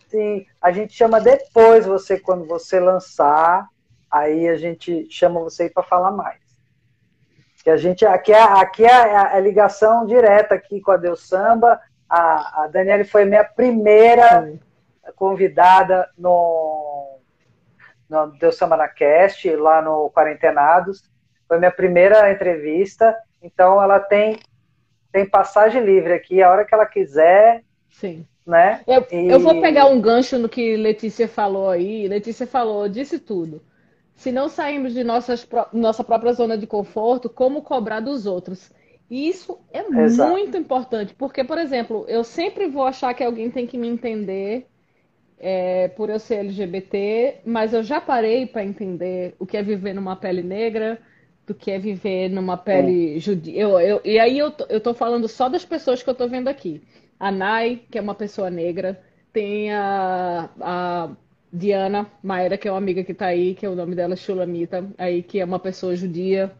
Sim, 0.07 0.45
a 0.61 0.71
gente 0.71 0.93
chama 0.93 1.19
depois 1.19 1.85
você, 1.85 2.17
quando 2.17 2.45
você 2.45 2.79
lançar, 2.79 3.67
aí 4.09 4.47
a 4.47 4.55
gente 4.55 5.07
chama 5.11 5.41
você 5.41 5.69
para 5.69 5.83
falar 5.83 6.11
mais. 6.11 6.39
Que 7.63 7.69
a 7.69 7.77
gente, 7.77 8.05
aqui 8.05 8.31
é, 8.31 8.41
aqui 8.41 8.85
é 8.85 9.15
a, 9.17 9.39
ligação 9.39 10.05
direta 10.05 10.55
aqui 10.55 10.79
com 10.79 10.91
a 10.91 10.97
Deus 10.97 11.27
Samba. 11.27 11.79
A, 12.09 12.63
a 12.63 12.67
Daniele 12.67 13.03
foi 13.03 13.25
minha 13.25 13.43
primeira 13.43 14.45
Sim. 14.45 14.59
convidada 15.15 16.09
no, 16.17 17.19
no 18.09 18.27
Deus 18.39 18.55
Samba 18.55 18.75
na 18.75 18.87
Cast, 18.87 19.49
lá 19.55 19.81
no 19.81 20.09
Quarentenados. 20.09 21.03
Foi 21.47 21.57
minha 21.57 21.71
primeira 21.71 22.31
entrevista, 22.31 23.15
então 23.41 23.81
ela 23.81 23.99
tem, 23.99 24.39
tem 25.11 25.25
passagem 25.25 25.83
livre 25.83 26.13
aqui, 26.13 26.41
a 26.41 26.51
hora 26.51 26.65
que 26.65 26.73
ela 26.73 26.85
quiser. 26.85 27.63
Sim 27.89 28.25
né? 28.49 28.81
Eu, 28.87 29.05
e... 29.11 29.29
eu 29.29 29.39
vou 29.39 29.61
pegar 29.61 29.85
um 29.85 30.01
gancho 30.01 30.39
no 30.39 30.49
que 30.49 30.75
Letícia 30.75 31.27
falou 31.27 31.69
aí. 31.69 32.07
Letícia 32.07 32.47
falou, 32.47 32.89
disse 32.89 33.19
tudo. 33.19 33.61
Se 34.15 34.31
não 34.31 34.49
sairmos 34.49 34.93
de 34.93 35.03
nossas, 35.03 35.47
nossa 35.71 36.03
própria 36.03 36.33
zona 36.33 36.57
de 36.57 36.67
conforto, 36.67 37.29
como 37.29 37.61
cobrar 37.61 38.01
dos 38.01 38.25
outros? 38.25 38.71
E 39.09 39.27
isso 39.27 39.59
é 39.73 39.79
Exato. 39.79 40.31
muito 40.31 40.55
importante, 40.57 41.15
porque, 41.15 41.43
por 41.43 41.57
exemplo, 41.57 42.05
eu 42.07 42.23
sempre 42.23 42.67
vou 42.67 42.83
achar 42.83 43.13
que 43.13 43.23
alguém 43.23 43.49
tem 43.49 43.65
que 43.65 43.77
me 43.77 43.87
entender 43.87 44.67
é, 45.39 45.87
por 45.87 46.09
eu 46.09 46.19
ser 46.19 46.35
LGBT, 46.35 47.37
mas 47.45 47.73
eu 47.73 47.81
já 47.81 47.99
parei 47.99 48.45
para 48.45 48.63
entender 48.63 49.35
o 49.39 49.45
que 49.45 49.57
é 49.57 49.63
viver 49.63 49.93
numa 49.93 50.15
pele 50.15 50.43
negra, 50.43 50.99
do 51.47 51.55
que 51.55 51.71
é 51.71 51.79
viver 51.79 52.29
numa 52.29 52.55
pele 52.55 53.15
é. 53.15 53.19
judia. 53.19 53.59
Eu, 53.59 53.79
eu, 53.79 54.01
e 54.05 54.19
aí 54.19 54.37
eu, 54.37 54.53
eu 54.69 54.79
tô 54.79 54.93
falando 54.93 55.27
só 55.27 55.49
das 55.49 55.65
pessoas 55.65 56.03
que 56.03 56.09
eu 56.09 56.13
tô 56.15 56.27
vendo 56.27 56.47
aqui 56.47 56.81
a 57.19 57.31
Nai, 57.31 57.81
que 57.91 57.97
é 57.97 58.01
uma 58.01 58.15
pessoa 58.15 58.49
negra, 58.49 59.01
tem 59.33 59.71
a, 59.73 60.49
a 60.61 61.09
Diana 61.51 62.09
Maera, 62.23 62.57
que 62.57 62.67
é 62.67 62.71
uma 62.71 62.77
amiga 62.77 63.03
que 63.03 63.11
está 63.11 63.25
aí, 63.27 63.55
que 63.55 63.65
é 63.65 63.69
o 63.69 63.75
nome 63.75 63.93
dela 63.95 64.15
Shulamita, 64.15 64.87
aí 64.97 65.21
que 65.21 65.39
é 65.39 65.45
uma 65.45 65.59
pessoa 65.59 65.95
judia. 65.95 66.51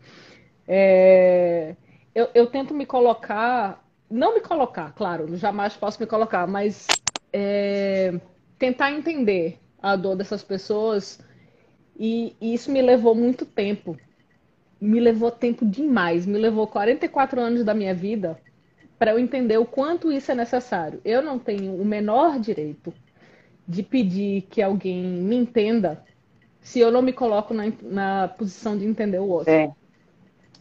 É, 0.68 1.76
eu, 2.20 2.30
eu, 2.34 2.48
tento 2.48 2.74
me 2.74 2.86
colocar, 2.86 3.82
não 4.10 4.34
me 4.34 4.42
colocar, 4.42 4.92
claro, 4.92 5.38
jamais 5.38 5.74
posso 5.76 6.02
me 6.02 6.06
colocar, 6.06 6.46
mas 6.46 6.86
é, 7.32 8.20
tentar 8.58 8.92
entender 8.92 9.58
a 9.82 9.96
dor 9.96 10.18
dessas 10.18 10.44
pessoas 10.44 11.20
e, 11.98 12.36
e 12.42 12.54
isso 12.54 12.72
me 12.72 12.82
levou 12.82 13.16
muito 13.16 13.46
tempo. 13.46 13.98
Me 14.82 15.00
levou 15.00 15.32
tempo 15.32 15.66
demais, 15.66 16.26
me 16.26 16.38
levou 16.38 16.68
44 16.68 17.40
anos 17.40 17.64
da 17.64 17.74
minha 17.74 17.94
vida 17.94 18.38
para 18.98 19.12
eu 19.12 19.20
entender 19.20 19.58
o 19.58 19.66
quanto 19.66 20.12
isso 20.12 20.32
é 20.32 20.36
necessário. 20.36 21.00
Eu 21.06 21.22
não 21.22 21.40
tenho 21.40 21.74
o 21.74 21.86
menor 21.86 22.38
direito 22.38 22.94
de 23.66 23.82
pedir 23.82 24.42
que 24.50 24.62
alguém 24.62 25.04
me 25.04 25.38
entenda 25.38 26.04
se 26.60 26.80
eu 26.80 26.92
não 26.92 27.02
me 27.02 27.14
coloco 27.14 27.54
na, 27.54 27.72
na 27.82 28.28
posição 28.28 28.78
de 28.78 28.86
entender 28.86 29.20
o 29.20 29.28
outro. 29.28 29.54
Sim. 29.54 29.72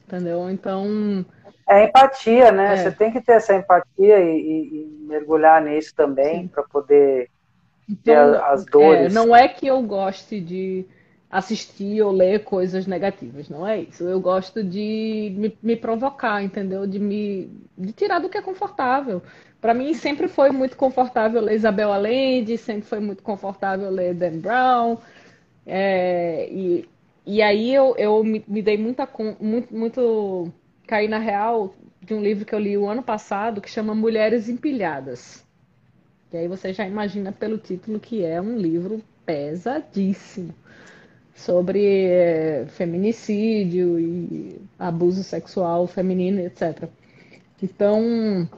Entendeu? 0.07 0.49
Então. 0.49 1.27
É 1.69 1.85
empatia, 1.85 2.51
né? 2.51 2.73
É. 2.73 2.77
Você 2.79 2.91
tem 2.91 3.13
que 3.13 3.21
ter 3.21 3.33
essa 3.33 3.55
empatia 3.55 4.19
e, 4.21 4.41
e, 4.41 4.77
e 4.77 5.07
mergulhar 5.07 5.63
nisso 5.63 5.95
também 5.95 6.49
para 6.49 6.63
poder 6.63 7.29
então, 7.89 8.33
ter 8.33 8.43
as 8.43 8.65
dores. 8.65 9.13
É, 9.13 9.15
não 9.15 9.37
é 9.37 9.47
que 9.49 9.67
eu 9.67 9.83
goste 9.83 10.41
de 10.41 10.87
assistir 11.31 12.01
ou 12.01 12.11
ler 12.11 12.43
coisas 12.43 12.87
negativas, 12.87 13.51
não 13.51 13.67
é 13.67 13.81
isso. 13.81 14.05
Eu 14.05 14.19
gosto 14.19 14.65
de 14.65 15.35
me, 15.37 15.59
me 15.63 15.77
provocar, 15.77 16.43
entendeu? 16.43 16.87
De 16.87 16.99
me 16.99 17.51
de 17.77 17.93
tirar 17.93 18.19
do 18.19 18.31
que 18.31 18.39
é 18.39 18.43
confortável. 18.43 19.23
Para 19.61 19.75
mim 19.75 19.93
sempre 19.93 20.27
foi 20.27 20.51
muito 20.51 20.77
confortável 20.77 21.41
ler 21.43 21.57
Isabel 21.57 21.93
Allende, 21.93 22.57
sempre 22.57 22.89
foi 22.89 23.01
muito 23.01 23.23
confortável 23.23 23.91
ler 23.91 24.15
Dan 24.15 24.39
Brown. 24.39 24.97
É, 25.67 26.49
e, 26.51 26.89
e 27.27 27.43
aí 27.43 27.75
eu, 27.75 27.95
eu 27.99 28.25
me, 28.25 28.43
me 28.49 28.63
dei 28.63 28.79
muita 28.79 29.07
muito 29.39 29.75
muito 29.75 30.51
caí 30.89 31.07
na 31.07 31.19
real 31.19 31.75
de 32.01 32.15
um 32.15 32.23
livro 32.23 32.47
que 32.47 32.55
eu 32.55 32.59
li 32.59 32.77
o 32.77 32.89
ano 32.89 33.03
passado 33.03 33.61
que 33.61 33.71
chama 33.71 33.95
Mulheres 33.95 34.49
Empilhadas. 34.49 35.45
E 36.33 36.37
aí 36.37 36.49
você 36.49 36.73
já 36.73 36.87
imagina 36.87 37.31
pelo 37.31 37.59
título 37.59 38.01
que 38.01 38.25
é 38.25 38.41
um 38.41 38.57
livro 38.57 39.03
pesadíssimo 39.25 40.55
sobre 41.35 42.07
é, 42.07 42.65
feminicídio 42.69 44.01
e 44.01 44.61
abuso 44.79 45.23
sexual 45.23 45.87
feminino, 45.87 46.41
etc. 46.41 46.89
Então, 47.63 48.49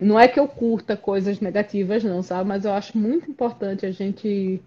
não 0.00 0.18
é 0.18 0.26
que 0.26 0.40
eu 0.40 0.48
curta 0.48 0.96
coisas 0.96 1.40
negativas, 1.40 2.02
não, 2.02 2.22
sabe? 2.22 2.48
Mas 2.48 2.64
eu 2.64 2.72
acho 2.72 2.96
muito 2.96 3.30
importante 3.30 3.84
a 3.84 3.92
gente 3.92 4.60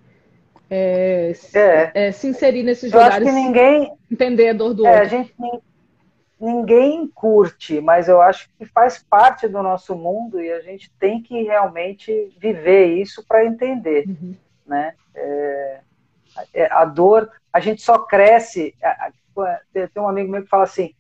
é, 0.69 1.34
é. 1.53 1.91
É, 1.93 2.11
se 2.11 2.28
inserir 2.28 2.63
nesses 2.63 2.93
eu 2.93 2.99
lugares. 2.99 3.28
Acho 3.28 3.36
que 3.36 3.43
ninguém 3.43 3.93
entender 4.11 4.49
a 4.49 4.53
dor 4.53 4.73
do 4.73 4.86
é, 4.86 5.01
outro. 5.01 5.09
Gente, 5.09 5.34
ninguém 6.40 7.08
curte, 7.08 7.82
mas 7.82 8.08
eu 8.08 8.22
acho 8.22 8.50
que 8.58 8.66
faz 8.66 9.04
parte 9.04 9.48
do 9.48 9.62
nosso 9.64 9.96
mundo 9.96 10.40
e 10.40 10.52
a 10.52 10.62
gente 10.62 10.92
tem 11.00 11.22
que 11.22 11.44
realmente 11.44 12.34
viver 12.38 12.94
isso 12.96 13.24
para 13.28 13.46
entender, 13.46 14.06
uhum. 14.08 14.36
né? 14.66 14.94
É, 15.16 15.80
é, 16.54 16.72
a 16.72 16.86
dor, 16.86 17.32
a 17.52 17.60
gente 17.60 17.82
só 17.82 18.00
cresce. 18.00 18.76
Tem 19.74 20.02
um 20.02 20.08
amigo 20.08 20.32
meu 20.32 20.44
que 20.44 20.50
fala 20.50 20.64
assim, 20.64 20.94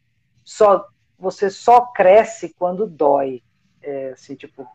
só 0.43 0.87
você 1.19 1.49
só 1.49 1.81
cresce 1.81 2.53
quando 2.57 2.87
dói, 2.87 3.41
é, 3.81 4.09
assim 4.09 4.35
tipo, 4.35 4.67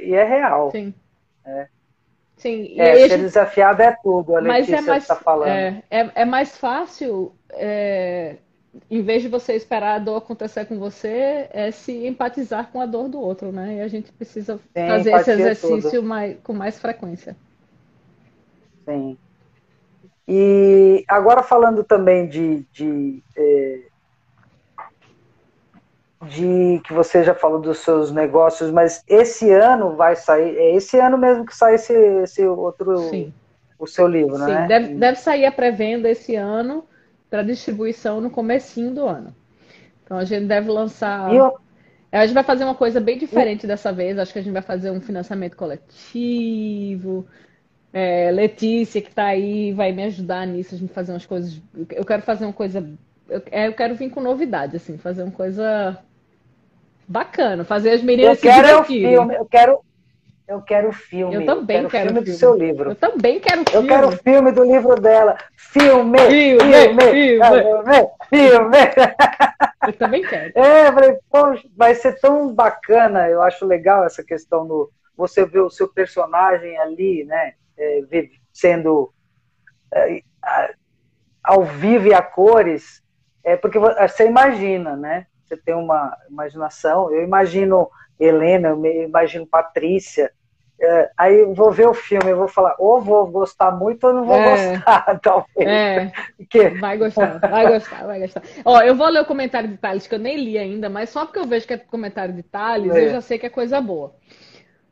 e 0.00 0.14
é 0.14 0.24
real. 0.24 0.70
Sim. 0.70 0.94
É. 1.44 1.68
Sim. 2.36 2.80
É, 2.80 2.94
ser 2.94 3.08
gente... 3.10 3.20
desafiado 3.20 3.82
é 3.82 3.96
tudo. 4.02 4.36
A 4.36 4.42
Mas 4.42 4.68
é 4.70 4.80
mais, 4.80 5.06
tá 5.06 5.14
falando. 5.14 5.48
É, 5.48 5.82
é, 5.90 6.10
é 6.14 6.24
mais 6.24 6.56
fácil 6.56 7.34
é, 7.50 8.36
em 8.90 9.02
vez 9.02 9.22
de 9.22 9.28
você 9.28 9.54
esperar 9.54 9.96
a 9.96 9.98
dor 9.98 10.16
acontecer 10.16 10.64
com 10.64 10.78
você, 10.78 11.48
é 11.52 11.70
se 11.70 12.06
empatizar 12.06 12.70
com 12.70 12.80
a 12.80 12.86
dor 12.86 13.08
do 13.08 13.20
outro, 13.20 13.52
né? 13.52 13.76
E 13.76 13.80
a 13.80 13.88
gente 13.88 14.10
precisa 14.12 14.56
Sim, 14.56 14.88
fazer 14.88 15.12
esse 15.12 15.30
exercício 15.30 16.02
mais, 16.02 16.36
com 16.42 16.52
mais 16.52 16.78
frequência. 16.78 17.36
Sim. 18.86 19.16
E 20.26 21.04
agora 21.06 21.42
falando 21.42 21.84
também 21.84 22.26
de, 22.26 22.64
de, 22.72 23.22
é, 23.36 23.80
de 26.22 26.80
que 26.84 26.92
você 26.94 27.22
já 27.24 27.34
falou 27.34 27.60
dos 27.60 27.78
seus 27.78 28.10
negócios, 28.10 28.70
mas 28.70 29.04
esse 29.06 29.50
ano 29.50 29.96
vai 29.96 30.16
sair, 30.16 30.56
é 30.56 30.74
esse 30.74 30.98
ano 30.98 31.18
mesmo 31.18 31.44
que 31.44 31.54
sai 31.54 31.74
esse, 31.74 31.92
esse 31.92 32.46
outro, 32.46 32.96
Sim. 33.10 33.34
o 33.78 33.86
seu 33.86 34.06
livro, 34.06 34.36
Sim, 34.36 34.46
né? 34.46 34.66
Deve, 34.66 34.94
deve 34.94 35.18
sair 35.18 35.44
a 35.44 35.52
pré-venda 35.52 36.08
esse 36.08 36.36
ano 36.36 36.84
para 37.32 37.42
distribuição 37.42 38.20
no 38.20 38.28
comecinho 38.28 38.90
do 38.90 39.06
ano. 39.06 39.34
Então 40.04 40.18
a 40.18 40.24
gente 40.26 40.44
deve 40.44 40.70
lançar. 40.70 41.34
Eu... 41.34 41.56
A 42.12 42.26
gente 42.26 42.34
vai 42.34 42.44
fazer 42.44 42.64
uma 42.64 42.74
coisa 42.74 43.00
bem 43.00 43.16
diferente 43.16 43.66
dessa 43.66 43.90
vez. 43.90 44.18
Acho 44.18 44.34
que 44.34 44.38
a 44.38 44.42
gente 44.42 44.52
vai 44.52 44.60
fazer 44.60 44.90
um 44.90 45.00
financiamento 45.00 45.56
coletivo. 45.56 47.26
É, 47.90 48.30
Letícia, 48.30 49.00
que 49.00 49.08
está 49.08 49.28
aí, 49.28 49.72
vai 49.72 49.92
me 49.92 50.02
ajudar 50.04 50.46
nisso. 50.46 50.74
A 50.74 50.78
gente 50.78 50.92
fazer 50.92 51.12
umas 51.12 51.24
coisas. 51.24 51.58
Eu 51.88 52.04
quero 52.04 52.20
fazer 52.20 52.44
uma 52.44 52.52
coisa. 52.52 52.86
Eu, 53.26 53.42
é, 53.50 53.66
eu 53.66 53.72
quero 53.72 53.94
vir 53.94 54.10
com 54.10 54.20
novidade, 54.20 54.76
assim, 54.76 54.98
fazer 54.98 55.22
uma 55.22 55.32
coisa 55.32 55.96
bacana. 57.08 57.64
Fazer 57.64 57.92
as 57.92 58.02
meninas 58.02 58.32
eu 58.32 58.34
se 58.36 58.42
quero 58.42 58.68
divertirem. 58.68 59.12
Filme, 59.12 59.34
eu 59.36 59.46
quero 59.46 59.80
eu 60.52 60.62
quero 60.62 60.92
filme. 60.92 61.34
Eu 61.34 61.46
também 61.46 61.82
eu 61.82 61.88
quero, 61.88 61.90
quero 61.90 62.08
filme, 62.08 62.20
filme 62.20 62.32
do 62.32 62.38
seu 62.38 62.54
livro. 62.54 62.90
Eu 62.90 62.94
também 62.94 63.40
quero 63.40 63.64
filme. 63.68 63.88
Eu 63.88 63.88
quero 63.88 64.12
filme 64.18 64.52
do 64.52 64.64
livro 64.64 65.00
dela. 65.00 65.38
Filme! 65.56 66.18
Filme! 66.18 66.58
Filme! 66.60 67.10
Filme! 67.10 68.10
filme. 68.28 68.78
Eu 69.86 69.92
também 69.94 70.22
quero. 70.22 70.52
É, 70.54 70.86
eu 70.86 70.92
falei, 70.92 71.18
poxa, 71.28 71.68
vai 71.76 71.92
ser 71.96 72.18
tão 72.20 72.54
bacana. 72.54 73.28
Eu 73.28 73.42
acho 73.42 73.66
legal 73.66 74.04
essa 74.04 74.22
questão 74.22 74.64
do 74.64 74.92
você 75.16 75.44
ver 75.44 75.58
o 75.58 75.70
seu 75.70 75.88
personagem 75.88 76.78
ali, 76.78 77.24
né? 77.24 77.54
É, 77.76 78.00
sendo 78.52 79.12
é, 79.92 80.22
ao 81.42 81.64
vivo 81.64 82.06
e 82.06 82.14
a 82.14 82.22
cores. 82.22 83.02
É 83.42 83.56
porque 83.56 83.76
você 83.76 84.28
imagina, 84.28 84.96
né? 84.96 85.26
Você 85.44 85.56
tem 85.56 85.74
uma 85.74 86.16
imaginação. 86.30 87.12
Eu 87.12 87.24
imagino 87.24 87.90
Helena, 88.20 88.68
eu 88.68 88.84
imagino 88.84 89.44
Patrícia. 89.44 90.30
É, 90.84 91.10
aí 91.16 91.44
vou 91.54 91.70
ver 91.70 91.86
o 91.86 91.94
filme, 91.94 92.30
eu 92.30 92.36
vou 92.36 92.48
falar, 92.48 92.74
ou 92.76 93.00
vou 93.00 93.26
gostar 93.28 93.70
muito 93.70 94.04
ou 94.04 94.12
não 94.12 94.24
vou 94.24 94.34
é, 94.34 94.74
gostar, 94.74 95.20
talvez. 95.22 95.68
É, 95.68 96.12
porque... 96.36 96.70
Vai 96.70 96.98
gostar, 96.98 97.38
vai 97.38 97.68
gostar, 97.68 98.04
vai 98.04 98.20
gostar. 98.20 98.42
Ó, 98.64 98.80
eu 98.80 98.96
vou 98.96 99.08
ler 99.08 99.20
o 99.20 99.24
comentário 99.24 99.68
de 99.68 99.76
Thales, 99.76 100.08
que 100.08 100.14
eu 100.14 100.18
nem 100.18 100.36
li 100.36 100.58
ainda, 100.58 100.88
mas 100.88 101.10
só 101.10 101.24
porque 101.24 101.38
eu 101.38 101.46
vejo 101.46 101.66
que 101.66 101.74
é 101.74 101.78
comentário 101.78 102.34
de 102.34 102.42
Thales, 102.42 102.94
eu 102.94 103.06
é. 103.06 103.10
já 103.10 103.20
sei 103.20 103.38
que 103.38 103.46
é 103.46 103.50
coisa 103.50 103.80
boa. 103.80 104.12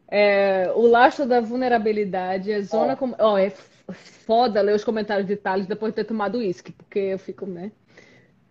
É, 0.09 0.71
o 0.75 0.87
lastro 0.87 1.27
da 1.27 1.41
vulnerabilidade 1.41 2.53
é 2.53 2.61
zona. 2.63 2.97
Ó, 3.19 3.37
é 3.37 3.51
foda 3.91 4.61
ler 4.61 4.75
os 4.75 4.85
comentários 4.85 5.27
de 5.27 5.37
Thales 5.37 5.67
depois 5.67 5.93
de 5.93 5.97
ter 5.97 6.05
tomado 6.05 6.39
uísque, 6.39 6.71
porque 6.73 6.99
eu 6.99 7.19
fico, 7.19 7.47
né? 7.47 7.73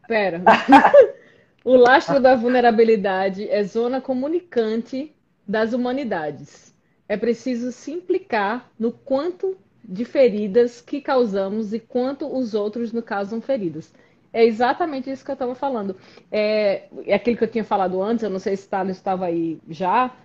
Pera. 0.07 0.41
O 1.63 1.75
lastro 1.75 2.21
da 2.21 2.35
vulnerabilidade 2.35 3.49
é 3.49 3.61
zona 3.63 3.99
comunicante 3.99 5.13
das 5.45 5.73
humanidades. 5.73 6.73
É 7.09 7.17
preciso 7.17 7.71
se 7.71 7.91
implicar 7.91 8.69
no 8.79 8.91
quanto 8.91 9.57
de 9.83 10.05
feridas 10.05 10.79
que 10.79 11.01
causamos 11.01 11.73
e 11.73 11.79
quanto 11.79 12.31
os 12.31 12.53
outros 12.53 12.93
nos 12.93 13.03
causam 13.03 13.41
feridas. 13.41 13.91
É 14.31 14.45
exatamente 14.45 15.09
isso 15.09 15.25
que 15.25 15.31
eu 15.31 15.33
estava 15.33 15.55
falando. 15.55 15.95
É, 16.31 16.83
é 17.05 17.15
aquilo 17.15 17.35
que 17.35 17.43
eu 17.43 17.51
tinha 17.51 17.63
falado 17.63 18.01
antes, 18.01 18.23
eu 18.23 18.29
não 18.29 18.39
sei 18.39 18.55
se 18.55 18.69
Thales 18.69 18.97
estava 18.97 19.25
aí 19.25 19.59
já, 19.67 20.15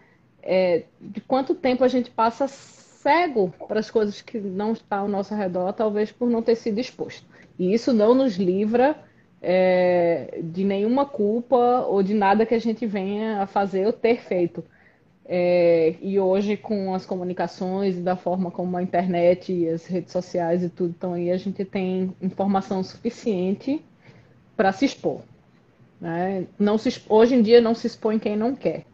é, 0.43 0.85
de 1.01 1.22
quanto 1.22 1.55
tempo 1.55 1.82
a 1.82 1.89
gente 1.89 2.11
passa 2.11 2.47
cego 2.47 3.53
para 3.66 3.80
as 3.80 3.91
coisas 3.91 4.20
que 4.20 4.39
não 4.39 4.72
estão 4.72 5.01
ao 5.01 5.09
nosso 5.09 5.35
redor, 5.35 5.72
talvez 5.72 6.12
por 6.12 6.28
não 6.28 6.43
ter 6.43 6.57
sido 6.57 6.78
exposto. 6.78 7.26
E 7.59 7.72
isso 7.72 7.93
não 7.93 8.14
nos 8.14 8.37
livra 8.37 8.97
é, 9.41 10.41
de 10.43 10.64
nenhuma 10.64 11.07
culpa 11.07 11.87
ou 11.87 12.03
de 12.03 12.14
nada 12.14 12.45
que 12.45 12.55
a 12.55 12.59
gente 12.59 12.87
venha 12.87 13.43
a 13.43 13.47
fazer 13.47 13.87
ou 13.87 13.93
ter 13.93 14.20
feito. 14.22 14.64
É, 15.27 15.95
e 16.03 16.20
hoje, 16.20 16.57
com 16.57 16.95
as 16.95 17.07
comunicações 17.07 17.97
e 17.97 18.01
da 18.01 18.14
forma 18.14 18.51
como 18.51 18.77
a 18.77 18.83
internet 18.83 19.53
e 19.53 19.68
as 19.68 19.87
redes 19.87 20.12
sociais 20.12 20.62
e 20.62 20.68
tudo 20.68 20.91
estão 20.91 21.14
aí, 21.14 21.31
a 21.31 21.37
gente 21.39 21.64
tem 21.64 22.14
informação 22.20 22.83
suficiente 22.83 23.83
para 24.57 24.70
se 24.72 24.85
expor. 24.85 25.22
Né? 26.01 26.47
Não 26.59 26.77
se, 26.77 27.03
hoje 27.09 27.35
em 27.35 27.43
dia 27.43 27.61
não 27.61 27.75
se 27.75 27.87
expõe 27.87 28.18
quem 28.18 28.37
não 28.37 28.55
quer. 28.55 28.85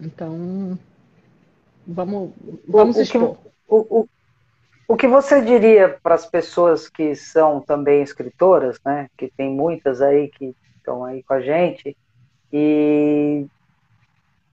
Então, 0.00 0.78
vamos, 1.86 2.30
vamos 2.66 2.96
o, 2.96 3.00
expor. 3.00 3.38
O, 3.66 4.00
o, 4.00 4.08
o 4.86 4.96
que 4.96 5.08
você 5.08 5.40
diria 5.40 5.98
para 6.02 6.14
as 6.14 6.26
pessoas 6.26 6.88
que 6.88 7.14
são 7.14 7.60
também 7.60 8.02
escritoras, 8.02 8.78
né? 8.84 9.08
Que 9.16 9.30
tem 9.36 9.50
muitas 9.50 10.00
aí 10.00 10.28
que 10.28 10.54
estão 10.76 11.04
aí 11.04 11.22
com 11.22 11.34
a 11.34 11.40
gente 11.40 11.96
e 12.52 13.46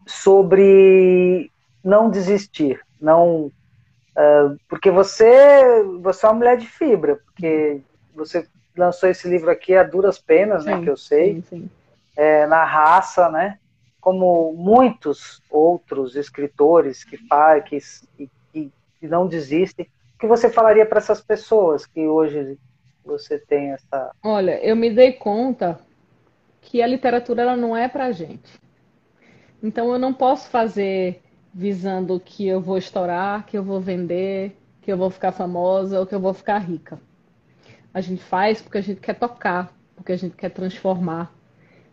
sobre 0.06 1.52
não 1.84 2.10
desistir, 2.10 2.80
não 3.00 3.46
uh, 3.46 4.58
porque 4.68 4.90
você 4.90 5.84
você 6.02 6.26
é 6.26 6.30
uma 6.30 6.36
mulher 6.36 6.58
de 6.58 6.68
fibra, 6.68 7.18
porque 7.26 7.82
você 8.14 8.48
lançou 8.78 9.10
esse 9.10 9.28
livro 9.28 9.50
aqui 9.50 9.76
a 9.76 9.84
duras 9.84 10.20
penas, 10.20 10.66
né, 10.66 10.74
sim, 10.74 10.78
né? 10.80 10.84
Que 10.84 10.90
eu 10.90 10.98
sei, 10.98 11.34
sim, 11.36 11.44
sim. 11.50 11.70
É, 12.16 12.46
na 12.48 12.64
raça, 12.64 13.30
né? 13.30 13.58
Como 14.00 14.54
muitos 14.54 15.42
outros 15.50 16.16
escritores 16.16 17.04
que 17.04 17.18
fazem, 17.28 17.64
que, 17.64 17.80
que, 18.54 18.72
que 19.00 19.08
não 19.08 19.28
desistem 19.28 19.88
o 20.16 20.20
que 20.20 20.28
você 20.28 20.50
falaria 20.50 20.86
para 20.86 21.00
essas 21.00 21.22
pessoas 21.22 21.86
que 21.86 22.08
hoje 22.08 22.58
você 23.04 23.38
tem 23.38 23.72
essa. 23.72 24.12
Olha, 24.24 24.64
eu 24.64 24.76
me 24.76 24.90
dei 24.90 25.14
conta 25.14 25.80
que 26.62 26.82
a 26.82 26.88
literatura 26.88 27.42
ela 27.42 27.58
não 27.58 27.76
é 27.76 27.88
para 27.88 28.12
gente. 28.12 28.60
Então 29.62 29.92
eu 29.92 30.00
não 30.00 30.14
posso 30.14 30.50
fazer 30.50 31.22
visando 31.54 32.20
que 32.20 32.46
eu 32.46 32.60
vou 32.60 32.78
estourar, 32.78 33.46
que 33.46 33.58
eu 33.58 33.64
vou 33.64 33.80
vender, 33.80 34.58
que 34.82 34.92
eu 34.92 34.98
vou 34.98 35.10
ficar 35.10 35.32
famosa 35.32 36.00
ou 36.00 36.06
que 36.06 36.14
eu 36.14 36.20
vou 36.20 36.34
ficar 36.34 36.60
rica. 36.60 37.00
A 37.94 38.02
gente 38.02 38.22
faz 38.22 38.62
porque 38.62 38.78
a 38.78 38.82
gente 38.82 39.00
quer 39.00 39.14
tocar, 39.14 39.74
porque 39.96 40.12
a 40.12 40.18
gente 40.18 40.36
quer 40.36 40.50
transformar. 40.50 41.34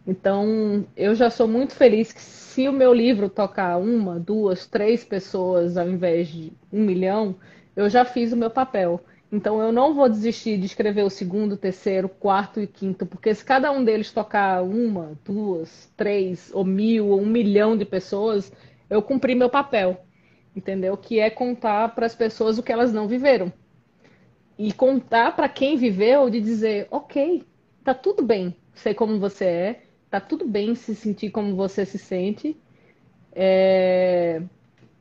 Então, 0.07 0.85
eu 0.97 1.15
já 1.15 1.31
sou 1.31 1.47
muito 1.47 1.75
feliz 1.75 2.13
que 2.13 2.21
se 2.21 2.69
o 2.69 2.73
meu 2.73 2.93
livro 2.93 3.29
tocar 3.29 3.79
uma, 3.79 4.19
duas, 4.19 4.67
três 4.67 5.05
pessoas 5.05 5.77
ao 5.77 5.89
invés 5.89 6.27
de 6.29 6.53
um 6.73 6.83
milhão, 6.83 7.37
eu 7.77 7.89
já 7.89 8.05
fiz 8.05 8.33
o 8.33 8.37
meu 8.37 8.51
papel. 8.51 9.01
Então 9.33 9.63
eu 9.63 9.73
não 9.73 9.95
vou 9.95 10.11
desistir 10.11 10.59
de 10.59 10.67
escrever 10.67 11.03
o 11.05 11.09
segundo, 11.09 11.57
terceiro, 11.57 12.07
quarto 12.07 12.61
e 12.61 12.67
quinto, 12.67 13.07
porque 13.07 13.35
se 13.35 13.43
cada 13.43 13.73
um 13.73 13.83
deles 13.83 14.13
tocar 14.13 14.63
uma, 14.63 15.19
duas, 15.25 15.91
três, 15.97 16.51
ou 16.53 16.67
mil, 16.67 17.09
ou 17.09 17.23
um 17.23 17.27
milhão 17.27 17.75
de 17.75 17.87
pessoas, 17.87 18.53
eu 18.91 19.01
cumpri 19.01 19.35
meu 19.35 19.49
papel. 19.49 20.05
Entendeu? 20.55 20.95
Que 20.99 21.19
é 21.19 21.31
contar 21.31 21.95
para 21.95 22.05
as 22.05 22.15
pessoas 22.15 22.59
o 22.59 22.63
que 22.63 22.71
elas 22.71 22.93
não 22.93 23.09
viveram. 23.09 23.51
E 24.59 24.71
contar 24.71 25.35
para 25.35 25.49
quem 25.49 25.79
viveu 25.79 26.29
de 26.29 26.39
dizer, 26.39 26.87
ok, 26.91 27.43
tá 27.83 27.95
tudo 27.95 28.23
bem 28.23 28.55
ser 28.75 28.93
como 28.93 29.19
você 29.19 29.45
é, 29.47 29.83
tá 30.11 30.21
tudo 30.21 30.47
bem 30.47 30.75
se 30.75 30.95
sentir 30.95 31.31
como 31.31 31.57
você 31.57 31.87
se 31.87 31.97
sente. 31.97 32.55
É... 33.35 34.43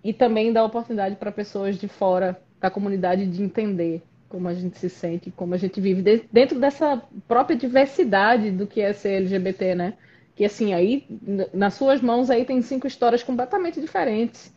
E 0.02 0.14
também 0.14 0.54
dar 0.54 0.64
oportunidade 0.64 1.18
para 1.18 1.34
pessoas 1.34 1.78
de 1.78 1.90
fora 1.90 2.42
da 2.62 2.72
comunidade 2.72 3.28
de 3.28 3.44
entender 3.44 4.02
como 4.32 4.48
a 4.48 4.54
gente 4.54 4.80
se 4.80 4.90
sente, 4.90 5.30
como 5.30 5.54
a 5.54 5.58
gente 5.58 5.82
vive 5.82 6.24
dentro 6.32 6.60
dessa 6.60 7.04
própria 7.28 7.56
diversidade 7.56 8.50
do 8.50 8.66
que 8.66 8.80
é 8.80 8.94
ser 8.94 9.18
LGBT, 9.18 9.76
né? 9.76 9.94
que 10.42 10.46
assim, 10.46 10.74
aí, 10.74 11.06
nas 11.54 11.76
suas 11.76 12.02
mãos 12.02 12.32
aí 12.32 12.46
tem 12.46 12.62
cinco 12.62 12.88
histórias 12.88 13.22
completamente 13.22 13.80
diferentes, 13.80 14.52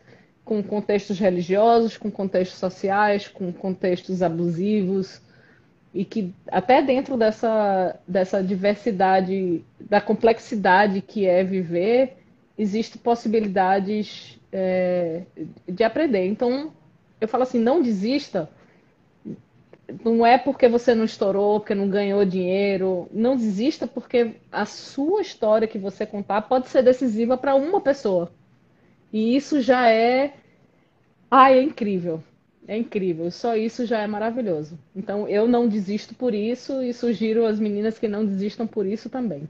com 0.44 0.62
contextos 0.62 1.18
religiosos, 1.18 1.98
com 1.98 2.10
contextos 2.10 2.58
sociais, 2.58 3.28
com 3.28 3.52
contextos 3.52 4.22
abusivos, 4.22 5.20
e 5.92 6.04
que 6.04 6.34
até 6.48 6.80
dentro 6.80 7.16
dessa, 7.16 7.98
dessa 8.08 8.42
diversidade, 8.42 9.64
da 9.78 10.00
complexidade 10.00 11.00
que 11.00 11.26
é 11.26 11.44
viver, 11.44 12.16
existem 12.56 13.00
possibilidades 13.02 14.40
é, 14.50 15.22
de 15.68 15.84
aprender. 15.84 16.26
Então, 16.26 16.72
eu 17.20 17.28
falo 17.28 17.42
assim, 17.42 17.58
não 17.58 17.82
desista. 17.82 18.48
Não 20.02 20.24
é 20.24 20.38
porque 20.38 20.68
você 20.68 20.94
não 20.94 21.04
estourou, 21.04 21.60
porque 21.60 21.74
não 21.74 21.88
ganhou 21.88 22.24
dinheiro. 22.24 23.08
Não 23.12 23.36
desista 23.36 23.86
porque 23.86 24.36
a 24.50 24.64
sua 24.64 25.20
história 25.20 25.68
que 25.68 25.78
você 25.78 26.06
contar 26.06 26.42
pode 26.42 26.68
ser 26.68 26.82
decisiva 26.82 27.36
para 27.36 27.54
uma 27.54 27.80
pessoa. 27.80 28.30
E 29.12 29.36
isso 29.36 29.60
já 29.60 29.90
é. 29.90 30.34
Ai, 31.30 31.58
é 31.58 31.62
incrível. 31.62 32.22
É 32.66 32.76
incrível. 32.76 33.30
Só 33.30 33.54
isso 33.56 33.84
já 33.84 34.00
é 34.00 34.06
maravilhoso. 34.06 34.78
Então 34.96 35.28
eu 35.28 35.46
não 35.46 35.68
desisto 35.68 36.14
por 36.14 36.34
isso 36.34 36.82
e 36.82 36.92
sugiro 36.94 37.44
às 37.44 37.60
meninas 37.60 37.98
que 37.98 38.08
não 38.08 38.24
desistam 38.24 38.66
por 38.66 38.86
isso 38.86 39.10
também. 39.10 39.48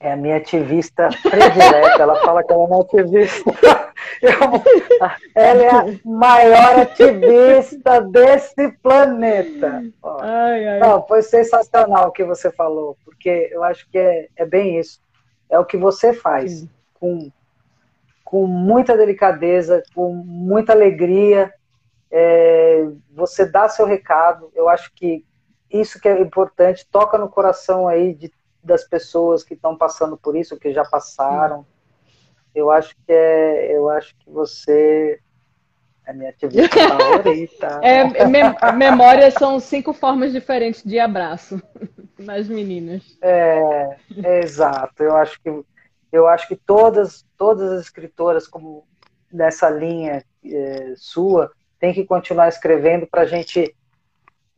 É 0.00 0.12
a 0.12 0.16
minha 0.16 0.38
ativista 0.38 1.10
predileta. 1.22 2.02
ela 2.02 2.16
fala 2.22 2.42
que 2.42 2.52
ela 2.52 2.62
é 2.62 2.66
uma 2.66 2.80
ativista. 2.80 3.52
Ela 5.34 5.62
é 5.62 5.70
a 5.70 5.84
maior 6.04 6.80
ativista 6.80 8.00
desse 8.02 8.72
planeta. 8.82 9.82
Ai, 10.20 10.68
ai. 10.68 10.78
Não, 10.78 11.06
foi 11.06 11.22
sensacional 11.22 12.08
o 12.08 12.12
que 12.12 12.24
você 12.24 12.50
falou, 12.50 12.96
porque 13.04 13.48
eu 13.52 13.62
acho 13.62 13.88
que 13.90 13.98
é, 13.98 14.28
é 14.36 14.44
bem 14.44 14.78
isso. 14.78 15.00
É 15.48 15.58
o 15.58 15.64
que 15.64 15.76
você 15.76 16.12
faz 16.12 16.60
Sim. 16.60 16.70
com 16.94 17.30
com 18.30 18.46
muita 18.46 18.96
delicadeza, 18.96 19.82
com 19.92 20.14
muita 20.14 20.72
alegria. 20.72 21.52
É, 22.08 22.86
você 23.12 23.44
dá 23.44 23.68
seu 23.68 23.84
recado. 23.84 24.52
Eu 24.54 24.68
acho 24.68 24.92
que 24.94 25.26
isso 25.68 26.00
que 26.00 26.08
é 26.08 26.20
importante, 26.20 26.86
toca 26.92 27.18
no 27.18 27.28
coração 27.28 27.88
aí 27.88 28.14
de, 28.14 28.32
das 28.62 28.84
pessoas 28.84 29.42
que 29.42 29.54
estão 29.54 29.76
passando 29.76 30.16
por 30.16 30.36
isso, 30.36 30.56
que 30.56 30.72
já 30.72 30.84
passaram. 30.84 31.66
Eu 32.54 32.70
acho 32.70 32.94
que 33.06 33.12
é, 33.12 33.76
eu 33.76 33.88
acho 33.88 34.14
que 34.16 34.30
você 34.30 35.20
é 36.06 36.12
minha 36.12 36.30
ativista 36.30 36.88
favorita. 36.88 37.80
É, 37.82 38.26
mem 38.26 38.42
memórias 38.76 39.34
são 39.34 39.60
cinco 39.60 39.92
formas 39.92 40.32
diferentes 40.32 40.82
de 40.82 40.98
abraço 40.98 41.62
nas 42.18 42.48
meninas. 42.48 43.16
É, 43.22 43.96
é, 44.24 44.40
exato. 44.40 45.02
Eu 45.02 45.16
acho 45.16 45.40
que 45.40 45.50
eu 46.12 46.26
acho 46.26 46.48
que 46.48 46.56
todas, 46.56 47.24
todas 47.38 47.70
as 47.70 47.82
escritoras 47.82 48.48
como 48.48 48.84
nessa 49.32 49.70
linha 49.70 50.24
é, 50.44 50.94
sua 50.96 51.52
tem 51.78 51.94
que 51.94 52.04
continuar 52.04 52.48
escrevendo 52.48 53.06
para 53.06 53.22
a 53.22 53.26
gente 53.26 53.74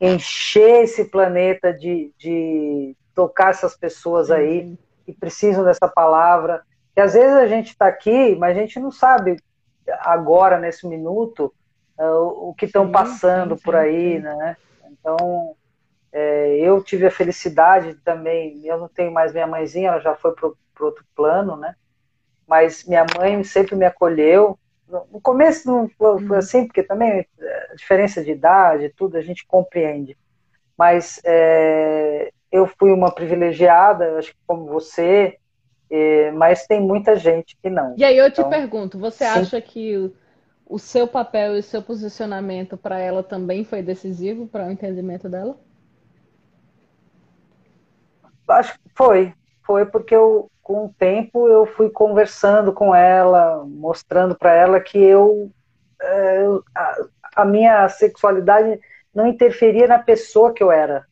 encher 0.01 0.83
esse 0.83 1.05
planeta 1.05 1.71
de, 1.71 2.11
de 2.17 2.95
tocar 3.13 3.51
essas 3.51 3.77
pessoas 3.77 4.31
aí 4.31 4.61
uhum. 4.61 4.77
que 5.05 5.13
precisam 5.13 5.63
dessa 5.63 5.87
palavra. 5.87 6.63
Que 6.93 7.01
às 7.01 7.13
vezes 7.13 7.33
a 7.33 7.47
gente 7.47 7.69
está 7.69 7.87
aqui, 7.87 8.35
mas 8.35 8.55
a 8.55 8.59
gente 8.59 8.79
não 8.79 8.91
sabe 8.91 9.37
agora, 10.01 10.59
nesse 10.59 10.87
minuto, 10.87 11.53
uh, 11.97 12.49
o 12.49 12.53
que 12.53 12.65
estão 12.65 12.91
passando 12.91 13.55
sim, 13.55 13.57
sim, 13.57 13.63
por 13.63 13.75
aí, 13.75 14.17
sim. 14.17 14.19
né? 14.19 14.57
Então, 14.91 15.55
é, 16.11 16.57
eu 16.59 16.81
tive 16.83 17.07
a 17.07 17.11
felicidade 17.11 17.95
também, 17.95 18.63
eu 18.65 18.77
não 18.77 18.87
tenho 18.87 19.11
mais 19.11 19.33
minha 19.33 19.47
mãezinha, 19.47 19.89
ela 19.89 19.99
já 19.99 20.15
foi 20.15 20.33
para 20.33 20.85
outro 20.85 21.03
plano, 21.15 21.57
né? 21.57 21.75
Mas 22.47 22.83
minha 22.85 23.05
mãe 23.17 23.43
sempre 23.43 23.75
me 23.75 23.85
acolheu. 23.85 24.57
No 24.87 25.19
começo 25.19 25.67
não 25.67 25.89
foi, 25.89 26.21
foi 26.25 26.37
assim, 26.37 26.67
porque 26.67 26.83
também 26.83 27.25
a 27.71 27.75
diferença 27.75 28.23
de 28.23 28.31
idade, 28.31 28.93
tudo 28.95 29.17
a 29.17 29.21
gente 29.21 29.45
compreende. 29.47 30.15
Mas 30.77 31.19
é, 31.23 32.31
eu 32.51 32.67
fui 32.67 32.91
uma 32.91 33.11
privilegiada, 33.11 34.19
acho 34.19 34.31
que 34.33 34.39
como 34.45 34.67
você, 34.67 35.39
é, 35.95 36.31
mas 36.31 36.65
tem 36.65 36.81
muita 36.81 37.15
gente 37.15 37.55
que 37.61 37.69
não. 37.69 37.93
E 37.95 38.03
aí 38.03 38.17
eu 38.17 38.31
te 38.31 38.41
então, 38.41 38.49
pergunto, 38.49 38.97
você 38.97 39.25
sim. 39.25 39.39
acha 39.39 39.61
que 39.61 39.95
o, 39.95 40.11
o 40.65 40.79
seu 40.79 41.07
papel 41.07 41.55
e 41.55 41.59
o 41.59 41.63
seu 41.63 41.83
posicionamento 41.83 42.75
para 42.75 42.97
ela 42.97 43.21
também 43.21 43.63
foi 43.63 43.83
decisivo 43.83 44.47
para 44.47 44.65
o 44.65 44.71
entendimento 44.71 45.29
dela? 45.29 45.55
Acho 48.47 48.73
que 48.73 48.89
foi, 48.95 49.35
foi 49.63 49.85
porque 49.85 50.15
eu, 50.15 50.49
com 50.63 50.85
o 50.85 50.93
tempo 50.97 51.47
eu 51.47 51.67
fui 51.67 51.91
conversando 51.91 52.73
com 52.73 52.95
ela, 52.95 53.63
mostrando 53.63 54.33
para 54.33 54.51
ela 54.51 54.79
que 54.79 54.97
eu, 54.97 55.51
é, 56.01 56.43
a, 56.73 56.97
a, 57.35 57.45
minha 57.45 57.87
sexualidade 57.87 58.79
não 59.13 59.27
interferia 59.27 59.85
na 59.85 59.99
pessoa 59.99 60.51
que 60.51 60.63
eu 60.63 60.71
era. 60.71 61.05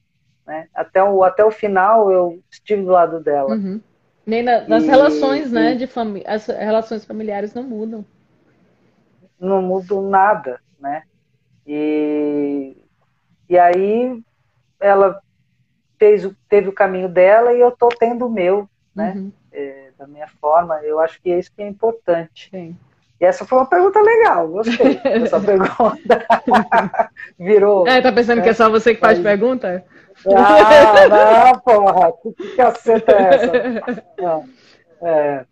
Né? 0.44 0.68
Até, 0.74 1.04
o, 1.04 1.24
até 1.24 1.46
o 1.46 1.52
final 1.52 2.12
eu 2.12 2.40
estive 2.50 2.82
do 2.82 2.90
lado 2.90 3.20
dela. 3.20 3.52
Uhum. 3.52 3.80
Nem 4.26 4.44
na, 4.44 4.62
nas 4.68 4.84
e, 4.84 4.88
relações, 4.88 5.52
né, 5.52 5.74
e, 5.74 5.78
de 5.78 5.88
família, 5.88 6.30
as 6.30 6.46
relações 6.46 7.06
familiares 7.06 7.54
não 7.54 7.64
mudam. 7.64 8.06
Não 9.40 9.62
mudam 9.62 10.08
nada, 10.08 10.60
né? 10.80 11.04
E, 11.66 12.78
e 13.50 13.58
aí 13.58 14.22
ela 14.80 15.20
fez, 15.98 16.30
teve 16.48 16.70
o 16.70 16.74
caminho 16.74 17.10
dela 17.10 17.54
e 17.54 17.60
eu 17.60 17.70
estou 17.70 17.90
tendo 17.90 18.28
o 18.28 18.32
meu, 18.32 18.70
né? 18.96 19.14
Uhum. 19.16 19.32
É, 19.52 19.90
da 19.98 20.08
minha 20.08 20.28
forma. 20.28 20.80
Eu 20.84 21.00
acho 21.00 21.22
que 21.22 21.32
é 21.32 21.40
isso 21.40 21.52
que 21.56 21.62
é 21.62 21.68
importante. 21.68 22.50
Sim. 22.52 22.76
E 23.20 23.26
essa 23.26 23.46
foi 23.46 23.60
uma 23.60 23.68
pergunta 23.68 24.02
legal, 24.02 24.48
gostei 24.48 24.98
dessa 25.00 25.38
pergunta. 25.42 26.26
Virou. 27.38 27.88
É, 27.88 28.02
tá 28.02 28.12
pensando 28.12 28.38
né? 28.38 28.44
que 28.44 28.50
é 28.50 28.54
só 28.54 28.68
você 28.68 28.96
que 28.96 29.00
faz 29.00 29.20
Aí. 29.20 29.24
pergunta? 29.24 29.86
Ah, 30.28 31.52
não, 31.54 31.60
porra, 31.60 32.14
que 32.22 32.56
caceta 32.56 33.12
é 33.12 33.36
essa? 33.36 34.04
Não. 34.18 34.46
É, 35.02 35.46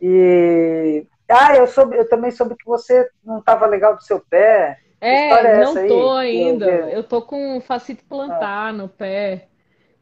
e. 0.00 1.06
Ah, 1.28 1.56
eu, 1.56 1.66
soube, 1.66 1.96
eu 1.96 2.08
também 2.08 2.30
soube 2.30 2.56
que 2.56 2.64
você 2.64 3.08
não 3.24 3.38
estava 3.38 3.66
legal 3.66 3.96
do 3.96 4.02
seu 4.02 4.20
pé. 4.20 4.78
É, 5.00 5.30
é 5.30 5.64
não 5.64 5.74
tô 5.74 6.12
aí? 6.12 6.42
ainda. 6.42 6.66
Eu, 6.66 6.88
eu 6.88 7.02
tô 7.04 7.22
com 7.22 7.60
facite 7.60 8.02
plantar 8.04 8.68
ah. 8.68 8.72
no 8.72 8.88
pé 8.88 9.48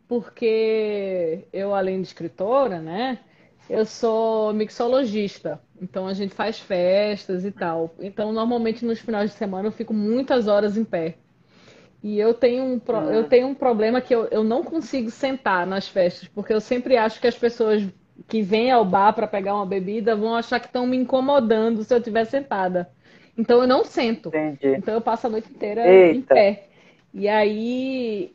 porque 0.09 1.47
eu, 1.53 1.75
além 1.75 2.01
de 2.01 2.09
escritora, 2.09 2.81
né, 2.81 3.19
eu 3.69 3.85
sou 3.85 4.53
mixologista. 4.53 5.61
Então 5.81 6.07
a 6.07 6.13
gente 6.13 6.35
faz 6.35 6.59
festas 6.59 7.45
e 7.45 7.51
tal. 7.51 7.95
Então, 7.99 8.33
normalmente 8.33 8.85
nos 8.85 9.01
finais 9.01 9.31
de 9.31 9.37
semana 9.37 9.69
eu 9.69 9.73
fico 9.73 9.93
muitas 9.93 10.47
horas 10.47 10.77
em 10.77 10.85
pé. 10.85 11.17
E 12.05 12.21
eu 12.21 12.35
tenho 12.35 12.63
um, 12.63 12.79
pro... 12.79 12.99
eu 12.99 13.21
ah. 13.21 13.25
tenho 13.25 13.47
um 13.49 13.55
problema 13.55 13.99
que 13.99 14.15
eu, 14.15 14.27
eu 14.27 14.45
não 14.45 14.63
consigo 14.63 15.11
sentar 15.11 15.67
nas 15.67 15.89
festas, 15.89 16.29
porque 16.29 16.53
eu 16.53 16.61
sempre 16.61 16.99
acho 16.99 17.19
que 17.19 17.27
as 17.27 17.35
pessoas 17.35 17.83
que 18.29 18.43
vêm 18.43 18.71
ao 18.71 18.85
bar 18.85 19.15
para 19.15 19.27
pegar 19.27 19.55
uma 19.55 19.65
bebida 19.65 20.15
vão 20.15 20.35
achar 20.35 20.61
que 20.61 20.67
estão 20.67 20.87
me 20.87 20.99
incomodando 20.99 21.83
se 21.83 21.95
eu 21.95 21.99
estiver 21.99 22.27
sentada. 22.27 22.91
Então 23.39 23.63
eu 23.63 23.67
não 23.67 23.85
sento. 23.85 24.29
Entendi. 24.29 24.77
Então 24.77 24.93
eu 24.93 25.01
passo 25.01 25.27
a 25.27 25.31
noite 25.31 25.51
inteira 25.51 25.87
Eita. 25.87 26.19
em 26.19 26.21
pé. 26.21 26.67
E 27.15 27.27
aí 27.27 28.35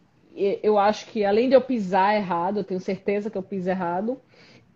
eu 0.63 0.79
acho 0.79 1.05
que 1.05 1.23
além 1.23 1.47
de 1.47 1.55
eu 1.55 1.61
pisar 1.61 2.15
errado, 2.15 2.57
eu 2.57 2.63
tenho 2.63 2.79
certeza 2.79 3.29
que 3.29 3.37
eu 3.37 3.43
piso 3.43 3.69
errado, 3.69 4.19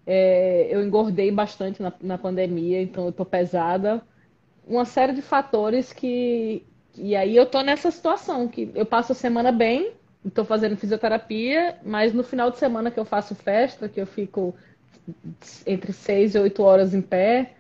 é, 0.06 0.68
eu 0.70 0.84
engordei 0.84 1.32
bastante 1.32 1.82
na, 1.82 1.92
na 2.00 2.18
pandemia, 2.18 2.80
então 2.80 3.08
eu 3.08 3.12
tô 3.12 3.26
pesada. 3.26 4.04
Uma 4.68 4.86
série 4.86 5.14
de 5.14 5.22
fatores 5.24 5.92
que. 5.92 6.64
E 6.96 7.16
aí 7.16 7.36
eu 7.36 7.46
tô 7.46 7.62
nessa 7.62 7.90
situação, 7.90 8.48
que 8.48 8.72
eu 8.76 8.86
passo 8.86 9.12
a 9.12 9.16
semana 9.16 9.52
bem, 9.52 9.94
estou 10.26 10.46
fazendo 10.46 10.78
fisioterapia, 10.78 11.78
mas 11.84 12.14
no 12.14 12.24
final 12.24 12.52
de 12.52 12.58
semana 12.58 12.92
que 12.92 13.00
eu 13.00 13.06
faço 13.06 13.36
festa, 13.36 13.90
que 13.90 14.00
eu 14.00 14.06
fico 14.06 14.56
entre 15.66 15.92
seis 15.92 16.36
e 16.36 16.40
oito 16.40 16.64
horas 16.64 16.94
em 16.94 17.02
pé, 17.02 17.52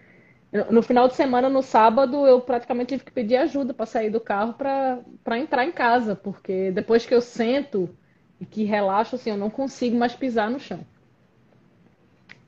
no 0.70 0.84
final 0.84 1.08
de 1.08 1.16
semana, 1.16 1.50
no 1.50 1.64
sábado, 1.64 2.28
eu 2.28 2.40
praticamente 2.40 2.90
tive 2.90 3.04
que 3.04 3.12
pedir 3.12 3.38
ajuda 3.38 3.74
para 3.74 3.88
sair 3.88 4.12
do 4.12 4.20
carro 4.20 4.54
para 4.54 5.40
entrar 5.40 5.66
em 5.66 5.72
casa, 5.72 6.16
porque 6.16 6.70
depois 6.72 7.06
que 7.08 7.14
eu 7.14 7.22
sento 7.22 7.90
e 8.40 8.46
que 8.46 8.64
relaxo, 8.64 9.16
assim, 9.16 9.32
eu 9.32 9.38
não 9.38 9.50
consigo 9.50 9.98
mais 9.98 10.14
pisar 10.14 10.52
no 10.52 10.60
chão. 10.60 10.82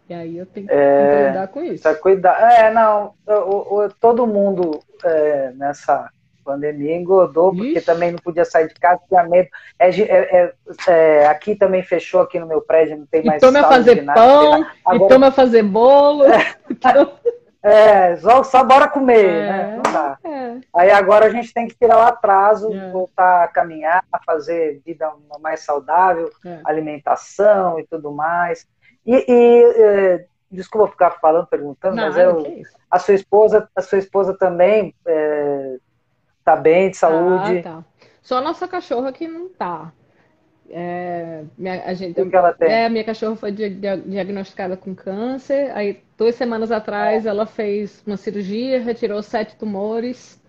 E 0.07 0.13
aí 0.13 0.37
eu 0.37 0.45
tenho 0.45 0.67
que 0.67 0.73
é, 0.73 1.29
lidar 1.29 1.47
com 1.47 1.63
isso. 1.63 1.83
Cuidar. 1.99 2.39
É, 2.39 2.71
não, 2.71 3.15
o, 3.25 3.79
o, 3.79 3.89
todo 3.89 4.27
mundo 4.27 4.79
é, 5.03 5.51
nessa 5.53 6.11
pandemia 6.45 6.95
engordou, 6.95 7.51
porque 7.51 7.79
Ixi. 7.79 7.85
também 7.85 8.11
não 8.11 8.19
podia 8.19 8.45
sair 8.45 8.67
de 8.67 8.75
casa, 8.75 9.01
tinha 9.09 9.23
medo. 9.23 9.49
É, 9.79 9.89
é, 9.89 10.03
é, 10.03 10.53
é, 10.87 11.27
aqui 11.27 11.55
também 11.55 11.81
fechou, 11.81 12.21
aqui 12.21 12.39
no 12.39 12.45
meu 12.45 12.61
prédio, 12.61 12.97
não 12.97 13.05
tem 13.07 13.23
mais. 13.23 13.41
E 13.41 13.45
toma 13.45 13.63
fazer 13.63 14.05
pão, 14.05 14.65
Agora... 14.85 15.05
e 15.05 15.07
toma 15.09 15.31
fazer 15.31 15.63
bolo. 15.63 16.23
Então... 16.69 17.11
É, 17.63 18.15
só, 18.17 18.43
só 18.43 18.63
bora 18.63 18.87
comer, 18.87 19.25
é, 19.25 19.49
né? 19.49 19.81
Não 19.83 19.91
dá. 19.91 20.19
É. 20.23 20.57
Aí 20.71 20.91
agora 20.91 21.25
a 21.25 21.29
gente 21.31 21.51
tem 21.51 21.67
que 21.67 21.75
tirar 21.75 21.97
o 21.97 22.01
atraso, 22.01 22.71
é. 22.71 22.91
voltar 22.91 23.43
a 23.43 23.47
caminhar, 23.47 24.03
a 24.11 24.19
fazer 24.23 24.83
vida 24.85 25.11
mais 25.41 25.61
saudável, 25.61 26.29
é. 26.45 26.59
alimentação 26.63 27.79
e 27.79 27.87
tudo 27.87 28.11
mais. 28.11 28.67
E, 29.03 29.15
e 29.27 29.63
é, 29.81 30.25
desculpa 30.51 30.91
ficar 30.91 31.11
falando, 31.19 31.47
perguntando, 31.47 31.95
Não, 31.95 32.03
mas 32.03 32.17
eu, 32.17 32.43
a 32.89 32.99
sua 32.99 33.15
esposa, 33.15 33.67
a 33.75 33.81
sua 33.81 33.97
esposa 33.97 34.37
também 34.37 34.93
é, 35.05 35.77
tá 36.45 36.55
bem, 36.55 36.91
de 36.91 36.97
saúde. 36.97 37.59
Ah, 37.59 37.61
tá. 37.63 37.85
Só 38.21 38.37
a 38.37 38.41
nossa 38.41 38.67
cachorra 38.67 39.11
que 39.13 39.27
não 39.27 39.49
tá. 39.49 39.93
É, 40.69 41.43
minha, 41.57 41.83
a 41.85 41.93
gente, 41.93 42.19
O 42.21 42.29
que 42.29 42.35
ela 42.35 42.53
tem? 42.53 42.69
é, 42.69 42.89
minha 42.89 43.03
cachorra 43.03 43.35
foi 43.35 43.51
dia- 43.51 43.69
dia- 43.69 43.97
diagnosticada 43.97 44.75
com 44.77 44.95
câncer. 44.95 45.71
Aí, 45.75 46.03
duas 46.17 46.35
semanas 46.35 46.71
atrás, 46.71 47.25
ela 47.25 47.45
fez 47.45 48.03
uma 48.05 48.17
cirurgia, 48.17 48.81
retirou 48.81 49.21
sete 49.23 49.55
tumores. 49.57 50.41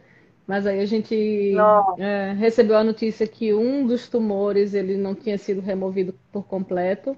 Mas 0.47 0.67
aí 0.67 0.81
a 0.81 0.87
gente 0.87 1.55
é, 1.99 2.33
recebeu 2.35 2.77
a 2.79 2.85
notícia 2.85 3.27
que 3.27 3.53
um 3.55 3.87
dos 3.87 4.09
tumores 4.09 4.75
ele 4.75 4.97
não 4.97 5.15
tinha 5.15 5.39
sido 5.39 5.61
removido 5.61 6.15
por 6.33 6.45
completo 6.47 7.17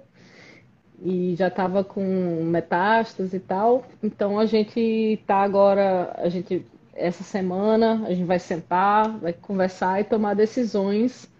e 1.01 1.35
já 1.37 1.49
estava 1.49 1.85
com 1.85 2.03
metástase 2.45 3.37
e 3.37 3.41
tal. 3.41 3.85
Então 4.03 4.39
a 4.39 4.47
gente 4.47 4.81
está 4.81 5.37
agora, 5.43 6.13
a 6.17 6.29
gente 6.29 6.65
essa 6.99 7.23
semana 7.23 8.07
a 8.07 8.11
gente 8.11 8.25
vai 8.25 8.39
sentar, 8.39 9.19
vai 9.19 9.33
conversar 9.33 10.01
e 10.01 10.05
tomar 10.05 10.35
decisões, 10.35 11.31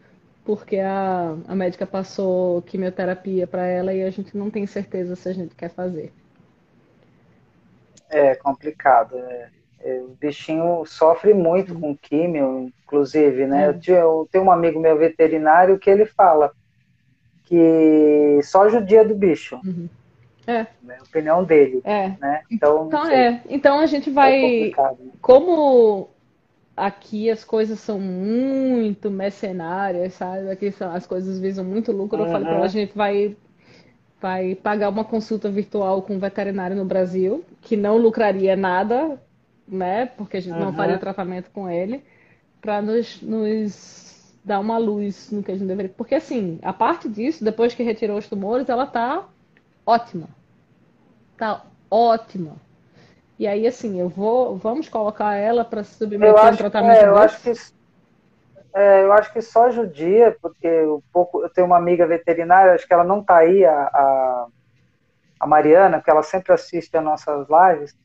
porque 0.45 0.79
a, 0.79 1.37
a 1.47 1.55
médica 1.55 1.87
passou 1.87 2.63
quimioterapia 2.63 3.47
para 3.47 3.67
ela 3.67 3.93
e 3.93 4.03
a 4.03 4.11
gente 4.11 4.37
não 4.37 4.51
tem 4.51 4.67
certeza 4.67 5.17
se 5.17 5.29
a 5.29 5.33
gente 5.33 5.55
quer 5.55 5.71
fazer. 5.71 6.13
É 8.09 8.35
complicado. 8.35 9.19
é. 9.19 9.51
É, 9.81 10.01
o 10.01 10.17
bichinho 10.21 10.85
sofre 10.85 11.33
muito 11.33 11.75
com 11.75 11.97
químio, 11.97 12.73
inclusive, 12.83 13.47
né? 13.47 13.67
É. 13.67 13.93
Eu, 13.93 14.29
tenho 14.31 14.45
um 14.45 14.51
amigo 14.51 14.81
meu 14.81 14.99
veterinário 14.99 15.79
que 15.79 15.89
ele 15.89 16.05
fala 16.05 16.53
que 17.45 18.41
só 18.43 18.69
judia 18.69 19.05
do 19.05 19.15
bicho, 19.15 19.59
É, 20.49 20.67
né? 20.83 20.99
opinião 21.03 21.45
dele, 21.45 21.81
é. 21.85 22.09
né? 22.19 22.43
Então, 22.51 22.85
não 22.85 22.87
Então 22.89 23.11
é, 23.11 23.43
então 23.49 23.79
a 23.79 23.87
gente 23.87 24.09
é 24.09 24.13
vai 24.13 24.41
complicado. 24.41 25.13
como 25.21 26.09
aqui 26.77 27.31
as 27.31 27.45
coisas 27.45 27.81
são 27.81 28.01
muito 28.01 29.11
mercenárias, 29.11 30.15
sabe? 30.15 30.51
Aqui 30.51 30.71
são, 30.73 30.91
as 30.93 31.07
coisas 31.07 31.39
visam 31.39 31.65
muito 31.65 31.93
lucro. 31.93 32.23
Eu 32.23 32.27
falei 32.27 32.49
a 32.49 32.63
Uhum. 32.63 32.69
gente 32.69 32.95
vai, 32.97 33.37
vai 34.21 34.55
pagar 34.55 34.89
uma 34.91 35.05
consulta 35.05 35.51
virtual 35.51 36.03
com 36.03 36.15
um 36.17 36.19
veterinário 36.19 36.77
no 36.77 36.85
Brasil, 36.85 37.45
que 37.63 37.77
não 37.77 37.97
lucraria 37.99 38.57
nada, 38.57 39.21
né? 39.67 40.07
Porque 40.07 40.37
a 40.39 40.41
gente 40.41 40.59
não 40.59 40.69
Uhum. 40.69 40.73
faria 40.73 40.97
o 40.97 40.99
tratamento 40.99 41.51
com 41.51 41.69
ele, 41.69 42.03
para 42.61 42.83
nos, 42.83 43.21
nos 43.23 44.37
dar 44.45 44.61
uma 44.61 44.79
luz 44.79 45.31
no 45.31 45.43
que 45.43 45.53
a 45.53 45.57
gente 45.57 45.69
deveria. 45.69 45.93
Porque 45.97 46.15
assim, 46.17 46.59
a 46.63 46.73
parte 46.73 47.09
disso, 47.09 47.45
depois 47.45 47.75
que 47.75 47.83
retirou 47.83 48.19
os 48.19 48.29
tumores, 48.29 48.69
ela 48.69 48.87
tá 48.87 49.29
ótima. 49.89 50.29
Tá 51.37 51.63
ótima. 51.91 52.57
E 53.39 53.47
aí, 53.47 53.67
assim, 53.67 54.01
eu 54.01 54.09
vou, 54.09 54.57
vamos 54.57 54.89
colocar 54.89 55.35
ela 55.35 55.65
para 55.65 55.85
submeter 55.85 56.29
Eu 56.29 56.53
um 56.53 56.57
tratamento 56.57 56.97
é, 56.97 57.07
eu 57.07 57.17
acho 57.17 57.41
que 57.41 57.53
é, 58.75 59.03
eu 59.03 59.13
acho 59.13 59.33
que 59.33 59.41
só 59.41 59.71
judia, 59.71 60.37
porque 60.43 60.69
um 60.87 61.01
pouco, 61.13 61.43
eu 61.43 61.49
tenho 61.49 61.67
uma 61.67 61.79
amiga 61.79 62.07
veterinária, 62.07 62.75
acho 62.75 62.87
que 62.87 62.93
ela 62.93 63.05
não 63.05 63.23
tá 63.23 63.39
aí, 63.39 63.65
a, 63.65 63.73
a, 63.73 64.47
a 65.41 65.47
Mariana, 65.47 66.03
que 66.03 66.11
ela 66.11 66.23
sempre 66.23 66.53
assiste 66.53 66.97
as 66.97 67.03
nossas 67.03 67.47
lives, 67.49 67.97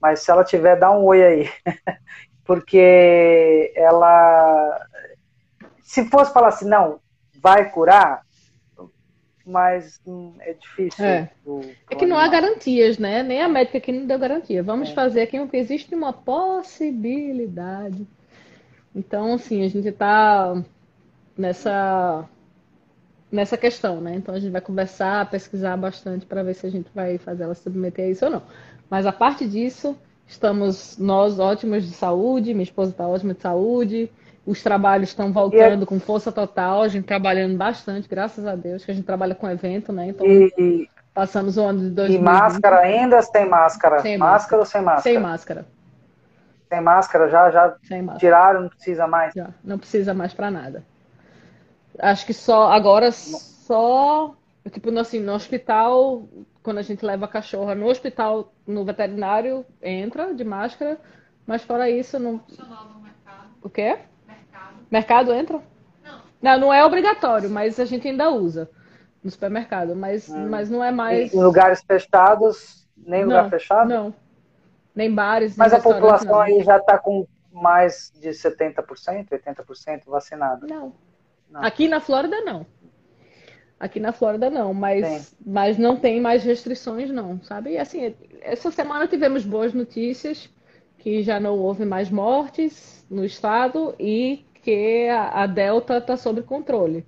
mas 0.00 0.20
se 0.20 0.30
ela 0.30 0.44
tiver, 0.44 0.76
dá 0.76 0.90
um 0.90 1.04
oi 1.04 1.22
aí. 1.22 1.50
porque 2.44 3.72
ela, 3.74 4.86
se 5.82 6.08
fosse 6.08 6.32
falar 6.32 6.48
assim, 6.48 6.68
não, 6.68 7.00
vai 7.42 7.70
curar, 7.70 8.25
mas 9.46 10.00
hum, 10.06 10.32
é 10.40 10.54
difícil. 10.54 11.04
É. 11.04 11.30
do- 11.44 11.60
É 11.90 11.94
do 11.94 11.96
que 11.96 12.06
não 12.06 12.16
há 12.16 12.24
animal. 12.24 12.42
garantias, 12.42 12.98
né? 12.98 13.22
Nem 13.22 13.40
a 13.42 13.48
médica 13.48 13.78
aqui 13.78 13.92
não 13.92 14.06
deu 14.06 14.18
garantia. 14.18 14.62
Vamos 14.62 14.90
É. 14.90 14.94
fazer 14.94 15.22
aqui 15.22 15.38
porque 15.38 15.56
existe 15.56 15.94
uma 15.94 16.12
possibilidade. 16.12 18.06
Então, 18.94 19.34
assim, 19.34 19.62
a 19.64 19.68
gente 19.68 19.92
tá 19.92 20.62
nessa 21.36 22.28
nessa 23.30 23.56
questão, 23.56 24.00
né? 24.00 24.14
Então 24.14 24.34
a 24.34 24.38
gente 24.38 24.52
vai 24.52 24.60
conversar, 24.60 25.28
pesquisar 25.30 25.76
bastante 25.76 26.24
para 26.24 26.42
ver 26.42 26.54
se 26.54 26.66
a 26.66 26.70
gente 26.70 26.88
vai 26.94 27.18
fazer 27.18 27.42
ela 27.44 27.54
submeter 27.54 28.06
a 28.06 28.08
isso 28.08 28.24
ou 28.24 28.30
não. 28.30 28.42
Mas 28.88 29.04
a 29.04 29.12
parte 29.12 29.46
disso, 29.48 29.96
estamos 30.26 30.96
nós 30.96 31.38
ótimos 31.38 31.84
de 31.84 31.92
saúde, 31.92 32.54
minha 32.54 32.62
esposa 32.62 32.92
está 32.92 33.06
ótima 33.06 33.34
de 33.34 33.42
saúde, 33.42 34.10
os 34.46 34.62
trabalhos 34.62 35.08
estão 35.10 35.32
voltando 35.32 35.84
com 35.84 35.98
força 35.98 36.30
total, 36.30 36.82
a 36.82 36.88
gente 36.88 37.04
trabalhando 37.04 37.56
bastante, 37.56 38.08
graças 38.08 38.46
a 38.46 38.54
Deus, 38.54 38.84
que 38.84 38.90
a 38.92 38.94
gente 38.94 39.04
trabalha 39.04 39.34
com 39.34 39.50
evento, 39.50 39.92
né? 39.92 40.06
Então 40.08 40.24
E, 40.26 40.88
passamos 41.12 41.56
o 41.56 41.62
ano 41.62 41.80
de 41.80 41.86
e 41.86 41.90
2020 41.90 42.22
máscara 42.24 42.78
ainda, 42.80 43.20
sem 43.22 43.48
máscara? 43.48 44.00
Sem 44.00 44.16
máscara, 44.16 44.32
máscara. 44.32 44.60
ou 44.60 44.66
sem 44.66 44.80
máscara? 44.82 45.02
sem 45.02 45.18
máscara, 45.18 45.66
Sem 46.68 46.80
máscara 46.80 47.28
já, 47.28 47.50
já 47.50 47.76
sem 47.82 48.02
máscara. 48.02 48.18
tiraram, 48.20 48.62
não 48.62 48.68
precisa 48.68 49.06
mais. 49.08 49.34
Já, 49.34 49.48
não 49.64 49.78
precisa 49.78 50.14
mais 50.14 50.32
para 50.32 50.50
nada. 50.50 50.84
Acho 51.98 52.24
que 52.26 52.34
só 52.34 52.70
agora 52.70 53.10
só 53.10 54.34
tipo 54.70 54.90
no, 54.90 55.00
assim, 55.00 55.20
no 55.20 55.32
hospital, 55.32 56.28
quando 56.62 56.78
a 56.78 56.82
gente 56.82 57.04
leva 57.04 57.24
a 57.24 57.28
cachorra 57.28 57.74
no 57.74 57.86
hospital, 57.86 58.52
no 58.66 58.84
veterinário, 58.84 59.64
entra 59.82 60.34
de 60.34 60.44
máscara, 60.44 60.98
mas 61.46 61.62
fora 61.62 61.88
isso 61.90 62.18
não. 62.18 62.40
O 63.62 63.70
quê? 63.70 63.98
Mercado 64.90 65.32
entra? 65.32 65.60
Não, 66.40 66.58
não 66.60 66.72
é 66.72 66.84
obrigatório, 66.84 67.50
mas 67.50 67.80
a 67.80 67.84
gente 67.84 68.06
ainda 68.06 68.30
usa 68.30 68.70
no 69.22 69.30
supermercado, 69.30 69.96
mas, 69.96 70.28
mas 70.28 70.70
não 70.70 70.84
é 70.84 70.90
mais. 70.90 71.34
Em 71.34 71.42
lugares 71.42 71.82
fechados, 71.82 72.86
nem 72.96 73.24
lugar 73.24 73.44
Não, 73.44 73.50
fechado? 73.50 73.88
não. 73.88 74.14
Nem 74.94 75.12
bares, 75.12 75.50
nem 75.50 75.58
Mas 75.58 75.72
a 75.72 75.76
restaurantes, 75.76 76.02
população 76.02 76.32
não. 76.32 76.40
aí 76.40 76.62
já 76.62 76.76
está 76.78 76.96
com 76.98 77.26
mais 77.52 78.12
de 78.20 78.30
70%, 78.30 79.28
80% 79.28 80.02
vacinada. 80.06 80.66
Não. 80.66 80.94
Não. 81.50 81.64
Aqui 81.64 81.88
na 81.88 82.00
Flórida, 82.00 82.40
não. 82.42 82.66
Aqui 83.78 84.00
na 84.00 84.12
Flórida, 84.12 84.48
não. 84.48 84.72
Mas, 84.72 85.36
mas 85.44 85.76
não 85.76 85.96
tem 85.96 86.20
mais 86.20 86.44
restrições, 86.44 87.10
não, 87.10 87.42
sabe? 87.42 87.72
E 87.72 87.78
assim, 87.78 88.14
essa 88.40 88.70
semana 88.70 89.06
tivemos 89.06 89.44
boas 89.44 89.74
notícias 89.74 90.48
que 90.98 91.22
já 91.22 91.38
não 91.38 91.58
houve 91.58 91.84
mais 91.84 92.10
mortes 92.10 93.04
no 93.10 93.24
estado 93.24 93.94
e 93.98 94.46
que 94.66 95.08
a, 95.08 95.42
a 95.44 95.46
Delta 95.46 95.98
está 95.98 96.16
sob 96.16 96.42
controle. 96.42 97.06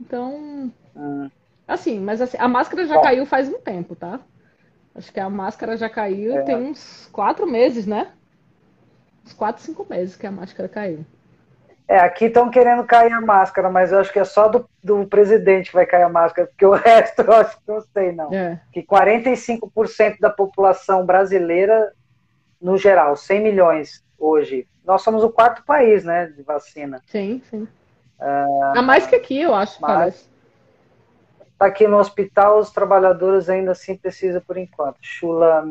Então, 0.00 0.72
Hum, 0.94 1.30
assim, 1.66 2.00
mas 2.00 2.20
assim, 2.20 2.36
a 2.38 2.48
máscara 2.48 2.86
já 2.86 2.96
Bom. 2.96 3.00
caiu 3.00 3.26
faz 3.26 3.48
um 3.48 3.60
tempo, 3.60 3.96
tá? 3.96 4.20
Acho 4.94 5.12
que 5.12 5.20
a 5.20 5.30
máscara 5.30 5.76
já 5.76 5.90
caiu 5.90 6.38
É. 6.38 6.42
tem 6.42 6.56
uns 6.56 7.08
quatro 7.12 7.46
meses, 7.46 7.86
né? 7.86 8.14
Uns 9.24 9.32
quatro, 9.32 9.62
cinco 9.62 9.86
meses 9.88 10.16
que 10.16 10.26
a 10.26 10.30
máscara 10.30 10.68
caiu. 10.68 11.06
É, 11.88 11.98
aqui 11.98 12.26
estão 12.26 12.50
querendo 12.50 12.84
cair 12.84 13.12
a 13.12 13.20
máscara, 13.20 13.68
mas 13.68 13.90
eu 13.90 13.98
acho 13.98 14.12
que 14.12 14.18
é 14.20 14.24
só 14.24 14.48
do, 14.48 14.68
do 14.82 15.06
presidente 15.08 15.70
que 15.70 15.74
vai 15.74 15.84
cair 15.86 16.04
a 16.04 16.08
máscara, 16.08 16.46
porque 16.48 16.64
o 16.64 16.70
resto 16.74 17.22
eu 17.22 17.32
acho 17.32 17.56
que 17.56 17.62
não 17.66 17.80
sei, 17.92 18.12
não. 18.12 18.32
É. 18.32 18.60
Que 18.72 18.82
45% 18.82 20.20
da 20.20 20.30
população 20.30 21.04
brasileira, 21.04 21.92
no 22.60 22.78
geral, 22.78 23.16
100 23.16 23.42
milhões 23.42 24.04
hoje, 24.18 24.68
nós 24.90 25.02
somos 25.02 25.22
o 25.22 25.30
quarto 25.30 25.62
país, 25.64 26.04
né, 26.04 26.26
de 26.26 26.42
vacina. 26.42 27.00
Sim, 27.06 27.40
sim. 27.48 27.68
A 28.74 28.82
mais 28.82 29.06
que 29.06 29.14
aqui, 29.14 29.40
eu 29.40 29.54
acho, 29.54 29.80
mas- 29.80 29.94
parece. 29.96 30.30
Tá 31.56 31.66
aqui 31.66 31.86
no 31.86 31.98
hospital, 31.98 32.58
os 32.58 32.70
trabalhadores 32.72 33.48
ainda 33.48 33.70
assim 33.72 33.96
precisam 33.96 34.40
por 34.40 34.56
enquanto. 34.56 34.96
Chula, 35.00 35.62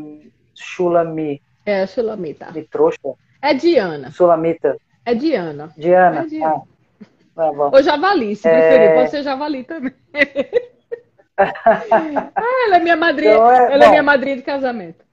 Chulami, 0.55 1.41
É, 1.65 1.85
Chulamita. 1.85 2.51
me 2.51 2.63
trouxa, 2.63 2.97
É 3.41 3.53
Diana. 3.53 4.09
Sulamita, 4.11 4.77
É 5.05 5.13
Diana. 5.15 5.73
Diana. 5.75 6.21
É 6.21 6.25
Diana. 6.25 6.55
Ah, 6.55 7.05
tá 7.35 7.51
bom. 7.51 7.71
Ou 7.73 7.83
Javali, 7.83 8.35
se 8.35 8.47
É. 8.47 8.51
preferir. 8.69 8.95
Pode 8.95 9.09
ser 9.11 9.23
Javali 9.23 9.63
também. 9.65 9.93
ah, 11.37 12.63
ela 12.65 12.77
é 12.77 12.79
minha 12.79 12.95
madrinha. 12.95 13.33
Então, 13.33 13.51
é- 13.51 13.73
ela 13.73 13.83
é 13.83 13.85
bom. 13.87 13.89
minha 13.91 14.03
madrinha 14.03 14.35
de 14.37 14.43
casamento. 14.43 15.03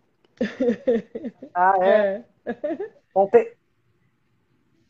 Ah, 1.55 1.75
é. 1.81 2.23
É. 2.45 2.55
Bom, 3.15 3.27
tem- 3.29 3.49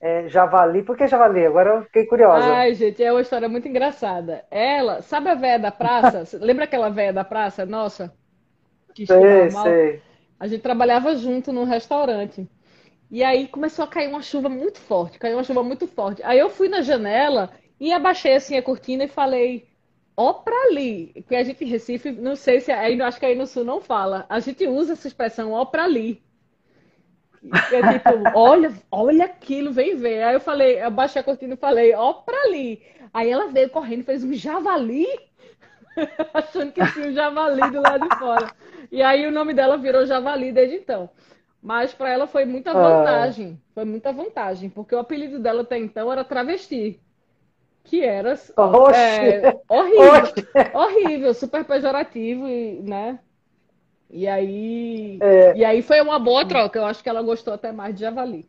é, 0.07 0.29
javali, 0.29 0.85
por 0.85 0.97
que 0.97 1.09
javali? 1.09 1.45
Agora 1.45 1.71
eu 1.71 1.83
fiquei 1.83 2.07
curiosa. 2.07 2.47
Ai, 2.47 2.75
gente, 2.75 3.03
é 3.03 3.11
uma 3.11 3.21
história 3.21 3.49
muito 3.49 3.67
engraçada. 3.67 4.45
Ela, 4.53 5.03
sabe 5.03 5.29
a 5.29 5.35
véia 5.35 5.59
da 5.59 5.73
praça? 5.73 6.23
Lembra 6.39 6.65
aquela 6.65 6.89
véia 6.89 7.13
da 7.13 7.25
praça? 7.25 7.67
Nossa, 7.67 8.15
que 8.95 9.05
sei, 9.05 9.51
sei. 9.51 10.03
A 10.39 10.47
gente 10.47 10.61
trabalhava 10.61 11.17
junto 11.17 11.53
num 11.53 11.65
restaurante. 11.65 12.49
E 13.11 13.25
aí 13.25 13.49
começou 13.49 13.85
a 13.85 13.89
cair 13.89 14.09
uma 14.09 14.23
chuva 14.23 14.49
muito 14.49 14.79
forte, 14.79 15.19
caiu 15.19 15.37
uma 15.37 15.45
chuva 15.45 15.65
muito 15.65 15.89
forte. 15.89 16.23
Aí 16.25 16.39
eu 16.39 16.51
fui 16.51 16.69
na 16.69 16.83
janela 16.83 17.51
e 17.81 17.93
abaixei 17.93 18.35
assim 18.35 18.57
a 18.57 18.63
cortina 18.63 19.05
e 19.05 19.09
falei, 19.09 19.67
ó 20.17 20.33
pra 20.35 20.55
ali. 20.69 21.13
Porque 21.15 21.35
a 21.35 21.43
gente 21.43 21.65
em 21.65 21.69
Recife, 21.69 22.13
não 22.13 22.37
sei 22.37 22.61
se 22.61 22.71
aí, 22.71 23.01
acho 23.03 23.19
que 23.19 23.27
aí 23.27 23.35
no 23.35 23.47
sul 23.47 23.65
não 23.65 23.81
fala. 23.81 24.25
A 24.29 24.39
gente 24.39 24.69
usa 24.69 24.93
essa 24.93 25.09
expressão, 25.09 25.51
ó 25.51 25.65
pra 25.65 25.83
ali. 25.85 26.23
É 27.73 27.93
tipo, 27.93 28.39
olha, 28.39 28.73
olha 28.91 29.25
aquilo, 29.25 29.73
vem 29.73 29.97
ver. 29.97 30.23
Aí 30.23 30.35
eu 30.35 30.41
falei, 30.41 30.83
eu 30.83 30.91
baixei 30.91 31.21
a 31.21 31.25
cortina 31.25 31.55
e 31.55 31.59
falei, 31.59 31.95
ó 31.95 32.13
pra 32.13 32.37
ali. 32.43 32.83
Aí 33.13 33.31
ela 33.31 33.49
veio 33.49 33.71
correndo, 33.71 34.05
fez 34.05 34.25
um 34.25 34.33
javali. 34.33 35.07
achando 36.35 36.73
que 36.73 36.93
tinha 36.93 37.09
um 37.09 37.13
javali 37.13 37.71
do 37.71 37.81
lado 37.81 38.09
de 38.09 38.19
fora. 38.19 38.51
E 38.91 39.03
aí 39.03 39.27
o 39.27 39.33
nome 39.33 39.55
dela 39.55 39.77
virou 39.77 40.07
Javali 40.07 40.53
desde 40.53 40.77
então. 40.77 41.11
Mas 41.63 41.93
para 41.93 42.11
ela 42.11 42.27
foi 42.27 42.45
muita 42.45 42.71
ah. 42.71 42.75
vantagem. 42.75 43.61
Foi 43.75 43.85
muita 43.85 44.13
vantagem, 44.13 44.71
porque 44.71 44.95
o 44.95 44.99
apelido 44.99 45.39
dela 45.39 45.63
até 45.63 45.79
então 45.79 46.13
era 46.13 46.25
travesti. 46.25 47.01
Que 47.83 48.03
era 48.03 48.35
é, 48.95 49.61
horrível. 49.69 50.33
Horrível, 50.75 51.35
super 51.35 51.65
pejorativo, 51.65 52.47
né? 52.83 53.19
E 54.11 54.27
aí, 54.27 55.19
é. 55.21 55.57
e 55.57 55.65
aí 55.65 55.83
foi 55.83 56.01
uma 56.01 56.19
boa 56.19 56.47
troca. 56.47 56.79
Eu 56.79 56.87
acho 56.87 57.03
que 57.03 57.09
ela 57.09 57.23
gostou 57.23 57.55
até 57.55 57.73
mais 57.73 57.95
de 57.95 58.03
javali. 58.03 58.49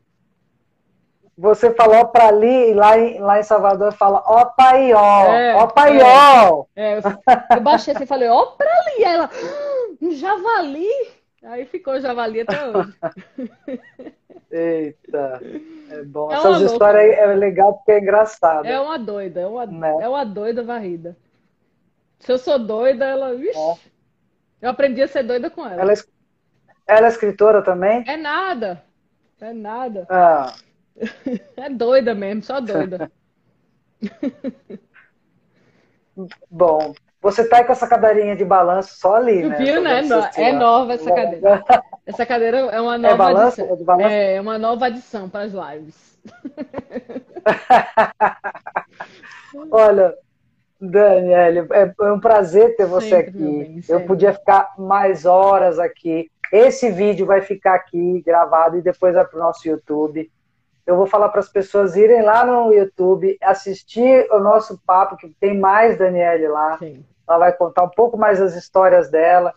Você 1.38 1.72
falou 1.72 2.08
para 2.08 2.30
ali, 2.30 2.74
lá 2.74 2.98
em, 2.98 3.20
lá 3.20 3.40
em 3.40 3.44
Salvador, 3.44 3.92
fala 3.94 4.24
ó 4.26 4.46
paió, 4.46 5.26
é, 5.32 5.56
ó 5.56 5.68
paió. 5.68 6.66
É, 6.76 6.94
é, 6.94 7.02
eu, 7.56 7.62
baixei 7.62 7.94
assim 7.94 8.06
e 8.06 8.08
falei, 8.08 8.28
ó 8.28 8.48
para 8.48 8.72
ali. 8.72 9.06
Aí 9.06 9.14
ela, 9.14 9.30
ah, 9.32 9.88
um 10.02 10.12
javali? 10.12 10.90
Aí 11.44 11.66
ficou 11.66 12.00
javali 12.00 12.42
até 12.42 12.68
hoje. 12.68 12.94
Eita, 14.50 15.42
é 15.92 16.04
bom. 16.04 16.32
É 16.32 16.36
Essas 16.36 16.62
histórias 16.62 17.18
é 17.18 17.28
legal 17.36 17.76
porque 17.76 17.92
é 17.92 18.00
engraçado. 18.00 18.66
É 18.66 18.80
uma 18.80 18.98
doida, 18.98 19.42
é 19.42 19.46
uma, 19.46 19.66
né? 19.68 19.96
é 20.02 20.10
uma 20.10 20.24
doida 20.24 20.64
varrida. 20.64 21.16
Se 22.20 22.32
eu 22.32 22.40
sou 22.40 22.58
doida, 22.58 23.06
ela. 23.06 23.36
É. 23.36 23.78
Eu 24.62 24.70
aprendi 24.70 25.02
a 25.02 25.08
ser 25.08 25.24
doida 25.24 25.50
com 25.50 25.66
ela. 25.66 25.82
Ela 25.82 25.94
é, 25.94 25.96
ela 26.88 27.08
é 27.08 27.10
escritora 27.10 27.62
também? 27.62 28.04
É 28.08 28.18
nada. 28.18 28.84
É 29.40 29.54
nada. 29.54 30.06
Ah. 30.10 30.54
É 31.56 31.70
doida 31.70 32.16
mesmo, 32.16 32.42
só 32.42 32.60
doida. 32.60 33.12
Bom, 36.50 36.94
você 37.22 37.48
tá 37.48 37.64
com 37.64 37.72
essa 37.72 37.88
cadeirinha 37.88 38.36
de 38.36 38.44
balanço 38.44 38.96
só 38.98 39.16
ali, 39.16 39.44
né? 39.44 39.58
Viu, 39.58 39.82
né? 39.82 40.02
É 40.36 40.54
nova 40.54 40.94
essa 40.94 41.14
cadeira. 41.14 41.64
Essa 42.08 42.26
cadeira 42.26 42.58
é 42.58 42.80
uma 42.80 42.96
é 42.96 42.98
nova 42.98 43.14
é 43.14 43.18
balanço? 43.18 43.62
adição. 43.62 44.00
É, 44.00 44.36
é 44.36 44.42
uma 44.42 44.58
nova 44.58 44.86
adição 44.86 45.30
para 45.30 45.42
as 45.42 45.52
lives. 45.52 46.18
Olha, 49.70 50.16
Daniele, 50.80 51.68
é, 51.72 51.94
é 52.00 52.12
um 52.12 52.20
prazer 52.20 52.76
ter 52.76 52.86
você 52.86 53.10
sempre, 53.10 53.30
aqui. 53.30 53.40
Bem, 53.40 53.82
Eu 53.90 54.06
podia 54.06 54.34
ficar 54.34 54.74
mais 54.78 55.26
horas 55.26 55.80
aqui. 55.80 56.30
Esse 56.52 56.92
vídeo 56.92 57.26
vai 57.26 57.42
ficar 57.42 57.76
aqui 57.76 58.22
gravado 58.26 58.78
e 58.78 58.82
depois 58.82 59.16
vai 59.16 59.26
para 59.26 59.38
o 59.38 59.44
nosso 59.44 59.68
YouTube. 59.68 60.32
Eu 60.86 60.96
vou 60.96 61.06
falar 61.06 61.30
para 61.30 61.42
as 61.42 61.50
pessoas 61.50 61.98
irem 61.98 62.22
lá 62.22 62.46
no 62.46 62.72
YouTube, 62.72 63.38
assistir 63.42 64.26
o 64.32 64.40
nosso 64.40 64.82
papo, 64.86 65.18
que 65.18 65.28
tem 65.40 65.58
mais 65.58 65.98
Daniele 65.98 66.48
lá. 66.48 66.78
Sim. 66.78 67.04
Ela 67.28 67.40
vai 67.40 67.54
contar 67.54 67.84
um 67.84 67.90
pouco 67.90 68.18
mais 68.18 68.42
as 68.42 68.56
histórias 68.56 69.10
dela. 69.10 69.54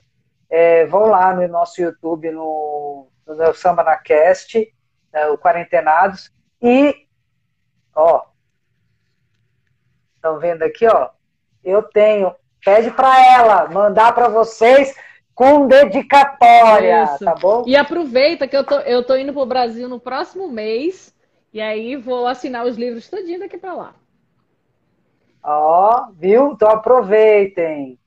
É, 0.49 0.87
vão 0.87 1.07
lá 1.07 1.33
no 1.33 1.47
nosso 1.47 1.81
YouTube, 1.81 2.33
no, 2.33 3.07
no 3.25 3.55
Samba 3.55 3.85
na 3.85 3.97
Cast, 3.97 4.75
é, 5.13 5.29
o 5.29 5.39
Quarentenados. 5.39 6.33
E, 6.61 7.07
ó, 7.95 8.25
Estão 10.21 10.39
vendo 10.39 10.63
aqui, 10.63 10.87
ó? 10.87 11.09
Eu 11.65 11.83
tenho. 11.83 12.35
Pede 12.63 12.91
para 12.91 13.27
ela 13.35 13.69
mandar 13.71 14.15
para 14.15 14.29
vocês 14.29 14.95
com 15.35 15.67
dedicatória, 15.67 17.05
Isso. 17.05 17.25
tá 17.25 17.35
bom? 17.35 17.65
E 17.67 17.75
aproveita 17.75 18.47
que 18.47 18.55
eu 18.55 18.63
tô, 18.63 18.81
eu 18.81 19.03
tô 19.03 19.17
indo 19.17 19.33
pro 19.33 19.47
Brasil 19.47 19.89
no 19.89 19.99
próximo 19.99 20.47
mês 20.47 21.15
e 21.55 21.59
aí 21.59 21.97
vou 21.97 22.27
assinar 22.27 22.67
os 22.67 22.77
livros 22.77 23.09
todinho 23.09 23.41
daqui 23.41 23.57
para 23.57 23.73
lá. 23.73 23.95
Ó, 25.43 26.11
viu? 26.13 26.53
Então 26.53 26.69
aproveitem. 26.69 27.99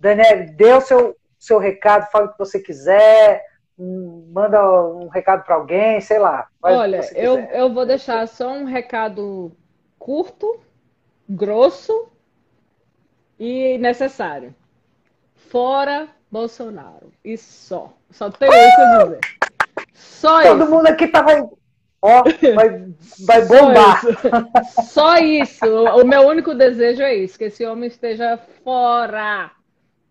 Daniel, 0.00 0.54
dê 0.54 0.72
o 0.72 0.80
seu, 0.80 1.14
seu 1.38 1.58
recado, 1.58 2.10
fale 2.10 2.28
o 2.28 2.32
que 2.32 2.38
você 2.38 2.58
quiser, 2.58 3.44
manda 3.78 4.62
um 4.88 5.08
recado 5.08 5.44
para 5.44 5.56
alguém, 5.56 6.00
sei 6.00 6.18
lá. 6.18 6.48
Olha, 6.62 7.02
eu, 7.14 7.38
eu 7.40 7.74
vou 7.74 7.84
deixar 7.84 8.26
só 8.26 8.48
um 8.50 8.64
recado 8.64 9.52
curto 9.98 10.64
grosso 11.28 12.08
e 13.38 13.78
necessário. 13.78 14.54
Fora 15.34 16.08
Bolsonaro. 16.30 17.12
E 17.24 17.36
só. 17.36 17.92
Só 18.10 18.30
tenho 18.30 18.52
isso 18.52 18.80
a 18.80 19.04
dizer. 19.04 19.20
Só 19.92 20.42
Todo 20.42 20.64
isso. 20.64 20.70
mundo 20.70 20.86
aqui 20.86 21.08
tava. 21.08 21.42
Tá 21.42 21.48
Ó, 22.02 22.22
vai, 22.54 22.84
vai 23.26 23.46
bombar. 23.46 24.00
Só 24.00 24.08
isso. 24.10 24.92
Só 24.92 25.16
isso. 25.18 25.84
O 26.00 26.04
meu 26.04 26.22
único 26.22 26.54
desejo 26.54 27.02
é 27.02 27.14
isso: 27.14 27.38
que 27.38 27.44
esse 27.44 27.64
homem 27.64 27.88
esteja 27.88 28.38
fora 28.62 29.50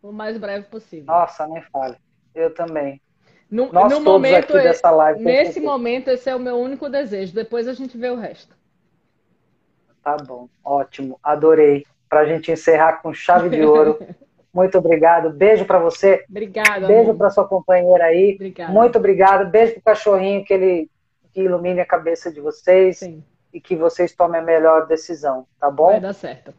o 0.02 0.12
mais 0.12 0.38
breve 0.38 0.66
possível. 0.68 1.06
Nossa, 1.06 1.48
nem 1.48 1.62
fale. 1.64 1.96
Eu 2.34 2.54
também. 2.54 3.02
No, 3.50 3.72
Nós 3.72 3.92
no 3.92 4.02
momento, 4.02 4.54
dessa 4.54 4.90
live. 4.90 5.24
Nesse 5.24 5.60
momento, 5.60 6.10
esse 6.10 6.30
é 6.30 6.36
o 6.36 6.40
meu 6.40 6.58
único 6.58 6.90
desejo. 6.90 7.34
Depois 7.34 7.68
a 7.68 7.74
gente 7.74 7.98
vê 7.98 8.10
o 8.10 8.16
resto. 8.16 8.55
Tá 10.06 10.18
bom, 10.18 10.48
ótimo, 10.64 11.20
adorei. 11.24 11.84
Para 12.08 12.20
a 12.20 12.26
gente 12.26 12.52
encerrar 12.52 13.02
com 13.02 13.12
chave 13.12 13.50
de 13.50 13.66
ouro. 13.66 13.98
Muito 14.54 14.78
obrigado. 14.78 15.32
Beijo 15.32 15.66
para 15.66 15.80
você. 15.80 16.24
Obrigada. 16.30 16.86
Beijo 16.86 17.16
para 17.16 17.32
sua 17.32 17.48
companheira 17.48 18.06
aí. 18.06 18.36
Obrigada. 18.36 18.72
Muito 18.72 19.00
obrigado. 19.00 19.50
Beijo 19.50 19.74
pro 19.74 19.82
cachorrinho 19.82 20.46
que 20.46 20.54
ele 20.54 20.92
que 21.34 21.42
ilumine 21.42 21.82
a 21.82 21.86
cabeça 21.86 22.32
de 22.32 22.40
vocês 22.40 23.00
Sim. 23.00 23.24
e 23.52 23.60
que 23.60 23.76
vocês 23.76 24.14
tomem 24.14 24.40
a 24.40 24.44
melhor 24.44 24.86
decisão, 24.86 25.48
tá 25.60 25.72
bom? 25.72 25.88
Vai 25.88 26.00
dar 26.00 26.14
certo. 26.14 26.54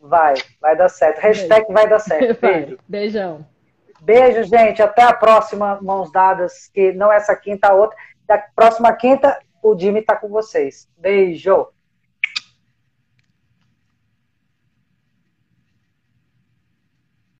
Vai, 0.00 0.34
vai 0.60 0.76
dar 0.76 0.88
certo. 0.88 1.18
Hashtag 1.18 1.66
Beijo. 1.66 1.72
vai 1.72 1.88
dar 1.88 1.98
certo. 1.98 2.38
Beijo. 2.40 2.78
Beijão. 2.88 3.46
Beijo, 4.00 4.44
gente. 4.44 4.80
Até 4.80 5.02
a 5.02 5.12
próxima, 5.12 5.80
mãos 5.82 6.12
dadas, 6.12 6.68
que 6.72 6.92
não 6.92 7.12
é 7.12 7.16
essa 7.16 7.34
quinta, 7.34 7.68
a 7.68 7.74
outra. 7.74 7.96
Da 8.24 8.38
próxima 8.38 8.92
quinta, 8.92 9.36
o 9.60 9.76
Jimmy 9.76 10.00
tá 10.00 10.14
com 10.14 10.28
vocês. 10.28 10.88
Beijo. 10.96 11.66